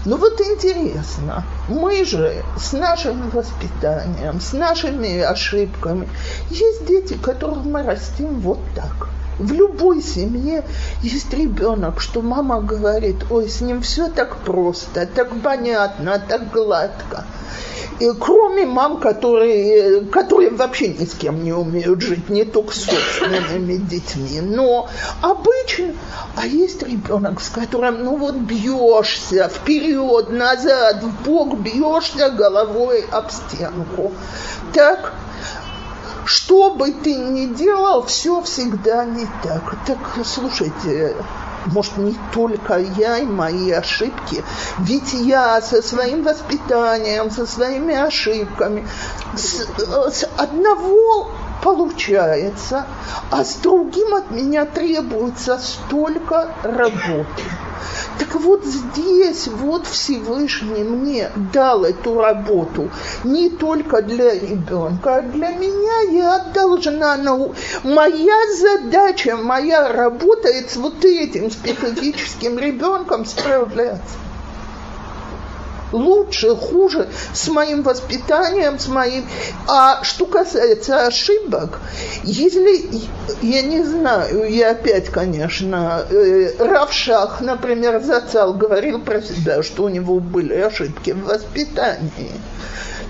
Ну 0.04 0.16
вот 0.16 0.40
интересно, 0.40 1.44
мы 1.68 2.04
же 2.04 2.42
с 2.58 2.72
нашим 2.72 3.30
воспитанием, 3.30 4.40
с 4.40 4.52
нашими 4.52 5.20
ошибками, 5.20 6.08
есть 6.50 6.86
дети, 6.86 7.14
которых 7.14 7.64
мы 7.64 7.84
растим 7.84 8.40
вот 8.40 8.58
так. 8.74 9.08
В 9.38 9.52
любой 9.52 10.02
семье 10.02 10.64
есть 11.02 11.32
ребенок, 11.32 12.00
что 12.00 12.22
мама 12.22 12.60
говорит, 12.60 13.16
ой, 13.30 13.48
с 13.48 13.60
ним 13.60 13.82
все 13.82 14.08
так 14.08 14.36
просто, 14.38 15.06
так 15.06 15.30
понятно, 15.42 16.22
так 16.28 16.50
гладко. 16.50 17.24
И 17.98 18.10
кроме 18.18 18.66
мам, 18.66 18.98
которые, 18.98 20.00
которые 20.06 20.50
вообще 20.50 20.88
ни 20.88 21.04
с 21.04 21.14
кем 21.14 21.44
не 21.44 21.52
умеют 21.52 22.00
жить, 22.00 22.28
не 22.28 22.44
только 22.44 22.74
с 22.74 22.84
собственными 22.84 23.76
детьми. 23.76 24.40
Но 24.40 24.88
обычно, 25.20 25.94
а 26.34 26.46
есть 26.46 26.82
ребенок, 26.82 27.40
с 27.40 27.48
которым, 27.48 28.02
ну 28.02 28.16
вот 28.16 28.34
бьешься 28.34 29.48
вперед, 29.48 30.30
назад, 30.30 31.02
в 31.02 31.24
бок, 31.24 31.58
бьешься 31.58 32.30
головой 32.30 33.04
об 33.12 33.30
стенку. 33.30 34.12
Так, 34.72 35.12
что 36.24 36.70
бы 36.70 36.92
ты 36.92 37.14
ни 37.16 37.46
делал, 37.46 38.04
все 38.06 38.42
всегда 38.42 39.04
не 39.04 39.26
так. 39.42 39.76
Так, 39.86 39.98
слушайте, 40.24 41.16
может, 41.66 41.96
не 41.96 42.16
только 42.32 42.78
я 42.78 43.18
и 43.18 43.26
мои 43.26 43.70
ошибки, 43.70 44.42
ведь 44.78 45.12
я 45.12 45.60
со 45.60 45.82
своим 45.82 46.22
воспитанием, 46.22 47.30
со 47.30 47.46
своими 47.46 47.94
ошибками, 47.94 48.86
с, 49.36 49.66
с 50.10 50.28
одного 50.36 51.30
получается, 51.62 52.86
а 53.30 53.44
с 53.44 53.54
другим 53.56 54.14
от 54.14 54.30
меня 54.30 54.66
требуется 54.66 55.58
столько 55.58 56.52
работы. 56.62 57.42
Так 58.18 58.34
вот 58.34 58.64
здесь 58.64 59.48
вот 59.48 59.86
Всевышний 59.86 60.82
мне 60.82 61.30
дал 61.52 61.84
эту 61.84 62.18
работу 62.18 62.90
не 63.24 63.48
только 63.48 64.02
для 64.02 64.34
ребенка, 64.34 65.16
а 65.16 65.22
для 65.22 65.50
меня 65.50 66.00
я 66.10 66.38
должна, 66.52 67.16
нау... 67.16 67.54
моя 67.82 68.52
задача, 68.54 69.36
моя 69.36 69.88
работа 69.88 70.48
это 70.48 70.72
с 70.72 70.76
вот 70.76 71.04
этим 71.04 71.50
специфическим 71.50 72.58
ребенком 72.58 73.24
справляться 73.24 74.16
лучше, 75.92 76.54
хуже, 76.56 77.08
с 77.32 77.48
моим 77.48 77.82
воспитанием, 77.82 78.78
с 78.78 78.88
моим... 78.88 79.24
А 79.68 80.02
что 80.02 80.26
касается 80.26 81.06
ошибок, 81.06 81.80
если, 82.24 82.84
я 83.42 83.62
не 83.62 83.82
знаю, 83.84 84.50
я 84.50 84.70
опять, 84.70 85.08
конечно, 85.08 86.04
э, 86.10 86.52
Равшах, 86.58 87.40
например, 87.40 88.02
Зацал 88.02 88.54
говорил 88.54 89.00
про 89.00 89.20
себя, 89.22 89.62
что 89.62 89.84
у 89.84 89.88
него 89.88 90.20
были 90.20 90.54
ошибки 90.54 91.10
в 91.10 91.24
воспитании. 91.24 92.32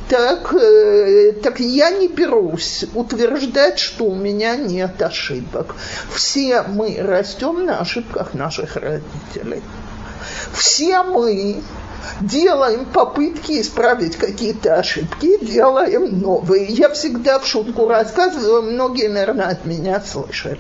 Так, 0.09 0.53
э, 0.53 1.33
так 1.43 1.59
я 1.61 1.91
не 1.91 2.09
берусь 2.09 2.85
утверждать, 2.95 3.78
что 3.78 4.05
у 4.05 4.14
меня 4.14 4.57
нет 4.57 5.01
ошибок. 5.01 5.74
Все 6.14 6.62
мы 6.62 6.99
растем 7.01 7.64
на 7.64 7.78
ошибках 7.78 8.35
наших 8.35 8.76
родителей. 8.76 9.62
Все 10.53 11.03
мы 11.03 11.62
делаем 12.20 12.84
попытки 12.86 13.61
исправить 13.61 14.16
какие-то 14.16 14.76
ошибки, 14.76 15.44
делаем 15.44 16.20
новые. 16.20 16.66
Я 16.66 16.90
всегда 16.90 17.38
в 17.38 17.46
шутку 17.46 17.88
рассказываю, 17.88 18.62
многие, 18.62 19.09
наверное, 19.09 19.48
от 19.48 19.64
меня 19.64 20.00
слышали. 20.00 20.59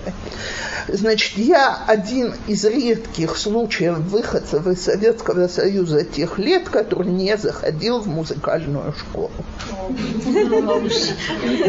Значит, 0.88 1.38
я 1.38 1.78
один 1.86 2.34
из 2.46 2.64
редких 2.64 3.36
случаев 3.36 3.98
выходцев 3.98 4.66
из 4.66 4.82
Советского 4.82 5.46
Союза 5.48 6.04
тех 6.04 6.38
лет, 6.38 6.68
который 6.68 7.08
не 7.08 7.36
заходил 7.36 8.00
в 8.00 8.08
музыкальную 8.08 8.92
школу. 8.92 9.30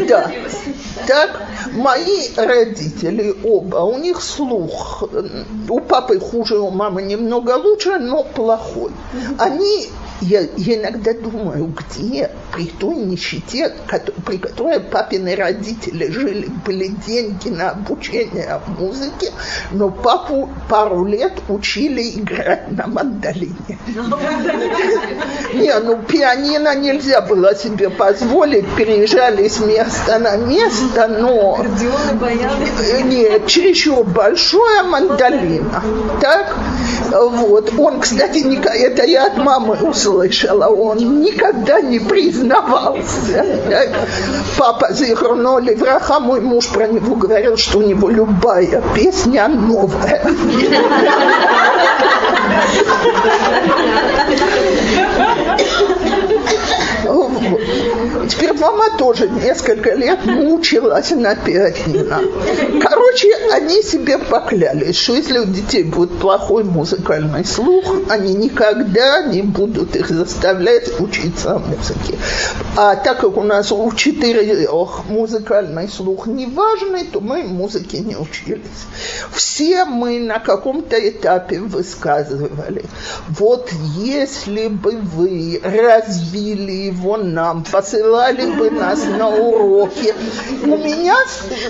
Да. 0.08 0.30
Так, 1.06 1.42
мои 1.72 2.28
родители 2.36 3.34
оба, 3.44 3.78
у 3.78 3.98
них 3.98 4.22
слух, 4.22 5.04
у 5.68 5.80
папы 5.80 6.18
хуже, 6.18 6.58
у 6.58 6.70
мамы 6.70 7.02
немного 7.02 7.52
лучше, 7.52 7.98
но 7.98 8.24
плохой. 8.24 8.92
Они 9.38 9.63
mean, 9.64 10.03
я, 10.20 10.42
я 10.56 10.76
иногда 10.76 11.12
думаю, 11.12 11.74
где 11.74 12.30
при 12.52 12.66
той 12.66 12.94
нищете, 12.94 13.72
при 14.24 14.38
которой 14.38 14.80
папины 14.80 15.34
родители 15.34 16.10
жили, 16.10 16.48
были 16.64 16.88
деньги 17.06 17.48
на 17.48 17.70
обучение 17.70 18.60
музыке, 18.78 19.32
но 19.72 19.90
папу 19.90 20.48
пару 20.68 21.04
лет 21.04 21.32
учили 21.48 22.02
играть 22.10 22.70
на 22.70 22.86
мандолине. 22.86 23.78
Не, 25.54 25.78
ну 25.80 25.98
пианино 26.02 26.74
нельзя 26.76 27.20
было 27.20 27.54
себе 27.54 27.90
позволить, 27.90 28.66
переезжали 28.76 29.48
с 29.48 29.60
места 29.60 30.18
на 30.18 30.36
место, 30.36 31.08
но... 31.08 31.58
Нет, 33.04 33.46
чересчур 33.46 34.04
большое 34.04 34.82
мандолина. 34.84 35.82
Так, 36.20 36.56
вот. 37.10 37.72
Он, 37.78 38.00
кстати, 38.00 38.44
это 38.64 39.04
я 39.04 39.26
от 39.26 39.36
мамы 39.36 39.74
услышала, 39.74 40.03
он 40.68 41.22
никогда 41.22 41.80
не 41.80 41.98
признавался. 41.98 43.44
Папа 44.58 44.92
Зихруно 44.92 45.58
Левраха, 45.58 46.20
мой 46.20 46.40
муж 46.40 46.68
про 46.68 46.86
него 46.86 47.14
говорил, 47.16 47.56
что 47.56 47.78
у 47.78 47.82
него 47.82 48.08
любая 48.08 48.82
песня 48.94 49.48
новая. 49.48 50.22
Теперь 58.28 58.52
мама 58.54 58.96
тоже 58.98 59.28
несколько 59.28 59.94
лет 59.94 60.24
мучилась 60.24 61.10
на 61.10 61.34
пианино. 61.34 62.20
Короче, 62.80 63.34
они 63.52 63.82
себе 63.82 64.18
поклялись, 64.18 64.96
что 64.96 65.14
если 65.14 65.38
у 65.38 65.44
детей 65.44 65.84
будет 65.84 66.18
плохой 66.18 66.64
музыкальный 66.64 67.44
слух, 67.44 67.84
они 68.08 68.34
никогда 68.34 69.22
не 69.22 69.42
будут 69.42 69.96
их 69.96 70.08
заставлять 70.08 71.00
учиться 71.00 71.58
музыке. 71.58 72.18
А 72.76 72.96
так 72.96 73.20
как 73.20 73.36
у 73.36 73.42
нас 73.42 73.72
у 73.72 73.90
четырех 73.92 75.04
музыкальный 75.08 75.88
слух 75.88 76.26
не 76.26 76.46
важный, 76.46 77.04
то 77.04 77.20
мы 77.20 77.42
музыке 77.42 78.00
не 78.00 78.16
учились. 78.16 78.60
Все 79.32 79.84
мы 79.84 80.18
на 80.18 80.38
каком-то 80.38 80.96
этапе 80.96 81.60
высказывали, 81.60 82.84
вот 83.28 83.70
если 83.96 84.68
бы 84.68 84.92
вы 84.92 85.60
развили 85.62 86.72
его 86.72 87.16
нам, 87.32 87.64
посылали 87.64 88.46
бы 88.46 88.70
нас 88.70 89.04
на 89.04 89.28
уроки. 89.28 90.14
У 90.62 90.76
меня, 90.76 91.16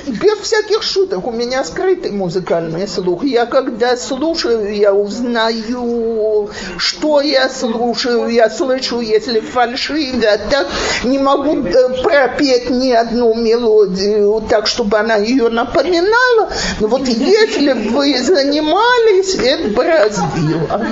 без 0.07 0.39
всяких 0.39 0.83
шуток, 0.83 1.27
у 1.27 1.31
меня 1.31 1.65
скрытый 1.65 2.11
музыкальный 2.11 2.87
слух. 2.89 3.25
Я 3.25 3.47
когда 3.47 3.97
слушаю, 3.97 4.75
я 4.75 4.93
узнаю, 4.93 6.51
что 6.79 7.21
я 7.21 7.49
слушаю, 7.49 8.29
я 8.29 8.51
слышу, 8.51 9.01
если 9.01 9.41
фальшиво, 9.41 9.95
я 9.97 10.39
так 10.39 10.67
не 11.05 11.19
могу 11.19 11.65
э, 11.65 12.03
пропеть 12.03 12.71
ни 12.71 12.91
одну 12.91 13.35
мелодию 13.35 14.43
так, 14.49 14.67
чтобы 14.67 14.99
она 14.99 15.17
ее 15.17 15.49
напоминала. 15.49 16.51
Но 16.81 16.89
вот 16.89 17.07
если 17.09 17.73
вы 17.73 18.19
занимались, 18.21 19.35
это 19.35 19.69
бы 19.69 19.85
разбило. 19.85 20.87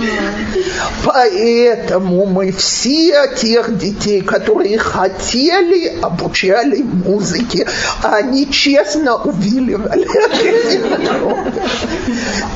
Поэтому 1.04 2.26
мы 2.26 2.52
все 2.52 3.28
тех 3.36 3.76
детей, 3.78 4.22
которые 4.22 4.51
хотели, 4.78 6.00
обучали 6.00 6.82
музыке, 6.82 7.66
а 8.02 8.16
они 8.16 8.50
честно 8.50 9.16
увиливали. 9.16 10.06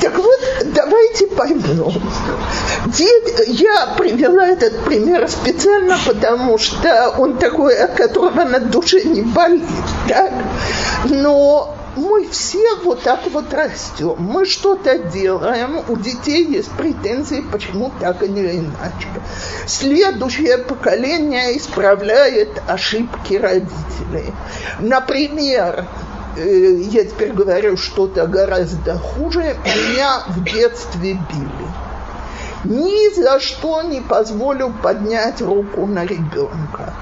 Так 0.01 0.16
вот, 0.16 0.40
давайте 0.74 1.26
поймем. 1.28 2.03
Я 3.47 3.94
привела 3.97 4.47
этот 4.47 4.84
пример 4.84 5.28
специально, 5.28 5.99
потому 6.07 6.59
что 6.59 7.14
он 7.18 7.38
такой, 7.38 7.76
от 7.76 7.94
которого 7.94 8.44
на 8.44 8.61
душе 8.61 9.03
не 9.05 9.22
болит. 9.22 9.62
Но 11.05 11.76
мы 11.97 12.28
все 12.28 12.76
вот 12.84 13.03
так 13.03 13.20
вот 13.32 13.53
растем. 13.53 14.16
Мы 14.18 14.44
что-то 14.44 14.99
делаем, 14.99 15.82
у 15.88 15.97
детей 15.97 16.47
есть 16.47 16.70
претензии, 16.72 17.42
почему 17.51 17.90
так 17.99 18.22
и 18.22 18.28
не 18.28 18.42
иначе. 18.42 19.09
Следующее 19.66 20.59
поколение 20.59 21.57
исправляет 21.57 22.62
ошибки 22.68 23.34
родителей. 23.34 24.32
Например, 24.78 25.86
э, 26.36 26.80
я 26.90 27.05
теперь 27.05 27.32
говорю 27.32 27.76
что-то 27.78 28.26
гораздо 28.26 28.99
хуже, 28.99 29.57
меня 29.64 30.22
в 30.28 30.44
детстве 30.44 31.14
били. 31.14 31.86
Ни 32.64 33.14
за 33.14 33.40
что 33.40 33.82
не 33.82 34.01
позволю 34.01 34.74
поднять 34.82 35.40
руку 35.40 35.86
на 35.86 36.05
ребенка. 36.05 36.92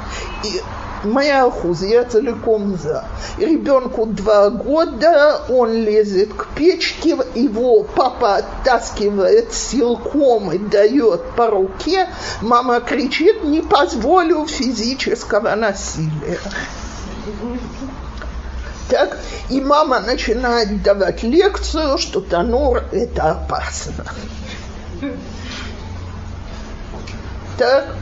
И 0.45 0.61
моя 1.05 1.51
хуза, 1.51 1.87
я 1.87 2.05
целиком 2.05 2.77
за. 2.77 3.05
Ребенку 3.39 4.07
два 4.07 4.51
года, 4.51 5.43
он 5.49 5.73
лезет 5.73 6.35
к 6.35 6.49
печке, 6.55 7.19
его 7.35 7.83
папа 7.83 8.37
оттаскивает 8.37 9.53
силком 9.53 10.53
и 10.53 10.59
дает 10.59 11.23
по 11.37 11.49
руке. 11.49 12.09
Мама 12.41 12.81
кричит, 12.81 13.45
не 13.45 13.61
позволю 13.61 14.47
физического 14.47 15.55
насилия. 15.55 16.39
Так, 18.89 19.19
и 19.49 19.61
мама 19.61 20.01
начинает 20.01 20.83
давать 20.83 21.23
лекцию, 21.23 21.99
что 21.99 22.21
танур– 22.21 22.83
это 22.93 23.31
опасно. 23.31 24.05
Так, 27.57 27.95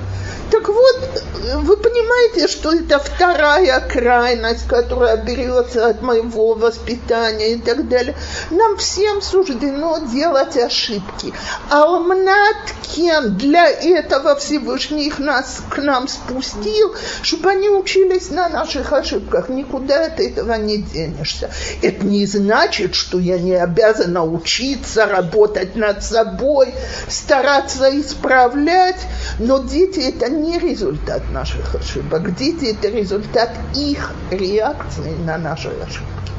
так 0.53 0.69
вот, 0.69 1.23
вы 1.63 1.77
понимаете, 1.79 2.47
что 2.47 2.73
это 2.73 2.99
вторая 2.99 3.81
крайность, 3.81 4.69
которая 4.69 5.17
берется 5.17 5.89
от 5.89 6.03
моего 6.03 6.53
воспитания 6.53 7.55
и 7.55 7.59
так 7.59 7.89
далее. 7.89 8.15
Нам 8.51 8.77
всем 8.77 9.23
суждено 9.23 9.99
делать 10.13 10.59
ошибки. 10.59 11.33
Алмнат 11.71 12.57
кем 12.95 13.39
для 13.39 13.69
этого 13.69 14.37
Всевышний 14.37 15.07
их 15.07 15.19
нас 15.19 15.63
к 15.71 15.79
нам 15.79 16.09
спустил, 16.09 16.95
чтобы 17.23 17.51
они 17.51 17.71
учились 17.71 18.31
на 18.31 18.49
наших 18.49 18.93
ошибках. 18.93 19.49
Никуда 19.49 20.07
от 20.07 20.21
этого 20.21 20.55
не 20.55 20.79
денешься. 20.79 21.51
Это 21.81 22.05
не 22.05 22.27
значит, 22.27 22.95
что 22.95 23.19
я 23.19 23.39
не 23.39 23.55
обязана 23.55 24.25
учиться, 24.25 25.07
работать 25.07 25.77
над 25.77 26.05
собой, 26.05 26.75
стараться 27.09 27.89
исправлять, 27.99 29.01
но 29.39 29.59
дети 29.59 30.01
это 30.09 30.29
не 30.29 30.59
результат 30.59 31.23
наших 31.31 31.75
ошибок. 31.75 32.35
Дети– 32.35 32.65
это 32.73 32.89
результат 32.89 33.51
их 33.75 34.11
реакции 34.31 35.17
на 35.25 35.39
наши 35.39 35.69
ошибки. 35.69 36.33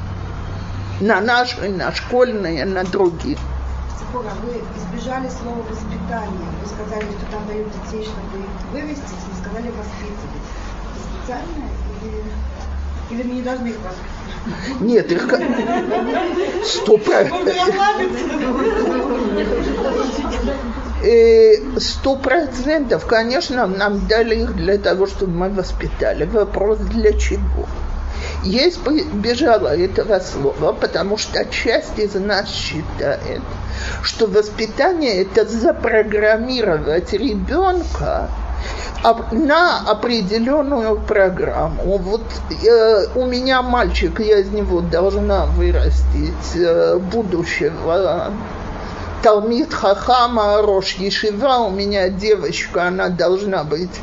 На 1.01 1.21
наши, 1.21 1.69
на 1.69 1.91
школьные, 1.93 2.65
на 2.65 2.83
другие. 2.83 3.37
Сапора, 3.99 4.31
вы 4.43 4.61
избежали 4.77 5.29
слова 5.29 5.61
воспитание. 5.69 6.47
Вы 6.61 6.67
сказали, 6.67 7.05
что 7.11 7.31
там 7.31 7.47
дают 7.47 7.67
детей, 7.67 8.03
чтобы 8.05 8.43
их 8.43 8.71
вывести, 8.71 9.01
вы 9.01 9.41
сказали 9.41 9.69
воспитывать. 9.69 10.47
Специально 11.03 11.69
или, 12.03 12.23
или 13.09 13.27
мы 13.27 13.35
не 13.35 13.41
должны 13.41 13.67
их 13.67 13.77
воспитывать? 13.77 14.22
Нет, 14.79 15.11
их 15.11 15.27
сто 16.65 16.99
Сто 21.77 22.15
процентов, 22.15 23.05
конечно, 23.05 23.67
нам 23.67 24.07
дали 24.07 24.35
их 24.43 24.55
для 24.55 24.77
того, 24.77 25.07
чтобы 25.07 25.33
мы 25.33 25.49
воспитали. 25.49 26.25
Вопрос 26.25 26.79
для 26.79 27.13
чего? 27.13 27.67
Я 28.43 28.67
избежала 28.69 29.75
этого 29.75 30.19
слова, 30.19 30.73
потому 30.73 31.17
что 31.17 31.45
часть 31.45 31.97
из 31.97 32.15
нас 32.15 32.49
считает, 32.49 33.41
что 34.01 34.27
воспитание– 34.27 35.21
это 35.23 35.45
запрограммировать 35.45 37.13
ребенка 37.13 38.29
на 39.31 39.79
определенную 39.79 40.99
программу. 40.99 41.97
Вот 41.97 42.23
э, 42.65 43.05
у 43.15 43.25
меня 43.25 43.61
мальчик, 43.61 44.19
я 44.19 44.39
из 44.39 44.49
него 44.49 44.81
должна 44.81 45.45
вырастить 45.45 46.55
э, 46.55 46.97
будущего 46.97 48.31
Талмит 49.23 49.73
Хахама 49.73 50.61
Рош 50.61 50.95
Ешива, 50.95 51.59
у 51.59 51.71
меня 51.71 52.09
девочка, 52.09 52.87
она 52.87 53.07
должна 53.07 53.63
быть 53.63 54.01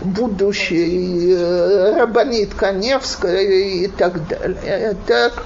будущей 0.00 1.34
э, 1.34 1.98
Рабанит 1.98 2.54
Каневская 2.54 3.42
и 3.42 3.86
так 3.86 4.26
далее. 4.26 4.96
Так, 5.06 5.44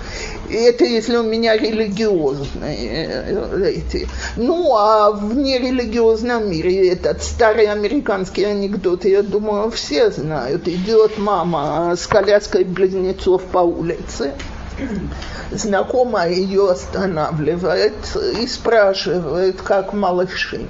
это 0.49 0.85
если 0.85 1.17
у 1.17 1.25
меня 1.25 1.57
религиозные 1.57 3.25
э, 3.27 3.73
эти. 3.75 4.09
Ну, 4.37 4.77
а 4.77 5.11
в 5.11 5.35
нерелигиозном 5.35 6.49
мире 6.49 6.93
этот 6.93 7.21
старый 7.21 7.67
американский 7.67 8.45
анекдот, 8.45 9.05
я 9.05 9.25
думаю, 9.25 9.73
все 9.73 10.13
знают. 10.13 10.69
Идет 10.69 11.19
мама 11.19 11.97
с 11.99 12.07
коляской 12.07 12.63
близнецов 12.63 13.43
по 13.43 13.59
улице 13.59 14.35
знакомая 15.51 16.31
ее 16.31 16.71
останавливает 16.71 17.95
и 18.41 18.47
спрашивает, 18.47 19.63
как 19.63 19.93
малыши. 19.93 20.69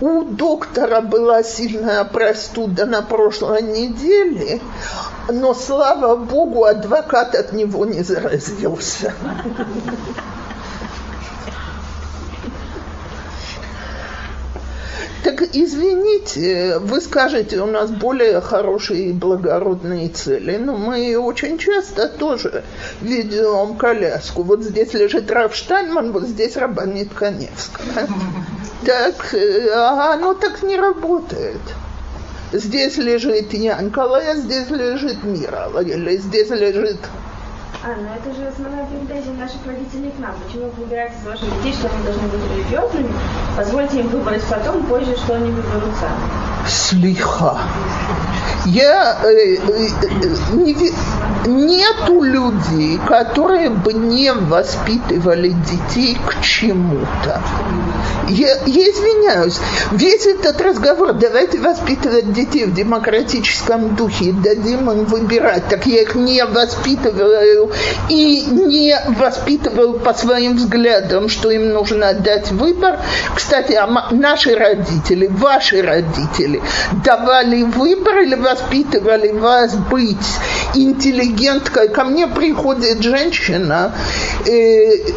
У 0.00 0.24
доктора 0.24 1.00
была 1.00 1.42
сильная 1.42 2.04
простуда 2.04 2.84
на 2.84 3.00
прошлой 3.00 3.62
неделе, 3.62 4.60
но, 5.30 5.54
слава 5.54 6.16
богу, 6.16 6.64
адвокат 6.64 7.34
от 7.34 7.52
него 7.52 7.86
не 7.86 8.02
заразился. 8.02 9.14
Так 15.26 15.42
извините, 15.56 16.78
вы 16.78 17.00
скажете, 17.00 17.60
у 17.60 17.66
нас 17.66 17.90
более 17.90 18.40
хорошие 18.40 19.08
и 19.08 19.12
благородные 19.12 20.08
цели, 20.08 20.56
но 20.56 20.76
мы 20.76 21.18
очень 21.18 21.58
часто 21.58 22.08
тоже 22.08 22.62
ведем 23.00 23.76
коляску. 23.76 24.44
Вот 24.44 24.62
здесь 24.62 24.94
лежит 24.94 25.28
Раф 25.32 25.52
Штайнман, 25.52 26.12
вот 26.12 26.28
здесь 26.28 26.56
Рабанит 26.56 27.12
Коневская. 27.12 28.06
Так, 28.84 29.34
а 29.74 30.14
оно 30.14 30.34
так 30.34 30.62
не 30.62 30.76
работает. 30.76 31.60
Здесь 32.52 32.96
лежит 32.96 33.52
Янкала, 33.52 34.22
здесь 34.36 34.70
лежит 34.70 35.24
Мира, 35.24 35.72
или 35.80 36.18
здесь 36.18 36.50
лежит 36.50 37.00
а, 37.86 37.94
но 38.00 38.16
это 38.16 38.36
же 38.36 38.48
основная 38.48 38.84
претензия 38.86 39.32
наших 39.34 39.64
родителей 39.64 40.10
к 40.10 40.18
нам. 40.18 40.34
Почему 40.44 40.64
вы 40.64 40.82
выбираете 40.82 41.14
за 41.22 41.30
ваших 41.30 41.44
детей, 41.58 41.72
что 41.72 41.88
они 41.88 42.04
должны 42.04 42.26
быть 42.26 42.40
религиозными? 42.50 43.12
Позвольте 43.56 44.00
им 44.00 44.08
выбрать 44.08 44.42
потом, 44.50 44.82
позже, 44.82 45.16
что 45.16 45.36
они 45.36 45.50
выберут 45.52 45.94
сами. 46.00 46.68
Слиха. 46.68 47.58
Я 48.64 49.20
э, 49.22 49.54
э, 49.54 49.88
не, 50.54 50.74
нету 51.46 52.22
людей, 52.22 52.98
которые 53.06 53.70
бы 53.70 53.92
не 53.92 54.32
воспитывали 54.32 55.50
детей 55.50 56.18
к 56.26 56.40
чему-то. 56.42 57.40
Я, 58.28 58.56
я 58.66 58.90
извиняюсь, 58.90 59.60
весь 59.92 60.26
этот 60.26 60.60
разговор, 60.60 61.12
давайте 61.12 61.60
воспитывать 61.60 62.32
детей 62.32 62.64
в 62.64 62.74
демократическом 62.74 63.94
духе 63.94 64.32
дадим 64.32 64.90
им 64.90 65.04
выбирать, 65.04 65.68
так 65.68 65.86
я 65.86 66.02
их 66.02 66.16
не 66.16 66.44
воспитываю 66.44 67.70
и 68.08 68.42
не 68.46 68.96
воспитываю 69.08 69.94
по 69.94 70.14
своим 70.14 70.56
взглядам, 70.56 71.28
что 71.28 71.50
им 71.50 71.70
нужно 71.70 72.14
дать 72.14 72.50
выбор. 72.50 72.98
Кстати, 73.34 73.72
а 73.72 74.08
наши 74.10 74.54
родители, 74.54 75.26
ваши 75.26 75.82
родители 75.82 76.62
давали 77.04 77.62
выбор 77.62 78.18
или 78.18 78.34
воспитывали 78.34 79.32
вас 79.32 79.74
быть 79.74 80.16
интеллигенткой. 80.74 81.88
Ко 81.88 82.04
мне 82.04 82.26
приходит 82.26 83.02
женщина, 83.02 83.92
э, 84.46 85.12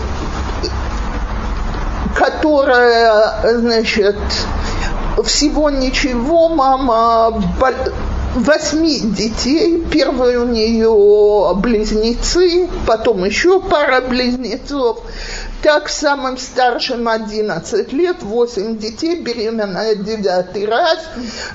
которая, 2.16 3.58
значит, 3.58 4.18
всего 5.24 5.70
ничего, 5.70 6.50
мама 6.50 7.42
восьми 8.36 9.00
детей. 9.00 9.84
Первый 9.92 10.38
у 10.38 10.46
нее 10.46 11.56
близнецы, 11.56 12.68
потом 12.86 13.26
еще 13.26 13.60
пара 13.62 14.02
близнецов. 14.02 15.04
Так 15.62 15.90
самым 15.90 16.38
старшим 16.38 17.10
11 17.10 17.92
лет, 17.92 18.18
8 18.22 18.78
детей, 18.78 19.20
беременная 19.20 19.96
девятый 19.96 20.66
раз. 20.66 21.00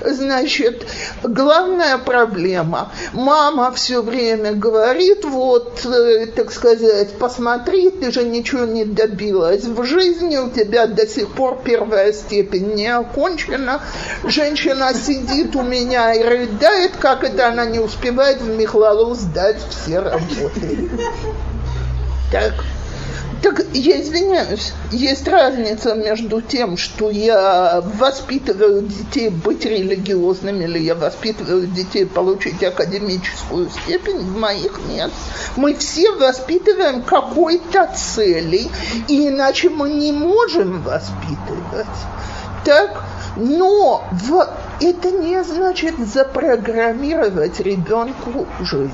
Значит, 0.01 0.85
главная 1.23 1.97
проблема. 1.97 2.91
Мама 3.13 3.71
все 3.71 4.03
время 4.03 4.53
говорит, 4.53 5.25
вот, 5.25 5.83
э, 5.85 6.27
так 6.27 6.51
сказать, 6.51 7.17
посмотри, 7.17 7.89
ты 7.89 8.11
же 8.11 8.23
ничего 8.23 8.65
не 8.65 8.85
добилась 8.85 9.63
в 9.63 9.83
жизни, 9.85 10.37
у 10.37 10.51
тебя 10.51 10.85
до 10.85 11.07
сих 11.07 11.29
пор 11.29 11.61
первая 11.63 12.13
степень 12.13 12.75
не 12.75 12.87
окончена. 12.87 13.81
Женщина 14.23 14.93
сидит 14.93 15.55
у 15.55 15.63
меня 15.63 16.13
и 16.13 16.21
рыдает, 16.21 16.64
как 16.99 17.23
это 17.23 17.47
она 17.47 17.65
не 17.65 17.79
успевает 17.79 18.41
в 18.41 18.47
Михлалу 18.47 19.13
сдать 19.15 19.61
все 19.69 19.99
работы. 19.99 20.89
Так. 22.31 22.53
Так 23.41 23.61
я 23.73 24.01
извиняюсь, 24.01 24.73
есть 24.91 25.27
разница 25.27 25.93
между 25.93 26.41
тем, 26.41 26.77
что 26.77 27.11
я 27.11 27.79
воспитываю 27.99 28.81
детей 28.81 29.29
быть 29.29 29.65
религиозными, 29.65 30.63
или 30.63 30.79
я 30.79 30.95
воспитываю 30.95 31.67
детей 31.67 32.07
получить 32.07 32.63
академическую 32.63 33.69
степень, 33.69 34.17
в 34.17 34.35
моих 34.37 34.79
нет. 34.87 35.11
Мы 35.57 35.75
все 35.75 36.11
воспитываем 36.13 37.03
какой-то 37.03 37.93
цели, 37.95 38.67
и 39.07 39.27
иначе 39.27 39.69
мы 39.69 39.91
не 39.91 40.11
можем 40.11 40.81
воспитывать. 40.81 41.85
Так? 42.65 43.03
Но 43.37 44.03
в, 44.11 44.49
это 44.81 45.11
не 45.11 45.43
значит 45.43 45.95
запрограммировать 45.99 47.59
ребенку 47.59 48.47
жизнь. 48.59 48.91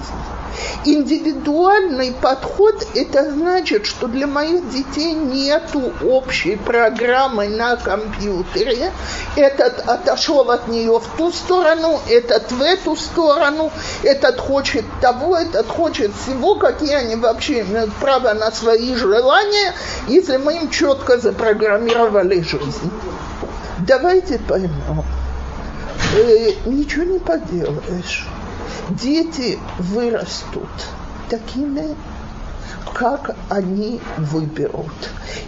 Индивидуальный 0.84 2.11
подход– 2.11 2.85
это 2.95 3.31
значит, 3.31 3.85
что 3.85 4.07
для 4.07 4.27
моих 4.27 4.69
детей 4.69 5.14
нету 5.14 5.93
общей 6.03 6.57
программы 6.57 7.48
на 7.48 7.77
компьютере. 7.77 8.91
Этот 9.38 9.88
отошел 9.88 10.52
от 10.52 10.68
нее 10.68 10.99
в 10.99 11.07
ту 11.18 11.31
сторону, 11.31 11.99
этот 12.10 12.52
в 12.52 12.61
эту 12.61 12.95
сторону, 12.95 13.72
этот 14.03 14.39
хочет 14.39 14.85
того, 15.02 15.38
этот 15.38 15.68
хочет 15.68 16.11
всего, 16.15 16.56
какие 16.56 16.95
они 16.95 17.15
вообще 17.15 17.61
имеют 17.61 17.93
право 17.93 18.34
на 18.34 18.52
свои 18.52 18.95
желания, 18.95 19.73
если 20.07 20.38
мы 20.38 20.57
им 20.57 20.69
четко 20.69 21.18
запрограммировали 21.18 22.41
жизнь. 22.41 22.91
Давайте 23.87 24.39
поймем. 24.39 25.03
Э, 26.15 26.51
ничего 26.65 27.03
не 27.03 27.19
поделаешь 27.19 28.27
дети 28.89 29.59
вырастут 29.79 30.69
такими, 31.29 31.95
как 32.93 33.35
они 33.49 34.01
выберут. 34.17 34.91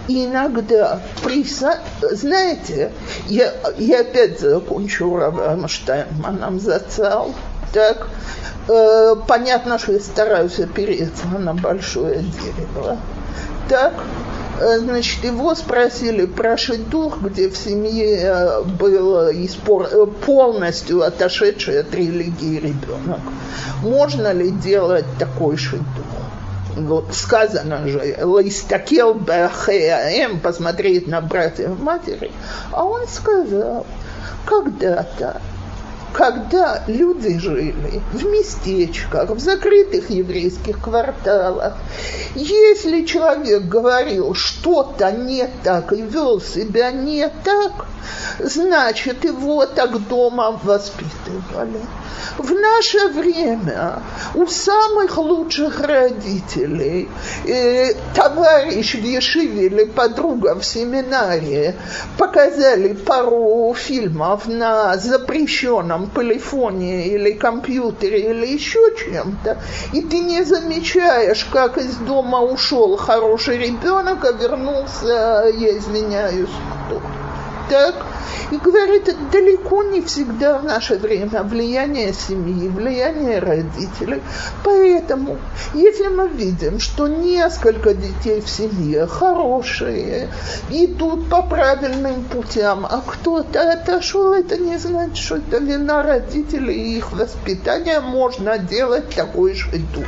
И 0.07 0.26
иногда, 0.26 1.01
приса... 1.23 1.80
знаете, 2.01 2.91
я, 3.27 3.53
я 3.77 4.01
опять 4.01 4.39
закончу 4.39 5.15
Равам 5.15 5.68
Штайнманом 5.68 6.60
зацал, 6.60 7.34
так, 7.73 8.07
э, 8.68 9.15
понятно, 9.27 9.77
что 9.77 9.93
я 9.93 9.99
стараюсь 9.99 10.60
опереться 10.60 11.27
на 11.27 11.53
большое 11.53 12.19
дерево, 12.19 12.97
так, 13.68 13.93
значит, 14.59 15.23
его 15.23 15.55
спросили 15.55 16.25
про 16.25 16.57
шедух, 16.57 17.21
где 17.21 17.49
в 17.49 17.57
семье 17.57 18.17
э, 18.21 18.61
был 18.63 19.30
испор... 19.31 19.88
Э, 19.91 20.05
полностью 20.05 21.03
отошедший 21.03 21.81
от 21.81 21.93
религии 21.93 22.59
ребенок. 22.59 23.19
Можно 23.81 24.31
ли 24.31 24.51
делать 24.51 25.05
такой 25.19 25.57
шедух? 25.57 25.85
Вот 26.75 27.13
сказано 27.13 27.88
же, 27.88 27.99
листакел 27.99 29.13
бахеаэм, 29.13 30.39
посмотреть 30.39 31.07
на 31.07 31.21
братьев 31.21 31.80
матери, 31.80 32.31
а 32.71 32.84
он 32.84 33.07
сказал, 33.07 33.85
когда-то 34.45 35.39
когда 36.14 36.84
люди 36.88 37.40
жили 37.40 38.02
в 38.14 38.26
местечках, 38.26 39.31
в 39.31 39.40
закрытых 39.40 40.11
еврейских 40.11 40.80
кварталах, 40.80 41.73
если 42.35 43.03
человек 43.06 43.64
говорил 43.64 44.35
что-то 44.35 45.11
не 45.11 45.48
так 45.64 45.91
и 45.91 46.02
вел 46.02 46.40
себя 46.40 46.91
не 46.91 47.27
так, 47.44 47.88
значит, 48.40 49.23
его 49.23 49.65
так 49.65 50.07
дома 50.07 50.60
воспитывали. 50.64 51.81
В 52.38 52.52
наше 52.52 53.07
время 53.10 54.02
у 54.34 54.48
самых 54.48 55.18
лучших 55.18 55.81
родителей 55.81 57.10
э, 57.45 57.94
товарищ 58.15 58.95
в 58.95 59.03
Ешиве 59.03 59.68
или 59.68 59.84
подруга 59.84 60.56
в 60.56 60.65
семинаре 60.65 61.76
показали 62.18 62.94
пару 62.94 63.73
фильмов 63.77 64.48
на 64.48 64.98
запрещенном 64.98 66.02
полифоне 66.07 67.07
или 67.07 67.31
компьютере 67.31 68.31
или 68.31 68.47
еще 68.47 68.80
чем-то, 68.97 69.61
и 69.93 70.01
ты 70.01 70.19
не 70.19 70.43
замечаешь, 70.43 71.45
как 71.45 71.77
из 71.77 71.95
дома 71.97 72.41
ушел 72.41 72.97
хороший 72.97 73.57
ребенок, 73.57 74.25
а 74.25 74.31
вернулся, 74.31 75.51
я 75.53 75.77
извиняюсь, 75.77 76.49
кто. 76.85 77.01
Так? 77.69 77.95
И 78.52 78.57
говорит, 78.57 79.07
это 79.07 79.18
далеко 79.31 79.84
не 79.84 80.02
всегда 80.02 80.60
в 80.60 80.64
наше 80.64 80.95
время 80.95 81.44
влияние 81.44 82.14
семьи, 82.14 82.68
влияние 82.68 83.40
родителей. 83.40 84.22
Поэтому, 84.64 85.38
если 85.73 86.07
мы 86.07 86.27
видим, 86.27 86.80
что 86.80 87.07
несколько 87.07 87.94
детей 87.94 88.41
в 88.41 88.49
семье 88.49 89.07
хорошие, 89.07 90.30
идут 90.69 91.30
по 91.30 91.41
правильным 91.41 92.23
путям, 92.26 92.85
а 92.85 93.02
кто-то 93.06 93.72
отошел, 93.72 94.34
это 94.34 94.57
не 94.57 94.77
значит, 94.77 95.18
что 95.18 95.38
это 95.38 95.57
вина 95.57 96.03
родителей 96.03 96.76
и 96.76 96.98
их 96.98 97.11
воспитания. 97.11 97.99
Можно 98.02 98.57
делать 98.57 99.10
такой 99.15 99.56
же 99.56 99.69
дух. 99.94 100.06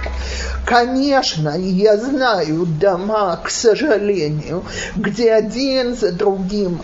Конечно, 0.66 1.58
я 1.58 1.98
знаю 1.98 2.66
дома, 2.66 3.40
к 3.44 3.50
сожалению, 3.50 4.64
где 4.96 5.32
один 5.34 5.96
за 5.96 6.12
другим 6.12 6.82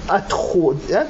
отходят, 0.61 1.07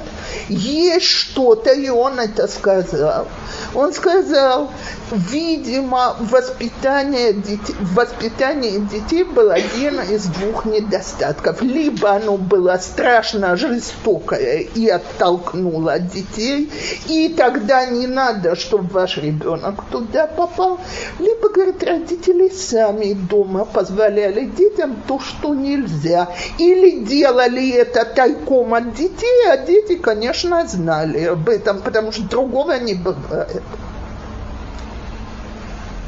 есть 0.48 1.06
что-то, 1.06 1.72
и 1.72 1.88
он 1.88 2.18
это 2.18 2.46
сказал. 2.48 3.26
Он 3.74 3.92
сказал, 3.92 4.70
видимо, 5.10 6.16
воспитание 6.20 7.32
детей, 7.32 7.74
воспитание 7.80 8.80
детей 8.80 9.24
был 9.24 9.50
один 9.50 10.00
из 10.00 10.24
двух 10.26 10.64
недостатков. 10.64 11.62
Либо 11.62 12.12
оно 12.12 12.36
было 12.36 12.78
страшно 12.80 13.56
жестокое 13.56 14.60
и 14.74 14.88
оттолкнуло 14.88 15.98
детей, 15.98 16.70
и 17.08 17.28
тогда 17.28 17.86
не 17.86 18.06
надо, 18.06 18.56
чтобы 18.56 18.88
ваш 18.88 19.18
ребенок 19.18 19.84
туда 19.90 20.26
попал. 20.26 20.80
Либо, 21.18 21.48
говорит, 21.48 21.82
родители 21.82 22.48
сами 22.48 23.12
дома 23.12 23.64
позволяли 23.64 24.46
детям 24.46 25.02
то, 25.06 25.18
что 25.18 25.54
нельзя. 25.54 26.28
Или 26.58 27.04
делали 27.04 27.70
это 27.70 28.04
тайком 28.04 28.74
от 28.74 28.94
детей, 28.94 29.41
а 29.48 29.56
дети, 29.56 29.96
конечно, 29.96 30.66
знали 30.66 31.24
об 31.24 31.48
этом, 31.48 31.80
потому 31.80 32.12
что 32.12 32.22
другого 32.22 32.78
не 32.78 32.94
бывает. 32.94 33.62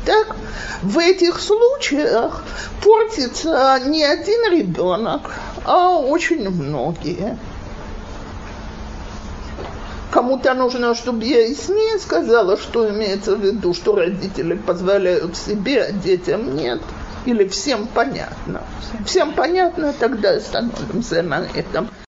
Так, 0.05 0.37
в 0.83 0.99
этих 0.99 1.41
случаях 1.41 2.43
портится 2.83 3.81
не 3.87 4.05
один 4.05 4.53
ребенок, 4.53 5.31
а 5.65 5.97
очень 5.97 6.49
многие. 6.51 7.39
кому-то 10.11 10.55
нужно, 10.55 10.95
чтобы 10.95 11.25
я 11.25 11.47
яснее 11.47 11.99
сказала, 11.99 12.57
что 12.57 12.89
имеется 12.91 13.35
в 13.35 13.41
виду, 13.41 13.75
что 13.75 13.97
родители 13.97 14.55
позволяют 14.55 15.37
себе, 15.37 15.83
а 15.83 15.93
детям 15.93 16.55
нет. 16.55 16.81
Или 17.25 17.49
всем 17.49 17.87
понятно? 17.87 18.63
Всем 19.07 19.33
понятно, 19.33 19.95
тогда 19.99 20.37
остановимся 20.37 21.23
на 21.23 21.47
этом. 21.55 21.89